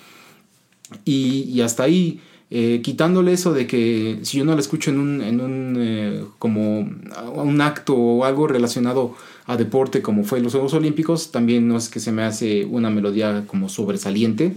Y, 1.03 1.43
y 1.43 1.61
hasta 1.61 1.83
ahí, 1.83 2.19
eh, 2.49 2.81
quitándole 2.83 3.33
eso 3.33 3.53
de 3.53 3.67
que 3.67 4.19
si 4.21 4.37
yo 4.37 4.45
no 4.45 4.53
la 4.53 4.61
escucho 4.61 4.91
en 4.91 4.99
un, 4.99 5.21
en 5.21 5.41
un 5.41 5.75
eh, 5.79 6.23
como 6.39 6.79
un 6.79 7.61
acto 7.61 7.95
o 7.95 8.23
algo 8.23 8.47
relacionado 8.47 9.15
a 9.47 9.57
deporte 9.57 10.01
como 10.01 10.23
fue 10.23 10.39
los 10.39 10.53
Juegos 10.53 10.73
Olímpicos, 10.73 11.31
también 11.31 11.67
no 11.67 11.77
es 11.77 11.89
que 11.89 11.99
se 11.99 12.11
me 12.11 12.23
hace 12.23 12.65
una 12.65 12.89
melodía 12.89 13.45
como 13.47 13.67
sobresaliente. 13.69 14.53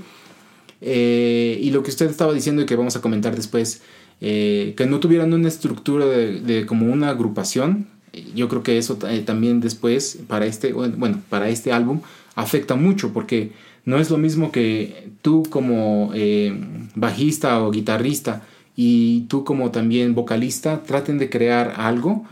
Y 0.83 1.71
lo 1.73 1.83
que 1.83 1.91
usted 1.91 2.09
estaba 2.09 2.33
diciendo 2.33 2.63
y 2.63 2.67
que 2.67 2.77
vamos 2.77 2.97
a 2.97 3.01
comentar 3.01 3.37
después, 3.37 3.83
eh, 4.21 4.75
que 4.77 4.87
no 4.87 5.01
tuvieran 5.01 5.33
una 5.33 5.49
estructura 5.49 6.07
de, 6.07 6.41
de 6.41 6.67
como 6.67 6.93
una 6.93 7.09
agrupación, 7.09 7.87
yo 8.35 8.49
creo 8.49 8.63
que 8.63 8.79
eso 8.79 8.99
eh, 9.09 9.21
también 9.21 9.61
después 9.61 10.19
para 10.27 10.47
este, 10.47 10.73
bueno, 10.73 11.21
para 11.29 11.49
este 11.49 11.73
álbum 11.73 12.01
afecta 12.35 12.75
mucho 12.75 13.13
porque 13.13 13.53
no 13.85 13.99
es 13.99 14.11
lo 14.11 14.19
mismo 14.19 14.53
que 14.53 15.11
tú 15.23 15.45
como 15.49 16.11
eh, 16.15 16.59
bajista 16.95 17.63
o 17.63 17.71
guitarrista 17.71 18.43
y 18.77 19.23
tú 19.23 19.45
como 19.45 19.71
también 19.71 20.15
vocalista 20.15 20.83
traten 20.83 21.19
de 21.19 21.31
crear 21.31 21.75
algo 21.77 22.25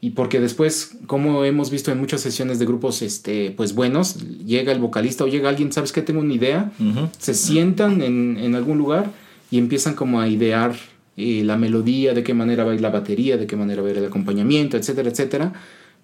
y 0.00 0.10
porque 0.10 0.40
después, 0.40 0.96
como 1.06 1.44
hemos 1.44 1.70
visto 1.70 1.92
en 1.92 1.98
muchas 1.98 2.20
sesiones 2.20 2.58
de 2.58 2.66
grupos 2.66 3.02
este, 3.02 3.52
pues 3.52 3.72
buenos, 3.72 4.16
llega 4.44 4.72
el 4.72 4.80
vocalista 4.80 5.22
o 5.22 5.28
llega 5.28 5.48
alguien, 5.48 5.72
¿sabes 5.72 5.92
qué? 5.92 6.02
Tengo 6.02 6.18
una 6.18 6.34
idea, 6.34 6.72
se 7.20 7.34
sientan 7.34 8.02
en, 8.02 8.36
en 8.36 8.56
algún 8.56 8.78
lugar 8.78 9.12
y 9.52 9.58
empiezan 9.58 9.94
como 9.94 10.20
a 10.20 10.26
idear 10.26 10.74
eh, 11.16 11.42
la 11.44 11.56
melodía, 11.56 12.14
de 12.14 12.22
qué 12.22 12.34
manera 12.34 12.64
va 12.64 12.72
a 12.72 12.74
ir 12.74 12.80
la 12.80 12.90
batería, 12.90 13.36
de 13.36 13.46
qué 13.46 13.56
manera 13.56 13.82
va 13.82 13.88
a 13.88 13.90
ir 13.90 13.98
el 13.98 14.06
acompañamiento, 14.06 14.76
etcétera, 14.76 15.10
etcétera. 15.10 15.52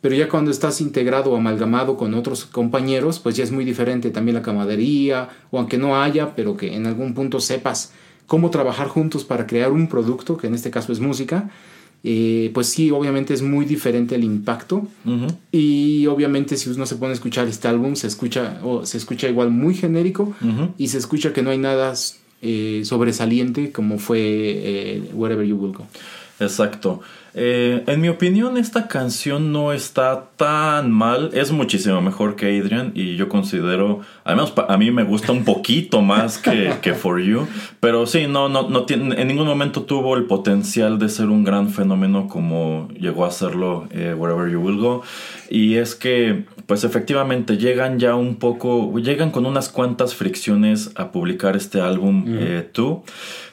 Pero 0.01 0.15
ya 0.15 0.29
cuando 0.29 0.51
estás 0.51 0.81
integrado 0.81 1.33
o 1.33 1.37
amalgamado 1.37 1.97
con 1.97 2.15
otros 2.15 2.45
compañeros, 2.45 3.19
pues 3.19 3.37
ya 3.37 3.43
es 3.43 3.51
muy 3.51 3.65
diferente 3.65 4.11
también 4.11 4.37
la 4.37 4.43
camaradería, 4.43 5.29
o 5.51 5.59
aunque 5.59 5.77
no 5.77 6.01
haya, 6.01 6.37
pero 6.37 6.57
que 6.57 6.75
en 6.77 6.87
algún 6.87 7.15
punto 7.15 7.41
sepas 7.41 7.93
cómo 8.27 8.51
trabajar 8.51 8.89
juntos 8.89 9.25
para 9.25 9.47
crear 9.47 9.73
un 9.73 9.89
producto, 9.89 10.37
que 10.37 10.47
en 10.47 10.55
este 10.55 10.71
caso 10.71 10.93
es 10.93 11.01
música, 11.01 11.51
eh, 12.05 12.51
pues 12.55 12.69
sí, 12.69 12.91
obviamente 12.91 13.35
es 13.35 13.43
muy 13.43 13.65
diferente 13.65 14.15
el 14.15 14.23
impacto. 14.23 14.87
Y 15.51 16.07
obviamente 16.07 16.57
si 16.57 16.71
uno 16.71 16.87
se 16.87 16.97
pone 16.97 17.11
a 17.11 17.15
escuchar 17.15 17.49
este 17.49 17.67
álbum, 17.67 17.97
se 17.97 18.07
escucha, 18.07 18.61
o 18.63 18.87
se 18.87 18.99
escucha 18.99 19.29
igual 19.29 19.51
muy 19.51 19.75
genérico 19.75 20.35
y 20.77 20.89
se 20.89 20.99
escucha 20.99 21.33
que 21.33 21.43
no 21.43 21.51
hay 21.51 21.59
nada 21.59 21.93
eh, 22.43 22.83
sobresaliente 22.85 23.73
como 23.73 23.99
fue 23.99 24.21
eh, 24.21 25.03
Wherever 25.13 25.45
You 25.47 25.57
Will 25.57 25.73
Go. 25.73 25.87
Exacto. 26.41 27.01
Eh, 27.35 27.85
en 27.87 28.01
mi 28.01 28.09
opinión, 28.09 28.57
esta 28.57 28.89
canción 28.89 29.53
no 29.53 29.73
está 29.73 30.31
tan 30.37 30.91
mal. 30.91 31.31
Es 31.35 31.53
muchísimo 31.53 32.01
mejor 32.01 32.35
que 32.37 32.47
Adrian. 32.59 32.91
Y 32.95 33.17
yo 33.17 33.29
considero, 33.29 34.01
al 34.25 34.37
menos 34.37 34.51
pa- 34.51 34.67
a 34.69 34.77
mí 34.77 34.91
me 34.91 35.05
gusta 35.05 35.31
un 35.33 35.45
poquito 35.45 36.01
más 36.03 36.39
que, 36.39 36.73
que 36.83 36.95
For 36.95 37.21
You. 37.21 37.47
Pero 37.81 38.07
sí, 38.07 38.27
no, 38.29 38.49
no, 38.49 38.69
no 38.69 38.85
tiene, 38.85 39.21
en 39.21 39.29
ningún 39.29 39.47
momento 39.47 39.83
tuvo 39.83 40.17
el 40.17 40.25
potencial 40.25 40.99
de 40.99 41.09
ser 41.09 41.27
un 41.29 41.45
gran 41.45 41.69
fenómeno 41.71 42.27
como 42.29 42.89
llegó 42.99 43.25
a 43.25 43.31
serlo 43.31 43.87
eh, 43.91 44.15
Wherever 44.17 44.51
You 44.51 44.61
Will 44.61 44.79
Go. 44.79 45.03
Y 45.51 45.77
es 45.77 45.95
que, 45.95 46.45
pues 46.67 46.83
efectivamente, 46.83 47.57
llegan 47.57 47.99
ya 48.01 48.15
un 48.17 48.37
poco, 48.37 48.99
llegan 48.99 49.31
con 49.31 49.47
unas 49.47 49.69
cuantas 49.69 50.15
fricciones 50.15 50.91
a 50.97 51.13
publicar 51.13 51.57
este 51.57 51.81
álbum, 51.81 52.25
eh, 52.29 52.69
Tú 52.73 53.03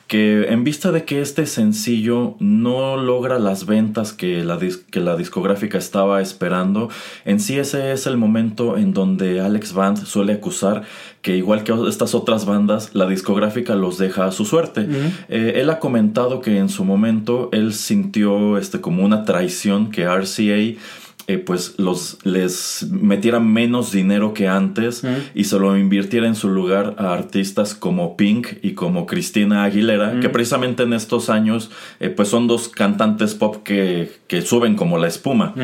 que 0.07 0.49
en 0.49 0.63
vista 0.63 0.91
de 0.91 1.03
que 1.03 1.21
este 1.21 1.45
sencillo 1.47 2.35
no 2.39 2.95
logra 2.97 3.39
las 3.39 3.65
ventas 3.65 4.13
que 4.13 4.43
la, 4.43 4.59
que 4.91 4.99
la 4.99 5.15
discográfica 5.15 5.77
estaba 5.77 6.21
esperando, 6.21 6.89
en 7.25 7.39
sí 7.39 7.57
ese 7.57 7.91
es 7.91 8.05
el 8.05 8.17
momento 8.17 8.77
en 8.77 8.93
donde 8.93 9.41
Alex 9.41 9.73
Band 9.73 10.05
suele 10.05 10.33
acusar 10.33 10.83
que 11.23 11.35
igual 11.35 11.63
que 11.63 11.73
estas 11.89 12.13
otras 12.13 12.45
bandas, 12.45 12.91
la 12.93 13.07
discográfica 13.07 13.73
los 13.73 13.97
deja 13.97 14.25
a 14.25 14.31
su 14.31 14.45
suerte. 14.45 14.87
Eh, 15.27 15.53
él 15.55 15.71
ha 15.71 15.79
comentado 15.79 16.39
que 16.39 16.59
en 16.59 16.69
su 16.69 16.85
momento 16.85 17.49
él 17.51 17.73
sintió 17.73 18.59
este, 18.59 18.79
como 18.79 19.03
una 19.03 19.23
traición 19.23 19.89
que 19.89 20.05
RCA 20.05 20.79
eh, 21.27 21.39
pues 21.39 21.73
los 21.79 22.19
les 22.23 22.87
metiera 22.91 23.39
menos 23.39 23.91
dinero 23.91 24.35
que 24.35 24.47
antes 24.47 25.03
y 25.33 25.45
se 25.45 25.57
lo 25.57 25.75
invirtiera 25.75 26.27
en 26.27 26.35
su 26.35 26.49
lugar 26.49 26.95
a 26.99 27.13
artistas 27.13 27.73
como 27.73 28.15
Pink 28.15 28.47
y 28.61 28.73
como 28.73 29.07
Cristina 29.07 29.63
Aguilera, 29.63 30.19
que 30.19 30.29
precisamente 30.29 30.83
en 30.83 30.93
estos 30.93 31.31
años 31.31 31.71
eh, 31.99 32.09
pues 32.09 32.27
son 32.27 32.45
dos 32.47 32.69
cantantes 32.69 33.33
pop 33.33 33.63
que, 33.63 34.11
que 34.27 34.43
suben 34.43 34.75
como 34.75 34.99
la 34.99 35.07
espuma. 35.07 35.55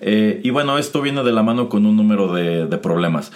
Eh, 0.00 0.40
y 0.44 0.50
bueno, 0.50 0.78
esto 0.78 1.02
viene 1.02 1.24
de 1.24 1.32
la 1.32 1.42
mano 1.42 1.68
con 1.68 1.86
un 1.86 1.96
número 1.96 2.32
de, 2.32 2.66
de 2.66 2.78
problemas. 2.78 3.32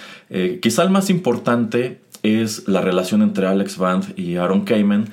Quizá 0.61 0.85
el 0.85 0.91
más 0.91 1.11
importante 1.11 2.01
es 2.23 2.69
la 2.69 2.83
relación 2.83 3.21
entre 3.23 3.47
Alex 3.47 3.79
Band 3.79 4.19
y 4.19 4.37
Aaron 4.37 4.65
Kamen, 4.65 5.07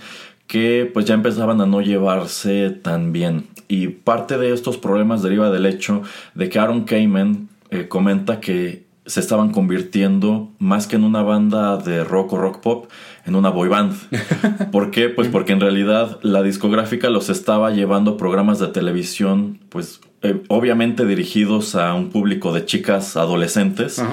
que 0.45 0.89
pues 0.93 1.05
ya 1.05 1.13
empezaban 1.13 1.61
a 1.61 1.65
no 1.65 1.81
llevarse 1.81 2.69
tan 2.69 3.13
bien. 3.13 3.47
Y 3.71 3.87
parte 3.87 4.37
de 4.37 4.51
estos 4.51 4.75
problemas 4.75 5.23
deriva 5.23 5.49
del 5.49 5.65
hecho 5.65 6.01
de 6.35 6.49
que 6.49 6.59
Aaron 6.59 6.83
Kamen 6.83 7.47
eh, 7.69 7.87
comenta 7.87 8.41
que 8.41 8.83
se 9.05 9.21
estaban 9.21 9.53
convirtiendo 9.53 10.49
más 10.59 10.87
que 10.87 10.97
en 10.97 11.05
una 11.05 11.21
banda 11.21 11.77
de 11.77 12.03
rock 12.03 12.33
o 12.33 12.37
rock 12.37 12.59
pop, 12.59 12.91
en 13.25 13.33
una 13.33 13.49
boy 13.49 13.69
band. 13.69 13.93
¿Por 14.73 14.91
qué? 14.91 15.07
Pues 15.07 15.29
porque 15.29 15.53
en 15.53 15.61
realidad 15.61 16.19
la 16.21 16.43
discográfica 16.43 17.09
los 17.09 17.29
estaba 17.29 17.71
llevando 17.71 18.17
programas 18.17 18.59
de 18.59 18.67
televisión, 18.67 19.59
pues 19.69 20.01
eh, 20.21 20.43
obviamente 20.49 21.05
dirigidos 21.05 21.75
a 21.75 21.93
un 21.93 22.09
público 22.09 22.51
de 22.51 22.65
chicas 22.65 23.15
adolescentes. 23.15 24.03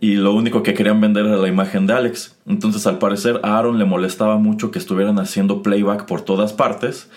Y 0.00 0.16
lo 0.16 0.32
único 0.34 0.62
que 0.62 0.74
querían 0.74 1.00
vender 1.00 1.24
era 1.24 1.38
la 1.38 1.48
imagen 1.48 1.86
de 1.86 1.94
Alex. 1.94 2.36
Entonces 2.46 2.86
al 2.86 2.98
parecer 2.98 3.40
a 3.42 3.58
Aaron 3.58 3.78
le 3.78 3.84
molestaba 3.84 4.36
mucho 4.36 4.70
que 4.70 4.78
estuvieran 4.78 5.18
haciendo 5.18 5.62
playback 5.62 6.04
por 6.04 6.20
todas 6.20 6.52
partes. 6.52 7.08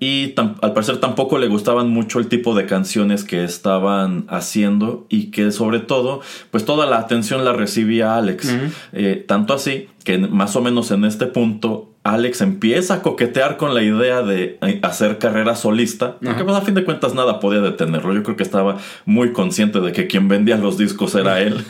Y 0.00 0.34
al 0.36 0.72
parecer 0.72 0.98
tampoco 0.98 1.38
le 1.38 1.46
gustaban 1.46 1.90
mucho 1.90 2.18
el 2.18 2.28
tipo 2.28 2.54
de 2.54 2.66
canciones 2.66 3.24
que 3.24 3.44
estaban 3.44 4.26
haciendo 4.28 5.06
y 5.08 5.30
que 5.30 5.50
sobre 5.52 5.78
todo, 5.80 6.20
pues 6.50 6.64
toda 6.64 6.86
la 6.86 6.98
atención 6.98 7.44
la 7.44 7.52
recibía 7.52 8.16
Alex. 8.16 8.54
Eh, 8.92 9.24
tanto 9.26 9.54
así 9.54 9.88
que 10.04 10.18
más 10.18 10.56
o 10.56 10.60
menos 10.60 10.90
en 10.90 11.04
este 11.04 11.26
punto 11.26 11.94
Alex 12.04 12.42
empieza 12.42 12.94
a 12.94 13.02
coquetear 13.02 13.56
con 13.56 13.74
la 13.74 13.82
idea 13.82 14.22
de 14.22 14.58
eh, 14.60 14.78
hacer 14.82 15.18
carrera 15.18 15.56
solista, 15.56 16.18
porque 16.22 16.44
pues, 16.44 16.54
a 16.54 16.60
fin 16.60 16.74
de 16.74 16.84
cuentas 16.84 17.14
nada 17.14 17.40
podía 17.40 17.60
detenerlo. 17.60 18.12
Yo 18.12 18.22
creo 18.22 18.36
que 18.36 18.42
estaba 18.42 18.76
muy 19.06 19.32
consciente 19.32 19.80
de 19.80 19.92
que 19.92 20.06
quien 20.06 20.28
vendía 20.28 20.58
los 20.58 20.76
discos 20.76 21.14
era 21.14 21.40
él. 21.40 21.64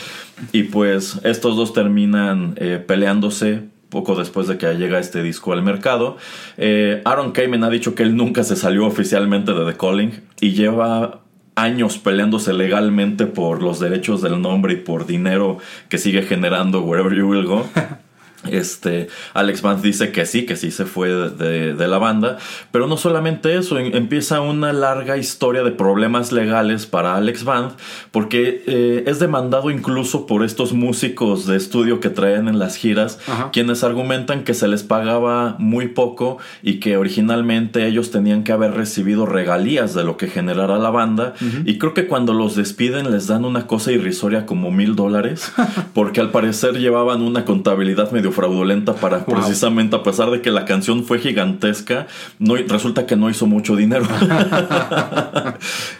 y 0.52 0.62
pues 0.64 1.18
estos 1.24 1.56
dos 1.56 1.72
terminan 1.72 2.54
eh, 2.56 2.82
peleándose 2.86 3.64
poco 3.90 4.14
después 4.14 4.46
de 4.46 4.56
que 4.56 4.72
llega 4.74 4.98
este 4.98 5.22
disco 5.22 5.52
al 5.52 5.62
mercado. 5.62 6.16
Eh, 6.56 7.02
Aaron 7.04 7.32
Kamen 7.32 7.64
ha 7.64 7.70
dicho 7.70 7.94
que 7.94 8.02
él 8.02 8.16
nunca 8.16 8.44
se 8.44 8.56
salió 8.56 8.86
oficialmente 8.86 9.52
de 9.52 9.70
The 9.70 9.76
Calling 9.76 10.22
y 10.40 10.52
lleva 10.52 11.20
años 11.56 11.98
peleándose 11.98 12.52
legalmente 12.52 13.26
por 13.26 13.62
los 13.62 13.80
derechos 13.80 14.22
del 14.22 14.40
nombre 14.40 14.74
y 14.74 14.76
por 14.76 15.06
dinero 15.06 15.58
que 15.88 15.98
sigue 15.98 16.22
generando 16.22 16.82
Wherever 16.82 17.14
You 17.14 17.28
Will 17.28 17.44
Go. 17.44 17.68
Este, 18.48 19.08
Alex 19.34 19.60
Vance 19.60 19.86
dice 19.86 20.12
que 20.12 20.24
sí, 20.24 20.46
que 20.46 20.56
sí 20.56 20.70
se 20.70 20.86
fue 20.86 21.08
de, 21.10 21.30
de- 21.30 21.74
de 21.74 21.88
la 21.88 21.98
banda, 21.98 22.38
pero 22.72 22.86
no 22.86 22.96
solamente 22.96 23.56
eso, 23.56 23.78
em- 23.78 23.94
empieza 23.94 24.40
una 24.40 24.72
larga 24.72 25.18
historia 25.18 25.62
de 25.62 25.70
problemas 25.72 26.32
legales 26.32 26.86
para 26.86 27.16
Alex 27.16 27.44
Vance, 27.44 27.76
porque 28.12 28.62
eh, 28.66 29.04
es 29.06 29.18
demandado 29.18 29.70
incluso 29.70 30.26
por 30.26 30.42
estos 30.42 30.72
músicos 30.72 31.46
de 31.46 31.56
estudio 31.56 32.00
que 32.00 32.08
traen 32.08 32.48
en 32.48 32.58
las 32.58 32.76
giras, 32.76 33.18
Ajá. 33.28 33.50
quienes 33.52 33.84
argumentan 33.84 34.42
que 34.44 34.54
se 34.54 34.68
les 34.68 34.82
pagaba 34.84 35.56
muy 35.58 35.88
poco 35.88 36.38
y 36.62 36.80
que 36.80 36.96
originalmente 36.96 37.86
ellos 37.86 38.10
tenían 38.10 38.42
que 38.42 38.52
haber 38.52 38.72
recibido 38.72 39.26
regalías 39.26 39.92
de 39.94 40.04
lo 40.04 40.16
que 40.16 40.28
generara 40.28 40.78
la 40.78 40.90
banda, 40.90 41.34
y 41.66 41.76
creo 41.78 41.92
que 41.92 42.06
cuando 42.06 42.32
los 42.32 42.56
despiden 42.56 43.10
les 43.10 43.26
dan 43.26 43.44
una 43.44 43.66
cosa 43.66 43.92
irrisoria 43.92 44.46
como 44.46 44.70
mil 44.70 44.96
dólares, 44.96 45.52
porque 45.94 46.20
al 46.20 46.30
parecer 46.30 46.78
llevaban 46.78 47.20
una 47.20 47.44
contabilidad 47.44 48.10
medio 48.12 48.29
fraudulenta 48.32 48.94
para 48.94 49.18
Wow. 49.18 49.36
precisamente 49.36 49.96
a 49.96 50.02
pesar 50.02 50.30
de 50.30 50.40
que 50.40 50.50
la 50.50 50.64
canción 50.64 51.04
fue 51.04 51.18
gigantesca, 51.18 52.06
no, 52.38 52.56
resulta 52.56 53.06
que 53.06 53.16
no 53.16 53.28
hizo 53.30 53.46
mucho 53.46 53.76
dinero. 53.76 54.06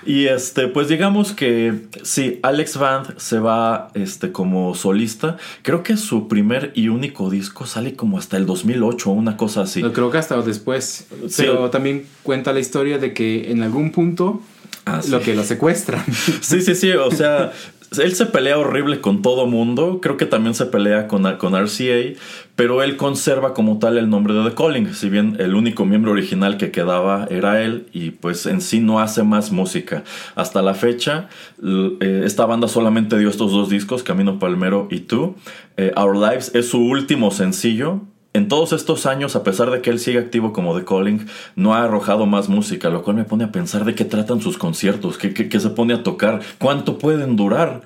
y 0.06 0.26
este, 0.26 0.68
pues 0.68 0.88
digamos 0.88 1.32
que 1.32 1.86
sí, 2.02 2.38
Alex 2.42 2.76
Band 2.78 3.18
se 3.18 3.38
va 3.38 3.90
este, 3.94 4.32
como 4.32 4.74
solista. 4.74 5.36
Creo 5.62 5.82
que 5.82 5.96
su 5.96 6.28
primer 6.28 6.72
y 6.74 6.88
único 6.88 7.30
disco 7.30 7.66
sale 7.66 7.94
como 7.94 8.18
hasta 8.18 8.36
el 8.36 8.46
2008 8.46 9.10
o 9.10 9.12
una 9.12 9.36
cosa 9.36 9.62
así. 9.62 9.80
Lo 9.80 9.92
creo 9.92 10.10
que 10.10 10.18
hasta 10.18 10.40
después. 10.42 11.06
Sí. 11.28 11.42
Pero 11.42 11.70
también 11.70 12.06
cuenta 12.22 12.52
la 12.52 12.60
historia 12.60 12.98
de 12.98 13.12
que 13.12 13.50
en 13.50 13.62
algún 13.62 13.92
punto 13.92 14.40
Ah, 14.86 15.00
sí. 15.02 15.10
lo 15.10 15.20
que 15.20 15.34
lo 15.34 15.44
secuestran. 15.44 16.02
Sí, 16.40 16.62
sí, 16.62 16.74
sí, 16.74 16.90
o 16.92 17.10
sea, 17.10 17.52
él 17.98 18.14
se 18.14 18.26
pelea 18.26 18.56
horrible 18.56 19.00
con 19.00 19.20
todo 19.22 19.46
mundo, 19.46 19.98
creo 20.00 20.16
que 20.16 20.26
también 20.26 20.54
se 20.54 20.66
pelea 20.66 21.08
con, 21.08 21.22
con 21.38 21.54
RCA, 21.54 22.16
pero 22.54 22.82
él 22.82 22.96
conserva 22.96 23.52
como 23.52 23.78
tal 23.78 23.98
el 23.98 24.08
nombre 24.08 24.32
de 24.34 24.48
The 24.48 24.54
Calling, 24.54 24.94
si 24.94 25.08
bien 25.08 25.36
el 25.40 25.54
único 25.54 25.84
miembro 25.84 26.12
original 26.12 26.56
que 26.56 26.70
quedaba 26.70 27.26
era 27.30 27.62
él 27.62 27.86
y 27.92 28.10
pues 28.12 28.46
en 28.46 28.60
sí 28.60 28.80
no 28.80 29.00
hace 29.00 29.24
más 29.24 29.50
música. 29.50 30.04
Hasta 30.36 30.62
la 30.62 30.74
fecha, 30.74 31.28
eh, 31.62 32.22
esta 32.24 32.46
banda 32.46 32.68
solamente 32.68 33.18
dio 33.18 33.28
estos 33.28 33.50
dos 33.50 33.68
discos, 33.68 34.02
Camino 34.02 34.38
Palmero 34.38 34.86
y 34.90 35.00
Tú. 35.00 35.34
Eh, 35.76 35.92
Our 35.96 36.16
Lives 36.16 36.54
es 36.54 36.68
su 36.68 36.78
último 36.78 37.30
sencillo. 37.30 38.02
En 38.32 38.46
todos 38.46 38.72
estos 38.72 39.06
años, 39.06 39.34
a 39.34 39.42
pesar 39.42 39.70
de 39.72 39.80
que 39.80 39.90
él 39.90 39.98
sigue 39.98 40.18
activo 40.20 40.52
como 40.52 40.78
The 40.78 40.84
Calling, 40.84 41.26
no 41.56 41.74
ha 41.74 41.82
arrojado 41.84 42.26
más 42.26 42.48
música, 42.48 42.88
lo 42.88 43.02
cual 43.02 43.16
me 43.16 43.24
pone 43.24 43.42
a 43.44 43.50
pensar 43.52 43.84
de 43.84 43.94
qué 43.96 44.04
tratan 44.04 44.40
sus 44.40 44.56
conciertos, 44.56 45.18
qué, 45.18 45.34
qué- 45.34 45.48
qué 45.48 45.58
se 45.58 45.70
pone 45.70 45.94
a 45.94 46.02
tocar, 46.04 46.40
cuánto 46.58 46.96
pueden 46.98 47.34
durar. 47.34 47.80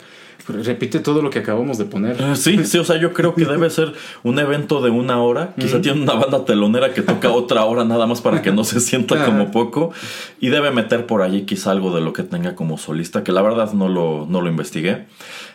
Repite 0.46 0.98
todo 1.00 1.22
lo 1.22 1.30
que 1.30 1.38
acabamos 1.38 1.78
de 1.78 1.86
poner. 1.86 2.20
Eh, 2.20 2.36
Sí, 2.36 2.62
sí, 2.66 2.76
o 2.76 2.84
sea, 2.84 2.98
yo 3.00 3.14
creo 3.14 3.34
que 3.34 3.46
debe 3.46 3.70
ser 3.70 3.94
un 4.24 4.38
evento 4.38 4.82
de 4.82 4.90
una 4.90 5.22
hora. 5.22 5.54
Quizá 5.58 5.80
tiene 5.80 6.02
una 6.02 6.12
banda 6.12 6.44
telonera 6.44 6.92
que 6.92 7.00
toca 7.00 7.30
otra 7.32 7.64
hora 7.64 7.86
nada 7.86 8.06
más 8.06 8.20
para 8.20 8.42
que 8.42 8.52
no 8.52 8.62
se 8.64 8.80
sienta 8.80 9.24
como 9.24 9.50
poco. 9.50 9.92
Y 10.40 10.48
debe 10.50 10.70
meter 10.70 11.06
por 11.06 11.22
allí 11.22 11.46
quizá 11.46 11.70
algo 11.70 11.94
de 11.94 12.02
lo 12.02 12.12
que 12.12 12.24
tenga 12.24 12.54
como 12.54 12.76
solista, 12.76 13.24
que 13.24 13.32
la 13.32 13.40
verdad 13.40 13.72
no 13.72 13.88
lo, 13.88 14.26
no 14.28 14.42
lo 14.42 14.50
investigué. 14.50 15.06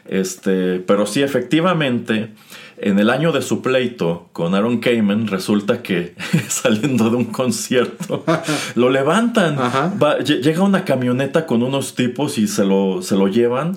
Este, 0.08 0.80
pero 0.80 1.06
sí, 1.06 1.22
efectivamente, 1.22 2.32
en 2.82 3.00
el 3.00 3.10
año 3.10 3.32
de 3.32 3.42
su 3.42 3.62
pleito 3.62 4.30
con 4.34 4.56
Aaron 4.56 4.80
Kamen, 4.80 5.28
resulta 5.28 5.82
que 5.82 6.16
saliendo 6.48 7.10
de 7.10 7.16
un 7.18 7.26
concierto, 7.26 8.24
lo 8.76 8.90
levantan. 8.90 9.58
Va- 9.58 10.20
llega 10.20 10.64
una 10.64 10.86
camioneta 10.86 11.46
con 11.46 11.64
unos 11.64 11.96
tipos 11.96 12.38
y 12.38 12.48
se 12.48 12.66
lo, 12.66 13.02
se 13.02 13.16
lo 13.16 13.28
llevan. 13.28 13.74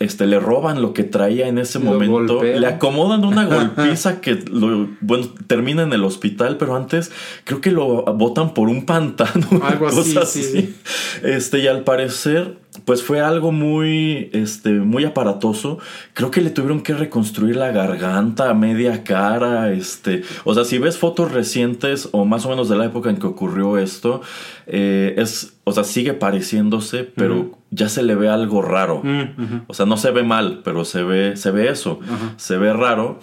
Este, 0.00 0.26
le 0.26 0.40
roban 0.40 0.82
lo 0.82 0.92
que 0.92 1.04
traía 1.04 1.46
en 1.46 1.56
ese 1.58 1.78
Lo 1.78 1.84
momento. 1.92 2.42
Le 2.42 2.66
acomodan 2.66 3.24
una 3.24 3.44
golpiza 3.76 4.20
que 4.20 4.34
lo, 4.50 4.88
bueno, 5.00 5.28
termina 5.46 5.82
en 5.84 5.92
el 5.92 6.02
hospital, 6.02 6.56
pero 6.56 6.74
antes 6.74 7.12
creo 7.44 7.60
que 7.60 7.70
lo 7.70 8.02
botan 8.14 8.54
por 8.54 8.68
un 8.68 8.86
pantano. 8.86 9.46
Algo 9.62 9.86
así, 10.20 10.42
sí. 10.42 10.74
Este, 11.22 11.60
y 11.60 11.68
al 11.68 11.84
parecer, 11.84 12.58
pues 12.84 13.02
fue 13.02 13.20
algo 13.20 13.52
muy, 13.52 14.30
este, 14.32 14.72
muy 14.72 15.04
aparatoso. 15.04 15.78
Creo 16.12 16.30
que 16.30 16.40
le 16.40 16.50
tuvieron 16.50 16.82
que 16.82 16.94
reconstruir 16.94 17.56
la 17.56 17.70
garganta, 17.70 18.52
media 18.54 19.04
cara, 19.04 19.72
este. 19.72 20.22
O 20.44 20.54
sea, 20.54 20.64
si 20.64 20.78
ves 20.78 20.98
fotos 20.98 21.32
recientes 21.32 22.08
o 22.12 22.24
más 22.24 22.44
o 22.46 22.50
menos 22.50 22.68
de 22.68 22.76
la 22.76 22.86
época 22.86 23.10
en 23.10 23.16
que 23.16 23.26
ocurrió 23.26 23.78
esto, 23.78 24.20
eh, 24.66 25.14
es, 25.16 25.56
o 25.64 25.72
sea, 25.72 25.84
sigue 25.84 26.14
pareciéndose, 26.14 27.04
pero 27.04 27.52
ya 27.70 27.88
se 27.88 28.02
le 28.02 28.14
ve 28.14 28.28
algo 28.28 28.62
raro. 28.62 29.00
Mm. 29.02 29.62
O 29.66 29.74
sea, 29.74 29.86
no 29.86 29.96
se 29.96 30.10
ve 30.10 30.22
mal, 30.22 30.60
pero 30.64 30.84
se 30.84 31.02
ve, 31.02 31.36
se 31.36 31.50
ve 31.50 31.70
eso. 31.70 32.00
Se 32.36 32.56
ve 32.58 32.72
raro. 32.72 33.18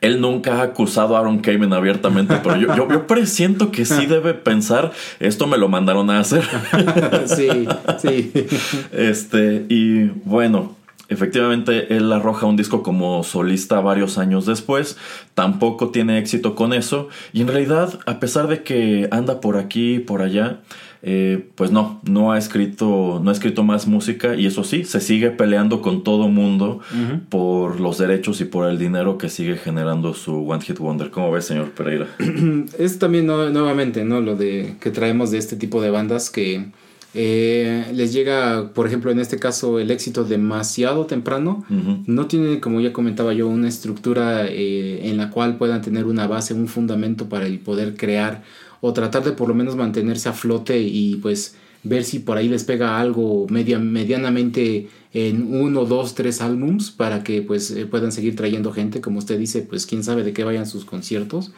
Él 0.00 0.20
nunca 0.20 0.60
ha 0.60 0.62
acusado 0.62 1.16
a 1.16 1.20
Aaron 1.20 1.38
Kamen 1.38 1.72
abiertamente, 1.72 2.38
pero 2.42 2.56
yo, 2.56 2.74
yo, 2.74 2.88
yo 2.88 3.06
presiento 3.06 3.70
que 3.70 3.84
sí 3.84 4.06
debe 4.08 4.34
pensar, 4.34 4.92
esto 5.20 5.46
me 5.46 5.58
lo 5.58 5.68
mandaron 5.68 6.10
a 6.10 6.20
hacer. 6.20 6.44
sí, 7.26 7.66
sí. 7.98 8.32
Este, 8.92 9.66
y 9.68 10.04
bueno, 10.24 10.76
efectivamente 11.08 11.96
él 11.96 12.12
arroja 12.12 12.46
un 12.46 12.56
disco 12.56 12.82
como 12.82 13.24
solista 13.24 13.80
varios 13.80 14.18
años 14.18 14.46
después, 14.46 14.96
tampoco 15.34 15.90
tiene 15.90 16.18
éxito 16.18 16.54
con 16.54 16.72
eso, 16.72 17.08
y 17.32 17.40
en 17.40 17.48
realidad, 17.48 17.98
a 18.06 18.20
pesar 18.20 18.46
de 18.46 18.62
que 18.62 19.08
anda 19.10 19.40
por 19.40 19.56
aquí 19.56 19.94
y 19.94 19.98
por 19.98 20.22
allá, 20.22 20.60
eh, 21.02 21.48
pues 21.54 21.70
no, 21.70 22.00
no 22.04 22.32
ha 22.32 22.38
escrito, 22.38 23.20
no 23.22 23.30
ha 23.30 23.32
escrito 23.32 23.62
más 23.62 23.86
música, 23.86 24.34
y 24.34 24.46
eso 24.46 24.64
sí, 24.64 24.84
se 24.84 25.00
sigue 25.00 25.30
peleando 25.30 25.80
con 25.82 26.02
todo 26.02 26.28
mundo 26.28 26.80
por 27.28 27.80
los 27.80 27.98
derechos 27.98 28.40
y 28.40 28.44
por 28.44 28.68
el 28.68 28.78
dinero 28.78 29.18
que 29.18 29.28
sigue 29.28 29.56
generando 29.56 30.14
su 30.14 30.48
One 30.48 30.62
Hit 30.62 30.78
Wonder. 30.78 31.10
¿Cómo 31.10 31.30
ves, 31.30 31.44
señor 31.46 31.70
Pereira? 31.70 32.06
Es 32.78 32.98
también 32.98 33.26
no- 33.26 33.50
nuevamente, 33.50 34.04
¿no? 34.04 34.20
Lo 34.20 34.36
de 34.36 34.74
que 34.80 34.90
traemos 34.90 35.30
de 35.30 35.38
este 35.38 35.56
tipo 35.56 35.80
de 35.82 35.90
bandas 35.90 36.30
que 36.30 36.66
eh, 37.14 37.86
les 37.94 38.12
llega, 38.12 38.70
por 38.74 38.86
ejemplo, 38.86 39.10
en 39.10 39.18
este 39.18 39.38
caso, 39.38 39.78
el 39.78 39.90
éxito 39.90 40.24
demasiado 40.24 41.06
temprano. 41.06 41.64
No 42.06 42.26
tiene, 42.26 42.60
como 42.60 42.80
ya 42.80 42.92
comentaba 42.92 43.32
yo, 43.32 43.48
una 43.48 43.66
estructura 43.68 44.46
eh, 44.46 45.08
en 45.08 45.16
la 45.16 45.30
cual 45.30 45.56
puedan 45.56 45.80
tener 45.80 46.04
una 46.04 46.26
base, 46.26 46.52
un 46.54 46.68
fundamento 46.68 47.28
para 47.28 47.46
el 47.46 47.58
poder 47.60 47.96
crear 47.96 48.42
o 48.80 48.92
tratar 48.92 49.24
de 49.24 49.32
por 49.32 49.48
lo 49.48 49.54
menos 49.54 49.76
mantenerse 49.76 50.28
a 50.28 50.32
flote 50.32 50.78
y 50.80 51.16
pues 51.16 51.56
ver 51.82 52.04
si 52.04 52.18
por 52.18 52.36
ahí 52.36 52.48
les 52.48 52.64
pega 52.64 52.98
algo 52.98 53.46
media, 53.48 53.78
medianamente 53.78 54.88
en 55.12 55.54
uno, 55.54 55.84
dos, 55.84 56.14
tres 56.14 56.40
álbums 56.40 56.90
para 56.90 57.22
que 57.22 57.42
pues 57.42 57.70
eh, 57.70 57.86
puedan 57.86 58.12
seguir 58.12 58.36
trayendo 58.36 58.72
gente, 58.72 59.00
como 59.00 59.18
usted 59.18 59.38
dice, 59.38 59.62
pues 59.62 59.86
quién 59.86 60.04
sabe 60.04 60.22
de 60.22 60.32
qué 60.32 60.44
vayan 60.44 60.66
sus 60.66 60.84
conciertos, 60.84 61.52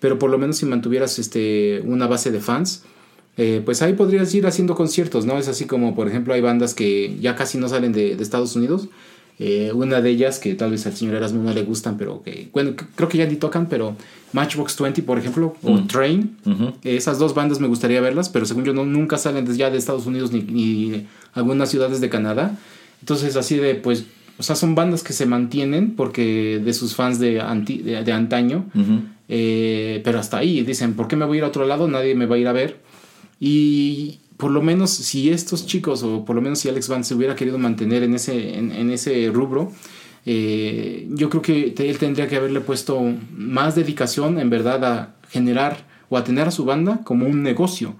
pero 0.00 0.18
por 0.18 0.30
lo 0.30 0.38
menos 0.38 0.56
si 0.56 0.66
mantuvieras 0.66 1.18
este, 1.18 1.82
una 1.84 2.06
base 2.06 2.30
de 2.30 2.40
fans, 2.40 2.84
eh, 3.36 3.62
pues 3.64 3.80
ahí 3.80 3.94
podrías 3.94 4.34
ir 4.34 4.46
haciendo 4.46 4.74
conciertos, 4.74 5.24
¿no? 5.24 5.38
Es 5.38 5.48
así 5.48 5.64
como, 5.64 5.94
por 5.94 6.06
ejemplo, 6.06 6.34
hay 6.34 6.42
bandas 6.42 6.74
que 6.74 7.16
ya 7.18 7.34
casi 7.34 7.56
no 7.56 7.68
salen 7.68 7.92
de, 7.92 8.14
de 8.14 8.22
Estados 8.22 8.54
Unidos, 8.56 8.88
eh, 9.44 9.72
una 9.74 10.00
de 10.00 10.10
ellas 10.10 10.38
que 10.38 10.54
tal 10.54 10.70
vez 10.70 10.86
al 10.86 10.94
señor 10.94 11.16
Erasmo 11.16 11.42
no 11.42 11.52
le 11.52 11.62
gustan, 11.64 11.96
pero 11.98 12.22
que, 12.22 12.48
bueno, 12.52 12.74
creo 12.94 13.08
que 13.08 13.18
ya 13.18 13.26
ni 13.26 13.36
tocan, 13.36 13.66
pero 13.66 13.96
Matchbox 14.32 14.78
20, 14.80 15.02
por 15.02 15.18
ejemplo, 15.18 15.56
o 15.62 15.80
Train, 15.88 16.36
eh, 16.84 16.96
esas 16.96 17.18
dos 17.18 17.34
bandas 17.34 17.58
me 17.58 17.66
gustaría 17.66 18.00
verlas, 18.00 18.28
pero 18.28 18.46
según 18.46 18.64
yo 18.64 18.72
no, 18.72 18.84
nunca 18.84 19.18
salen 19.18 19.44
desde 19.44 19.58
ya 19.58 19.70
de 19.70 19.78
Estados 19.78 20.06
Unidos 20.06 20.30
ni, 20.32 20.42
ni 20.42 21.06
algunas 21.34 21.68
ciudades 21.70 22.00
de 22.00 22.08
Canadá. 22.08 22.56
Entonces, 23.00 23.34
así 23.36 23.56
de, 23.56 23.74
pues, 23.74 24.04
o 24.38 24.42
sea, 24.44 24.54
son 24.54 24.74
bandas 24.76 25.02
que 25.02 25.12
se 25.12 25.26
mantienen 25.26 25.94
porque 25.96 26.60
de 26.64 26.72
sus 26.72 26.94
fans 26.94 27.18
de, 27.18 27.40
anti- 27.40 27.78
de, 27.82 28.04
de 28.04 28.12
antaño, 28.12 28.66
eh, 29.28 30.00
pero 30.04 30.18
hasta 30.20 30.38
ahí 30.38 30.62
dicen, 30.62 30.94
¿por 30.94 31.08
qué 31.08 31.16
me 31.16 31.24
voy 31.24 31.36
a 31.36 31.38
ir 31.38 31.44
a 31.44 31.48
otro 31.48 31.66
lado? 31.66 31.88
Nadie 31.88 32.14
me 32.14 32.26
va 32.26 32.36
a 32.36 32.38
ir 32.38 32.46
a 32.48 32.52
ver. 32.52 32.76
Y 33.40 34.18
por 34.42 34.50
lo 34.50 34.60
menos 34.60 34.90
si 34.90 35.30
estos 35.30 35.66
chicos, 35.66 36.02
o 36.02 36.24
por 36.24 36.34
lo 36.34 36.42
menos 36.42 36.58
si 36.58 36.68
Alex 36.68 36.88
Van 36.88 37.04
se 37.04 37.14
hubiera 37.14 37.36
querido 37.36 37.58
mantener 37.58 38.02
en 38.02 38.16
ese, 38.16 38.58
en, 38.58 38.90
ese 38.90 39.30
rubro, 39.32 39.70
eh, 40.26 41.06
yo 41.10 41.30
creo 41.30 41.42
que 41.42 41.72
él 41.78 41.98
tendría 41.98 42.26
que 42.26 42.34
haberle 42.34 42.60
puesto 42.60 43.00
más 43.30 43.76
dedicación 43.76 44.40
en 44.40 44.50
verdad 44.50 44.84
a 44.84 45.14
generar 45.30 45.86
o 46.08 46.18
a 46.18 46.24
tener 46.24 46.48
a 46.48 46.50
su 46.50 46.64
banda 46.64 47.02
como 47.04 47.28
un 47.28 47.44
negocio. 47.44 47.94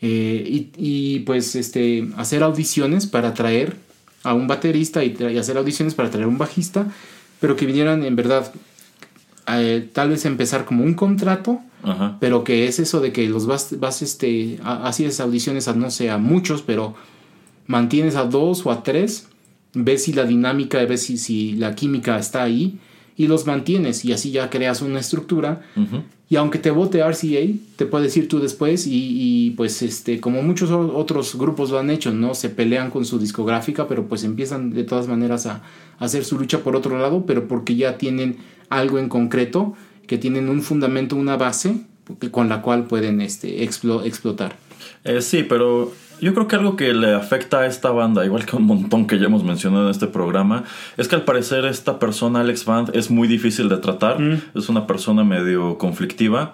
Eh, 0.00 0.70
y, 0.78 1.18
pues 1.26 1.56
este, 1.56 2.08
hacer 2.16 2.42
audiciones 2.42 3.06
para 3.06 3.34
traer 3.34 3.76
a 4.22 4.32
un 4.32 4.46
baterista 4.46 5.04
y, 5.04 5.14
y 5.20 5.36
hacer 5.36 5.58
audiciones 5.58 5.94
para 5.94 6.08
traer 6.08 6.26
un 6.26 6.38
bajista, 6.38 6.90
pero 7.38 7.54
que 7.54 7.66
vinieran 7.66 8.02
en 8.02 8.16
verdad 8.16 8.50
eh, 9.46 9.86
tal 9.92 10.08
vez 10.08 10.24
empezar 10.24 10.64
como 10.64 10.84
un 10.84 10.94
contrato 10.94 11.60
Ajá. 11.82 12.16
pero 12.20 12.44
que 12.44 12.66
es 12.68 12.78
eso 12.78 13.00
de 13.00 13.12
que 13.12 13.28
los 13.28 13.46
vas, 13.46 13.78
vas 13.80 14.02
este, 14.02 14.58
ha- 14.62 14.86
haces 14.86 15.18
audiciones 15.20 15.66
a 15.68 15.74
no 15.74 15.90
sé, 15.90 16.10
a 16.10 16.18
muchos, 16.18 16.62
pero 16.62 16.94
mantienes 17.66 18.16
a 18.16 18.24
dos 18.24 18.64
o 18.66 18.70
a 18.70 18.82
tres, 18.82 19.28
ves 19.74 20.04
si 20.04 20.12
la 20.12 20.24
dinámica, 20.24 20.84
ves 20.84 21.02
si, 21.02 21.16
si 21.16 21.54
la 21.54 21.74
química 21.74 22.18
está 22.18 22.42
ahí 22.42 22.78
y 23.16 23.26
los 23.26 23.46
mantienes 23.46 24.04
y 24.04 24.12
así 24.12 24.30
ya 24.30 24.50
creas 24.50 24.82
una 24.82 25.00
estructura 25.00 25.62
Ujú. 25.76 26.02
y 26.28 26.36
aunque 26.36 26.58
te 26.58 26.70
vote 26.70 27.00
RCA, 27.00 27.54
te 27.76 27.86
puedes 27.86 28.16
ir 28.16 28.28
tú 28.28 28.40
después 28.40 28.86
y, 28.86 28.92
y, 28.94 29.50
pues 29.50 29.82
este, 29.82 30.20
como 30.20 30.42
muchos 30.42 30.70
otros 30.70 31.36
grupos 31.36 31.70
lo 31.70 31.78
han 31.78 31.90
hecho, 31.90 32.12
¿no? 32.12 32.34
Se 32.34 32.48
pelean 32.48 32.90
con 32.90 33.04
su 33.04 33.18
discográfica, 33.18 33.86
pero 33.88 34.06
pues 34.08 34.24
empiezan 34.24 34.70
de 34.70 34.84
todas 34.84 35.08
maneras 35.08 35.46
a, 35.46 35.62
a 35.98 36.04
hacer 36.04 36.24
su 36.24 36.38
lucha 36.38 36.60
por 36.60 36.74
otro 36.76 36.98
lado, 36.98 37.24
pero 37.26 37.48
porque 37.48 37.76
ya 37.76 37.98
tienen 37.98 38.36
algo 38.70 38.98
en 38.98 39.08
concreto, 39.10 39.74
que 40.12 40.18
tienen 40.18 40.50
un 40.50 40.60
fundamento, 40.60 41.16
una 41.16 41.38
base 41.38 41.74
con 42.30 42.50
la 42.50 42.60
cual 42.60 42.84
pueden 42.84 43.22
este, 43.22 43.64
explo- 43.66 44.04
explotar. 44.04 44.56
Eh, 45.04 45.22
sí, 45.22 45.42
pero 45.42 45.90
yo 46.20 46.34
creo 46.34 46.46
que 46.48 46.56
algo 46.56 46.76
que 46.76 46.92
le 46.92 47.14
afecta 47.14 47.60
a 47.60 47.66
esta 47.66 47.90
banda, 47.92 48.22
igual 48.26 48.44
que 48.44 48.54
un 48.56 48.64
montón 48.64 49.06
que 49.06 49.18
ya 49.18 49.24
hemos 49.24 49.42
mencionado 49.42 49.84
en 49.86 49.90
este 49.90 50.08
programa, 50.08 50.64
es 50.98 51.08
que 51.08 51.14
al 51.14 51.24
parecer 51.24 51.64
esta 51.64 51.98
persona, 51.98 52.40
Alex 52.42 52.66
Band, 52.66 52.94
es 52.94 53.10
muy 53.10 53.26
difícil 53.26 53.70
de 53.70 53.78
tratar. 53.78 54.18
Es 54.54 54.68
una 54.68 54.86
persona 54.86 55.24
medio 55.24 55.78
conflictiva. 55.78 56.52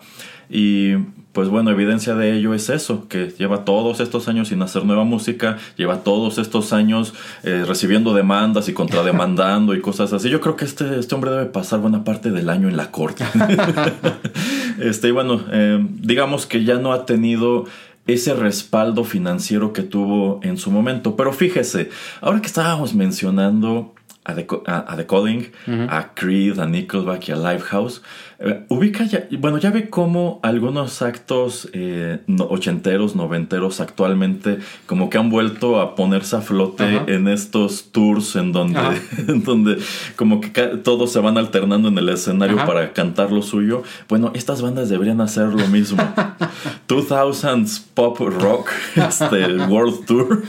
Y 0.51 0.95
pues 1.33 1.49
bueno, 1.51 1.71
evidencia 1.71 2.15
de 2.17 2.33
ello 2.37 2.53
es 2.55 2.69
eso, 2.69 3.07
que 3.07 3.29
lleva 3.39 3.65
todos 3.65 4.01
estos 4.01 4.27
años 4.29 4.49
sin 4.49 4.61
hacer 4.63 4.85
nueva 4.85 5.05
música, 5.05 5.59
lleva 5.77 5.99
todos 6.03 6.39
estos 6.39 6.73
años 6.73 7.15
eh, 7.45 7.65
recibiendo 7.67 8.13
demandas 8.15 8.69
y 8.69 8.73
contrademandando 8.73 9.75
y 9.75 9.81
cosas 9.81 10.13
así. 10.13 10.31
Yo 10.31 10.41
creo 10.41 10.57
que 10.57 10.65
este, 10.65 10.99
este 10.99 11.15
hombre 11.15 11.31
debe 11.31 11.47
pasar 11.47 11.79
buena 11.81 12.03
parte 12.03 12.31
del 12.33 12.49
año 12.49 12.69
en 12.69 12.77
la 12.77 12.91
corte. 12.91 13.25
este, 14.81 15.09
y 15.09 15.11
bueno, 15.11 15.41
eh, 15.53 15.85
digamos 16.01 16.47
que 16.47 16.65
ya 16.65 16.77
no 16.77 16.93
ha 16.93 17.07
tenido 17.07 17.67
ese 18.07 18.35
respaldo 18.35 19.05
financiero 19.05 19.73
que 19.73 19.83
tuvo 19.83 20.41
en 20.43 20.57
su 20.57 20.71
momento. 20.71 21.15
Pero 21.17 21.33
fíjese, 21.33 21.91
ahora 22.21 22.41
que 22.41 22.47
estábamos 22.47 22.95
mencionando 22.95 23.95
a 24.25 24.35
The, 24.35 24.47
Co- 24.47 24.63
a, 24.67 24.93
a 24.93 24.97
The 24.97 25.07
Calling, 25.07 25.47
a 25.89 26.11
Creed, 26.15 26.59
a 26.59 26.67
Nickelback 26.67 27.29
y 27.29 27.33
a 27.33 27.37
Lifehouse, 27.37 27.99
eh, 27.99 28.03
ubica 28.69 29.05
ya, 29.05 29.27
bueno, 29.39 29.59
ya 29.59 29.71
ve 29.73 29.91
cómo 29.91 30.39
algunos 30.45 31.03
actos 31.03 31.69
eh, 31.73 32.21
ochenteros, 32.49 33.17
noventeros 33.17 33.81
actualmente 33.81 34.59
como 34.87 35.11
que 35.11 35.19
han 35.19 35.29
vuelto 35.29 35.81
a 35.81 35.97
ponerse 35.97 36.37
a 36.37 36.41
flote 36.41 36.85
Ajá. 36.85 37.05
en 37.09 37.27
estos 37.27 37.91
tours 37.91 38.37
en 38.37 38.53
donde, 38.53 38.79
en 39.29 39.43
donde 39.43 39.79
como 40.15 40.41
que 40.41 40.51
todos 40.51 41.11
se 41.13 41.19
van 41.19 41.37
alternando 41.37 41.89
en 41.89 41.99
el 41.99 42.09
escenario 42.11 42.59
Ajá. 42.59 42.67
para 42.67 42.93
cantar 42.93 43.33
lo 43.33 43.43
suyo. 43.43 43.83
Bueno, 44.09 44.31
estas 44.35 44.63
bandas 44.63 44.89
deberían 44.89 45.21
hacer 45.21 45.49
lo 45.49 45.67
mismo. 45.67 45.99
2000s 46.89 47.83
Pop 47.95 48.19
Rock 48.21 48.71
este, 48.97 49.57
World 49.67 50.07
Tour 50.07 50.43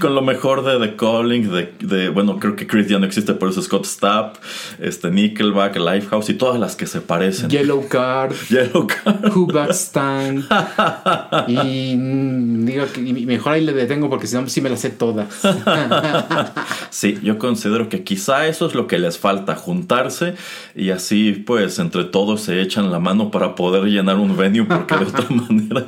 con 0.00 0.14
lo 0.14 0.22
mejor 0.22 0.64
de 0.64 0.86
The 0.86 0.96
Calling, 0.96 1.50
de, 1.50 1.72
de- 1.80 2.08
bueno, 2.10 2.38
creo 2.38 2.56
que 2.56 2.66
Creed 2.66 2.88
ya 2.88 2.98
no 2.98 3.06
existe, 3.06 3.32
pero 3.34 3.50
es 3.50 3.56
Scott 3.56 3.86
Stapp, 3.86 4.36
este, 4.78 5.10
Nickelback, 5.10 5.76
Lifehouse 5.76 6.28
y 6.30 6.34
todas 6.34 6.60
las 6.60 6.76
que 6.76 6.89
se 6.90 7.00
parecen. 7.00 7.48
Yellow 7.48 7.86
Card, 7.88 8.34
Yellow 8.48 8.86
Card. 8.86 9.30
Who 9.34 9.46
Back 9.46 9.70
Stand. 9.70 10.44
y 11.46 11.94
mm, 11.96 12.64
digo 12.66 12.84
que 12.92 13.00
y 13.00 13.26
mejor 13.26 13.52
ahí 13.52 13.64
le 13.64 13.72
detengo 13.72 14.10
porque 14.10 14.26
si 14.26 14.34
no, 14.34 14.46
sí 14.48 14.60
me 14.60 14.68
las 14.70 14.80
sé 14.80 14.90
todas. 14.90 15.28
Sí, 16.90 17.18
yo 17.22 17.38
considero 17.38 17.88
que 17.88 18.02
quizá 18.02 18.48
eso 18.48 18.66
es 18.66 18.74
lo 18.74 18.88
que 18.88 18.98
les 18.98 19.16
falta, 19.16 19.54
juntarse 19.54 20.34
y 20.74 20.90
así 20.90 21.32
pues 21.32 21.78
entre 21.78 22.04
todos 22.04 22.42
se 22.42 22.60
echan 22.60 22.90
la 22.90 22.98
mano 22.98 23.30
para 23.30 23.54
poder 23.54 23.84
llenar 23.84 24.16
un 24.16 24.36
venue 24.36 24.64
porque 24.64 24.96
de 24.96 25.04
otra 25.04 25.26
manera 25.30 25.86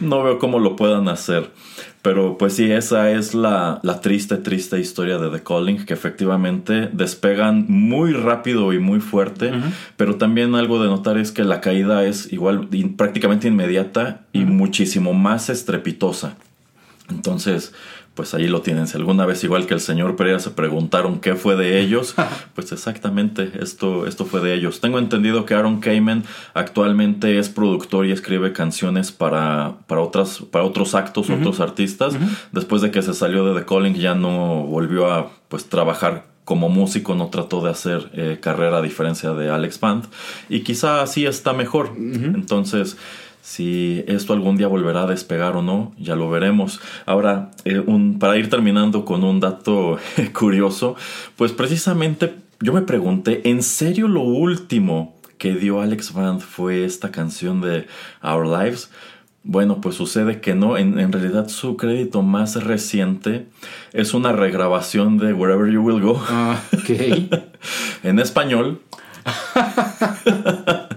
no 0.00 0.22
veo 0.22 0.38
cómo 0.38 0.58
lo 0.58 0.74
puedan 0.74 1.08
hacer. 1.08 1.50
Pero 2.02 2.38
pues 2.38 2.54
sí, 2.54 2.70
esa 2.70 3.10
es 3.10 3.34
la, 3.34 3.80
la 3.82 4.00
triste, 4.00 4.36
triste 4.36 4.78
historia 4.78 5.18
de 5.18 5.30
The 5.30 5.42
Calling, 5.42 5.84
que 5.84 5.94
efectivamente 5.94 6.88
despegan 6.92 7.66
muy 7.68 8.12
rápido 8.12 8.72
y 8.72 8.78
muy 8.78 9.00
fuerte, 9.00 9.52
pero 9.96 10.16
también 10.16 10.54
algo 10.54 10.80
de 10.80 10.88
notar 10.88 11.18
es 11.18 11.32
que 11.32 11.42
la 11.42 11.60
caída 11.60 12.04
es 12.04 12.32
igual, 12.32 12.68
prácticamente 12.96 13.48
inmediata 13.48 14.22
y 14.32 14.44
muchísimo 14.44 15.12
más 15.12 15.50
estrepitosa. 15.50 16.36
Entonces, 17.10 17.72
pues 18.18 18.34
ahí 18.34 18.48
lo 18.48 18.62
tienen. 18.62 18.88
Si 18.88 18.96
alguna 18.96 19.26
vez, 19.26 19.44
igual 19.44 19.66
que 19.66 19.74
el 19.74 19.80
señor 19.80 20.16
Pereira, 20.16 20.40
se 20.40 20.50
preguntaron 20.50 21.20
qué 21.20 21.36
fue 21.36 21.54
de 21.54 21.78
ellos, 21.78 22.16
pues 22.56 22.72
exactamente 22.72 23.52
esto, 23.60 24.08
esto 24.08 24.24
fue 24.24 24.40
de 24.40 24.54
ellos. 24.54 24.80
Tengo 24.80 24.98
entendido 24.98 25.46
que 25.46 25.54
Aaron 25.54 25.78
Kamen 25.78 26.24
actualmente 26.52 27.38
es 27.38 27.48
productor 27.48 28.06
y 28.06 28.10
escribe 28.10 28.52
canciones 28.52 29.12
para, 29.12 29.76
para, 29.86 30.00
otras, 30.00 30.40
para 30.50 30.64
otros 30.64 30.96
actos, 30.96 31.30
otros 31.30 31.60
artistas. 31.60 32.16
Después 32.50 32.82
de 32.82 32.90
que 32.90 33.02
se 33.02 33.14
salió 33.14 33.44
de 33.44 33.60
The 33.60 33.64
Calling, 33.64 33.94
ya 33.94 34.16
no 34.16 34.64
volvió 34.64 35.12
a 35.12 35.30
pues 35.46 35.66
trabajar 35.66 36.26
como 36.44 36.68
músico 36.68 37.14
no 37.14 37.28
trató 37.28 37.62
de 37.62 37.70
hacer 37.70 38.10
eh, 38.14 38.38
carrera 38.40 38.78
a 38.78 38.82
diferencia 38.82 39.32
de 39.32 39.48
Alex 39.48 39.78
Band 39.78 40.06
y 40.48 40.60
quizá 40.60 41.02
así 41.02 41.26
está 41.26 41.52
mejor 41.52 41.92
entonces 41.94 42.96
si 43.48 44.04
esto 44.06 44.34
algún 44.34 44.58
día 44.58 44.68
volverá 44.68 45.04
a 45.04 45.06
despegar 45.06 45.56
o 45.56 45.62
no, 45.62 45.94
ya 45.98 46.16
lo 46.16 46.28
veremos. 46.28 46.82
Ahora, 47.06 47.50
eh, 47.64 47.78
un, 47.78 48.18
para 48.18 48.36
ir 48.36 48.50
terminando 48.50 49.06
con 49.06 49.24
un 49.24 49.40
dato 49.40 49.98
curioso, 50.38 50.96
pues 51.34 51.52
precisamente 51.52 52.34
yo 52.60 52.74
me 52.74 52.82
pregunté, 52.82 53.48
¿en 53.48 53.62
serio 53.62 54.06
lo 54.06 54.20
último 54.20 55.16
que 55.38 55.54
dio 55.54 55.80
Alex 55.80 56.12
Band 56.12 56.42
fue 56.42 56.84
esta 56.84 57.10
canción 57.10 57.62
de 57.62 57.86
Our 58.22 58.46
Lives? 58.46 58.90
Bueno, 59.44 59.80
pues 59.80 59.96
sucede 59.96 60.42
que 60.42 60.54
no, 60.54 60.76
en, 60.76 61.00
en 61.00 61.10
realidad 61.10 61.48
su 61.48 61.78
crédito 61.78 62.20
más 62.20 62.62
reciente 62.62 63.46
es 63.94 64.12
una 64.12 64.32
regrabación 64.32 65.16
de 65.16 65.32
Wherever 65.32 65.72
You 65.72 65.80
Will 65.80 66.02
Go 66.02 66.22
Ah, 66.28 66.60
en 68.02 68.18
español. 68.18 68.82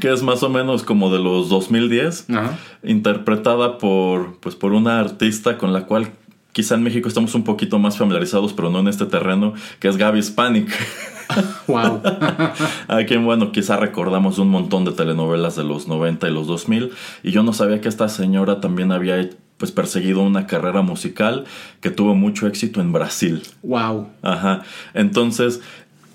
que 0.00 0.12
es 0.12 0.22
más 0.22 0.42
o 0.42 0.48
menos 0.48 0.82
como 0.82 1.12
de 1.12 1.18
los 1.18 1.48
2010, 1.48 2.30
Ajá. 2.30 2.58
interpretada 2.82 3.78
por, 3.78 4.38
pues, 4.40 4.54
por 4.54 4.72
una 4.72 5.00
artista 5.00 5.58
con 5.58 5.72
la 5.72 5.86
cual 5.86 6.10
quizá 6.52 6.74
en 6.74 6.82
México 6.82 7.08
estamos 7.08 7.34
un 7.34 7.44
poquito 7.44 7.78
más 7.78 7.96
familiarizados, 7.96 8.52
pero 8.52 8.70
no 8.70 8.80
en 8.80 8.88
este 8.88 9.06
terreno, 9.06 9.54
que 9.78 9.88
es 9.88 9.96
Gaby 9.96 10.22
Spanik, 10.22 10.68
Wow. 11.68 12.02
a 12.88 13.04
quien, 13.06 13.24
bueno, 13.24 13.52
quizá 13.52 13.76
recordamos 13.76 14.38
un 14.38 14.48
montón 14.48 14.84
de 14.84 14.90
telenovelas 14.92 15.54
de 15.54 15.62
los 15.62 15.86
90 15.86 16.28
y 16.28 16.32
los 16.32 16.48
2000, 16.48 16.90
y 17.22 17.30
yo 17.30 17.44
no 17.44 17.52
sabía 17.52 17.80
que 17.80 17.88
esta 17.88 18.08
señora 18.08 18.60
también 18.60 18.90
había 18.90 19.30
pues 19.56 19.70
perseguido 19.72 20.22
una 20.22 20.46
carrera 20.46 20.80
musical 20.82 21.44
que 21.82 21.90
tuvo 21.90 22.14
mucho 22.14 22.46
éxito 22.46 22.80
en 22.80 22.92
Brasil. 22.92 23.42
wow. 23.62 24.08
Ajá. 24.22 24.62
Entonces, 24.94 25.60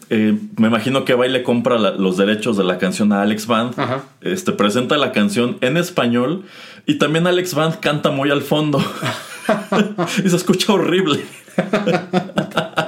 eh, 0.09 0.37
me 0.57 0.67
imagino 0.67 1.03
que 1.05 1.13
va 1.13 1.25
y 1.27 1.31
le 1.31 1.43
compra 1.43 1.77
la- 1.77 1.91
los 1.91 2.17
derechos 2.17 2.57
de 2.57 2.63
la 2.63 2.77
canción 2.77 3.11
a 3.13 3.21
Alex 3.21 3.47
Band. 3.47 3.73
Ajá. 3.79 4.03
Este, 4.21 4.51
presenta 4.51 4.97
la 4.97 5.11
canción 5.11 5.57
en 5.61 5.77
español 5.77 6.43
y 6.85 6.95
también 6.95 7.27
Alex 7.27 7.53
Band 7.55 7.79
canta 7.79 8.11
muy 8.11 8.29
al 8.31 8.41
fondo. 8.41 8.79
y 10.25 10.29
se 10.29 10.35
escucha 10.35 10.73
horrible. 10.73 11.21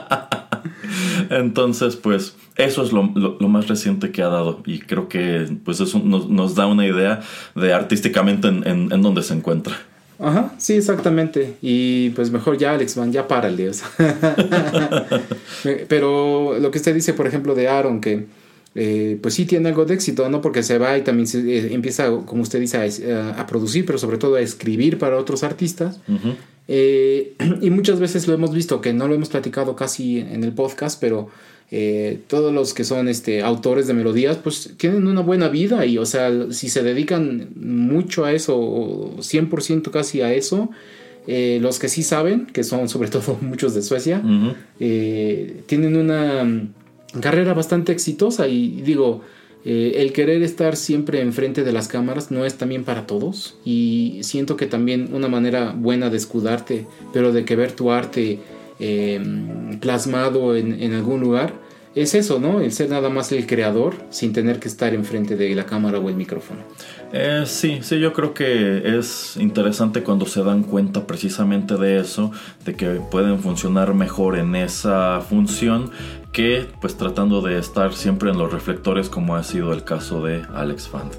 Entonces, 1.29 1.95
pues, 1.95 2.35
eso 2.55 2.83
es 2.83 2.91
lo, 2.93 3.11
lo- 3.15 3.37
lo 3.39 3.47
más 3.49 3.67
reciente 3.67 4.11
que 4.11 4.21
ha 4.23 4.29
dado. 4.29 4.61
Y 4.65 4.79
creo 4.79 5.07
que 5.09 5.47
pues 5.63 5.79
eso 5.79 6.01
nos, 6.03 6.29
nos 6.29 6.55
da 6.55 6.65
una 6.67 6.85
idea 6.85 7.21
de 7.55 7.73
artísticamente 7.73 8.47
en, 8.47 8.65
en, 8.67 8.91
en 8.91 9.01
dónde 9.01 9.23
se 9.23 9.33
encuentra. 9.33 9.75
Ajá, 10.19 10.53
sí, 10.57 10.73
exactamente. 10.73 11.55
Y 11.61 12.09
pues 12.11 12.31
mejor 12.31 12.57
ya, 12.57 12.73
Alex 12.73 12.95
Van, 12.95 13.11
ya 13.11 13.27
párale. 13.27 13.69
o 13.69 13.73
sea. 13.73 13.89
Pero 15.87 16.57
lo 16.59 16.71
que 16.71 16.77
usted 16.77 16.93
dice, 16.95 17.13
por 17.13 17.27
ejemplo, 17.27 17.53
de 17.53 17.67
Aaron, 17.67 18.01
que 18.01 18.25
eh, 18.79 19.17
pues 19.21 19.33
sí 19.33 19.45
tiene 19.45 19.69
algo 19.69 19.85
de 19.85 19.95
éxito, 19.95 20.29
¿no? 20.29 20.41
Porque 20.41 20.63
se 20.63 20.77
va 20.77 20.97
y 20.97 21.01
también 21.01 21.27
se, 21.27 21.39
eh, 21.39 21.73
empieza, 21.73 22.09
como 22.25 22.41
usted 22.43 22.59
dice, 22.59 22.77
a, 22.77 23.47
producir, 23.47 23.85
pero 23.85 23.97
sobre 23.97 24.17
todo 24.17 24.35
a 24.35 24.41
escribir 24.41 24.97
para 24.97 25.17
otros 25.17 25.43
artistas. 25.43 25.99
Eh, 26.67 27.35
y 27.61 27.69
muchas 27.69 27.99
veces 27.99 28.27
lo 28.27 28.33
hemos 28.33 28.53
visto, 28.53 28.81
que 28.81 28.93
no 28.93 29.07
lo 29.07 29.15
hemos 29.15 29.29
platicado 29.29 29.75
casi 29.75 30.19
en 30.19 30.43
el 30.43 30.53
podcast, 30.53 30.99
pero 30.99 31.29
eh, 31.69 32.19
todos 32.27 32.53
los 32.53 32.73
que 32.73 32.83
son 32.83 33.07
este, 33.07 33.41
autores 33.41 33.87
de 33.87 33.93
melodías, 33.93 34.37
pues 34.37 34.73
tienen 34.77 35.07
una 35.07 35.21
buena 35.21 35.49
vida 35.49 35.85
y, 35.85 35.97
o 35.97 36.05
sea, 36.05 36.31
si 36.51 36.69
se 36.69 36.83
dedican 36.83 37.49
mucho 37.55 38.25
a 38.25 38.31
eso, 38.31 38.57
o 38.57 39.17
100% 39.17 39.91
casi 39.91 40.21
a 40.21 40.33
eso, 40.33 40.69
eh, 41.27 41.59
los 41.61 41.77
que 41.77 41.89
sí 41.89 42.03
saben, 42.03 42.45
que 42.47 42.63
son 42.63 42.87
sobre 42.89 43.09
todo 43.09 43.37
muchos 43.41 43.75
de 43.75 43.81
Suecia, 43.81 44.21
eh, 44.79 45.61
tienen 45.65 45.97
una 45.97 46.43
mm, 46.43 47.19
carrera 47.19 47.53
bastante 47.53 47.91
exitosa 47.91 48.47
y 48.47 48.81
digo, 48.81 49.21
eh, 49.65 50.01
el 50.01 50.13
querer 50.13 50.43
estar 50.43 50.77
siempre 50.77 51.19
enfrente 51.19 51.65
de 51.65 51.73
las 51.73 51.89
cámaras 51.89 52.31
no 52.31 52.45
es 52.45 52.55
también 52.55 52.85
para 52.85 53.05
todos 53.05 53.57
y 53.65 54.19
siento 54.21 54.55
que 54.55 54.67
también 54.67 55.09
una 55.13 55.27
manera 55.27 55.73
buena 55.75 56.09
de 56.09 56.15
escudarte, 56.15 56.87
pero 57.11 57.33
de 57.33 57.43
que 57.43 57.57
ver 57.57 57.73
tu 57.73 57.91
arte 57.91 58.39
eh, 58.79 59.19
plasmado 59.79 60.55
en, 60.55 60.93
algún 60.93 61.21
lugar, 61.21 61.53
es 61.95 62.13
eso, 62.13 62.39
¿no? 62.39 62.61
El 62.61 62.71
ser 62.71 62.89
nada 62.89 63.09
más 63.09 63.31
el 63.31 63.47
creador 63.47 63.95
sin 64.11 64.31
tener 64.31 64.59
que 64.59 64.67
estar 64.67 64.93
enfrente 64.93 65.35
de 65.35 65.55
la 65.55 65.65
cámara 65.65 65.97
o 65.97 66.09
el 66.09 66.15
micrófono. 66.15 66.59
Eh, 67.11 67.43
sí, 67.47 67.79
sí, 67.81 67.99
yo 67.99 68.13
creo 68.13 68.35
que 68.35 68.99
es 68.99 69.35
interesante 69.37 70.03
cuando 70.03 70.27
se 70.27 70.43
dan 70.43 70.61
cuenta 70.61 71.07
precisamente 71.07 71.75
de 71.75 71.99
eso, 71.99 72.31
de 72.65 72.75
que 72.75 72.85
pueden 73.09 73.39
funcionar 73.39 73.95
mejor 73.95 74.37
en 74.37 74.55
esa 74.55 75.21
función 75.21 75.89
que 76.37 76.67
pues 76.81 76.95
tratando 76.97 77.41
de 77.41 77.57
estar 77.57 77.95
siempre 77.95 78.29
en 78.29 78.37
los 78.37 78.53
reflectores 78.53 79.09
como 79.09 79.35
ha 79.35 79.41
sido 79.41 79.73
el 79.73 79.83
caso 79.83 80.23
de 80.23 80.43
Alex 80.53 80.87
Fand. 80.87 81.11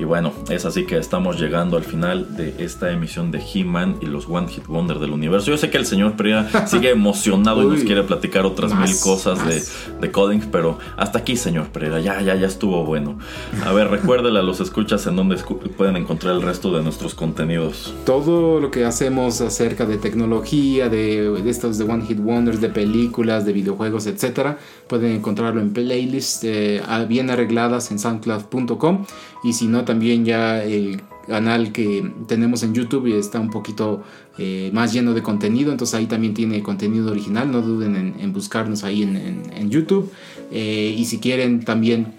Y 0.00 0.04
bueno, 0.04 0.32
es 0.50 0.64
así 0.64 0.84
que 0.84 0.98
estamos 0.98 1.38
llegando 1.40 1.76
al 1.76 1.84
final 1.84 2.36
de 2.36 2.56
esta 2.58 2.90
emisión 2.90 3.30
de 3.30 3.40
He-Man 3.40 3.98
y 4.02 4.06
los 4.06 4.28
One 4.28 4.48
Hit 4.48 4.66
Wonder 4.66 4.98
del 4.98 5.12
universo. 5.12 5.52
Yo 5.52 5.58
sé 5.58 5.70
que 5.70 5.78
el 5.78 5.86
señor 5.86 6.16
Pereira 6.16 6.48
sigue 6.66 6.90
emocionado 6.90 7.62
y 7.62 7.66
nos 7.66 7.84
quiere 7.84 8.02
platicar 8.02 8.44
otras 8.46 8.72
Más, 8.74 8.90
mil 8.90 8.98
cosas 9.00 9.46
de, 9.46 9.62
de 10.00 10.10
coding, 10.10 10.40
pero 10.50 10.76
hasta 10.96 11.20
aquí, 11.20 11.36
señor 11.36 11.68
Pereira, 11.68 12.00
ya, 12.00 12.20
ya, 12.20 12.34
ya 12.34 12.48
estuvo 12.48 12.84
bueno. 12.84 13.16
A 13.64 13.72
ver, 13.72 13.86
recuérdele 13.88 14.40
a 14.40 14.42
los 14.42 14.58
escuchas 14.60 15.06
en 15.06 15.14
donde 15.14 15.36
escu- 15.36 15.60
pueden 15.76 15.96
encontrar 15.96 16.34
el 16.34 16.42
resto 16.42 16.76
de 16.76 16.82
nuestros 16.82 17.14
contenidos. 17.14 17.94
todo 18.04 18.58
lo 18.58 18.72
que 18.72 18.84
hacemos 18.84 19.40
acerca 19.40 19.86
de 19.86 19.98
tecnología, 19.98 20.88
de, 20.88 21.30
de 21.30 21.48
estos 21.50 21.78
de 21.78 21.84
One 21.84 22.04
Hit 22.06 22.18
Wonders, 22.18 22.60
de 22.60 22.70
películas, 22.70 23.46
de 23.46 23.52
videojuegos, 23.52 24.06
etcétera, 24.08 24.58
pueden 24.88 25.12
encontrarlo 25.12 25.60
en 25.60 25.72
playlists 25.72 26.44
eh, 26.44 26.82
a- 26.86 27.04
bien 27.04 27.30
arregladas 27.30 27.90
en 27.90 27.98
soundcloud.com 27.98 29.04
y 29.44 29.52
si 29.52 29.66
no 29.66 29.84
también 29.84 30.24
ya 30.24 30.62
el 30.62 31.00
canal 31.26 31.72
que 31.72 32.10
tenemos 32.28 32.62
en 32.62 32.74
YouTube 32.74 33.06
está 33.18 33.40
un 33.40 33.50
poquito 33.50 34.02
eh, 34.36 34.70
más 34.74 34.92
lleno 34.92 35.14
de 35.14 35.22
contenido, 35.22 35.72
entonces 35.72 35.94
ahí 35.94 36.06
también 36.06 36.34
tiene 36.34 36.62
contenido 36.62 37.10
original, 37.10 37.50
no 37.50 37.62
duden 37.62 38.14
en, 38.18 38.32
buscarnos 38.32 38.84
ahí 38.84 39.02
en, 39.04 39.16
en- 39.16 39.42
en 39.56 39.70
YouTube. 39.70 40.10
Eh, 40.50 40.94
y 40.98 41.04
si 41.06 41.18
quieren 41.18 41.64
también 41.64 42.12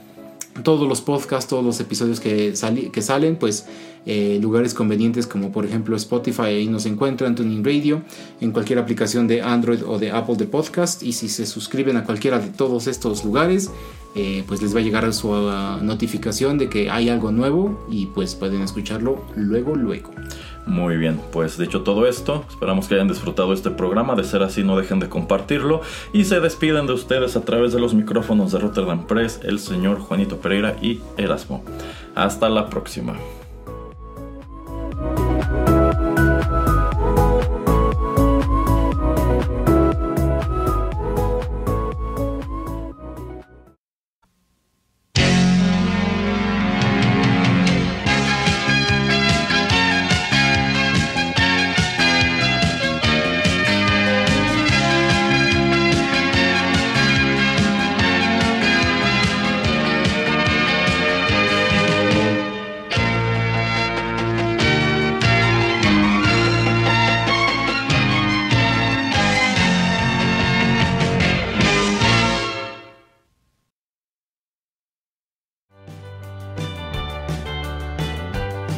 todos 0.63 0.87
los 0.87 1.01
podcasts, 1.01 1.49
todos 1.49 1.63
los 1.65 1.79
episodios 1.79 2.19
que, 2.19 2.55
sali- 2.55 2.89
que 2.89 3.01
salen, 3.01 3.35
pues 3.35 3.65
eh, 4.05 4.37
lugares 4.41 4.73
convenientes 4.73 5.25
como 5.27 5.51
por 5.51 5.65
ejemplo 5.65 5.95
Spotify, 5.95 6.43
ahí 6.43 6.67
nos 6.67 6.85
encuentran, 6.85 7.35
Tuning 7.35 7.63
Radio, 7.63 8.01
en 8.39 8.51
cualquier 8.51 8.79
aplicación 8.79 9.27
de 9.27 9.41
Android 9.41 9.79
o 9.85 9.97
de 9.99 10.11
Apple 10.11 10.35
de 10.37 10.45
podcast 10.45 11.03
y 11.03 11.11
si 11.13 11.27
se 11.27 11.45
suscriben 11.45 11.97
a 11.97 12.03
cualquiera 12.03 12.39
de 12.39 12.47
todos 12.49 12.87
estos 12.87 13.25
lugares, 13.25 13.69
eh, 14.15 14.43
pues 14.47 14.61
les 14.61 14.73
va 14.73 14.79
a 14.79 14.83
llegar 14.83 15.11
su 15.13 15.33
ah, 15.33 15.79
notificación 15.81 16.57
de 16.57 16.69
que 16.69 16.89
hay 16.89 17.09
algo 17.09 17.31
nuevo 17.31 17.85
y 17.89 18.05
pues 18.07 18.35
pueden 18.35 18.61
escucharlo 18.61 19.21
luego, 19.35 19.75
luego. 19.75 20.11
Muy 20.65 20.97
bien, 20.97 21.21
pues 21.31 21.59
dicho 21.59 21.81
todo 21.83 22.07
esto, 22.07 22.43
esperamos 22.49 22.87
que 22.87 22.95
hayan 22.95 23.07
disfrutado 23.07 23.53
este 23.53 23.69
programa. 23.69 24.15
De 24.15 24.23
ser 24.23 24.41
así, 24.41 24.63
no 24.63 24.75
dejen 24.77 24.99
de 24.99 25.09
compartirlo. 25.09 25.81
Y 26.11 26.25
se 26.25 26.39
despiden 26.39 26.87
de 26.87 26.93
ustedes 26.93 27.35
a 27.35 27.41
través 27.41 27.71
de 27.71 27.79
los 27.79 27.93
micrófonos 27.93 28.51
de 28.51 28.59
Rotterdam 28.59 29.05
Press, 29.05 29.39
el 29.43 29.59
señor 29.59 29.99
Juanito 29.99 30.37
Pereira 30.37 30.75
y 30.81 31.01
Erasmo. 31.17 31.63
Hasta 32.15 32.49
la 32.49 32.69
próxima. 32.69 33.15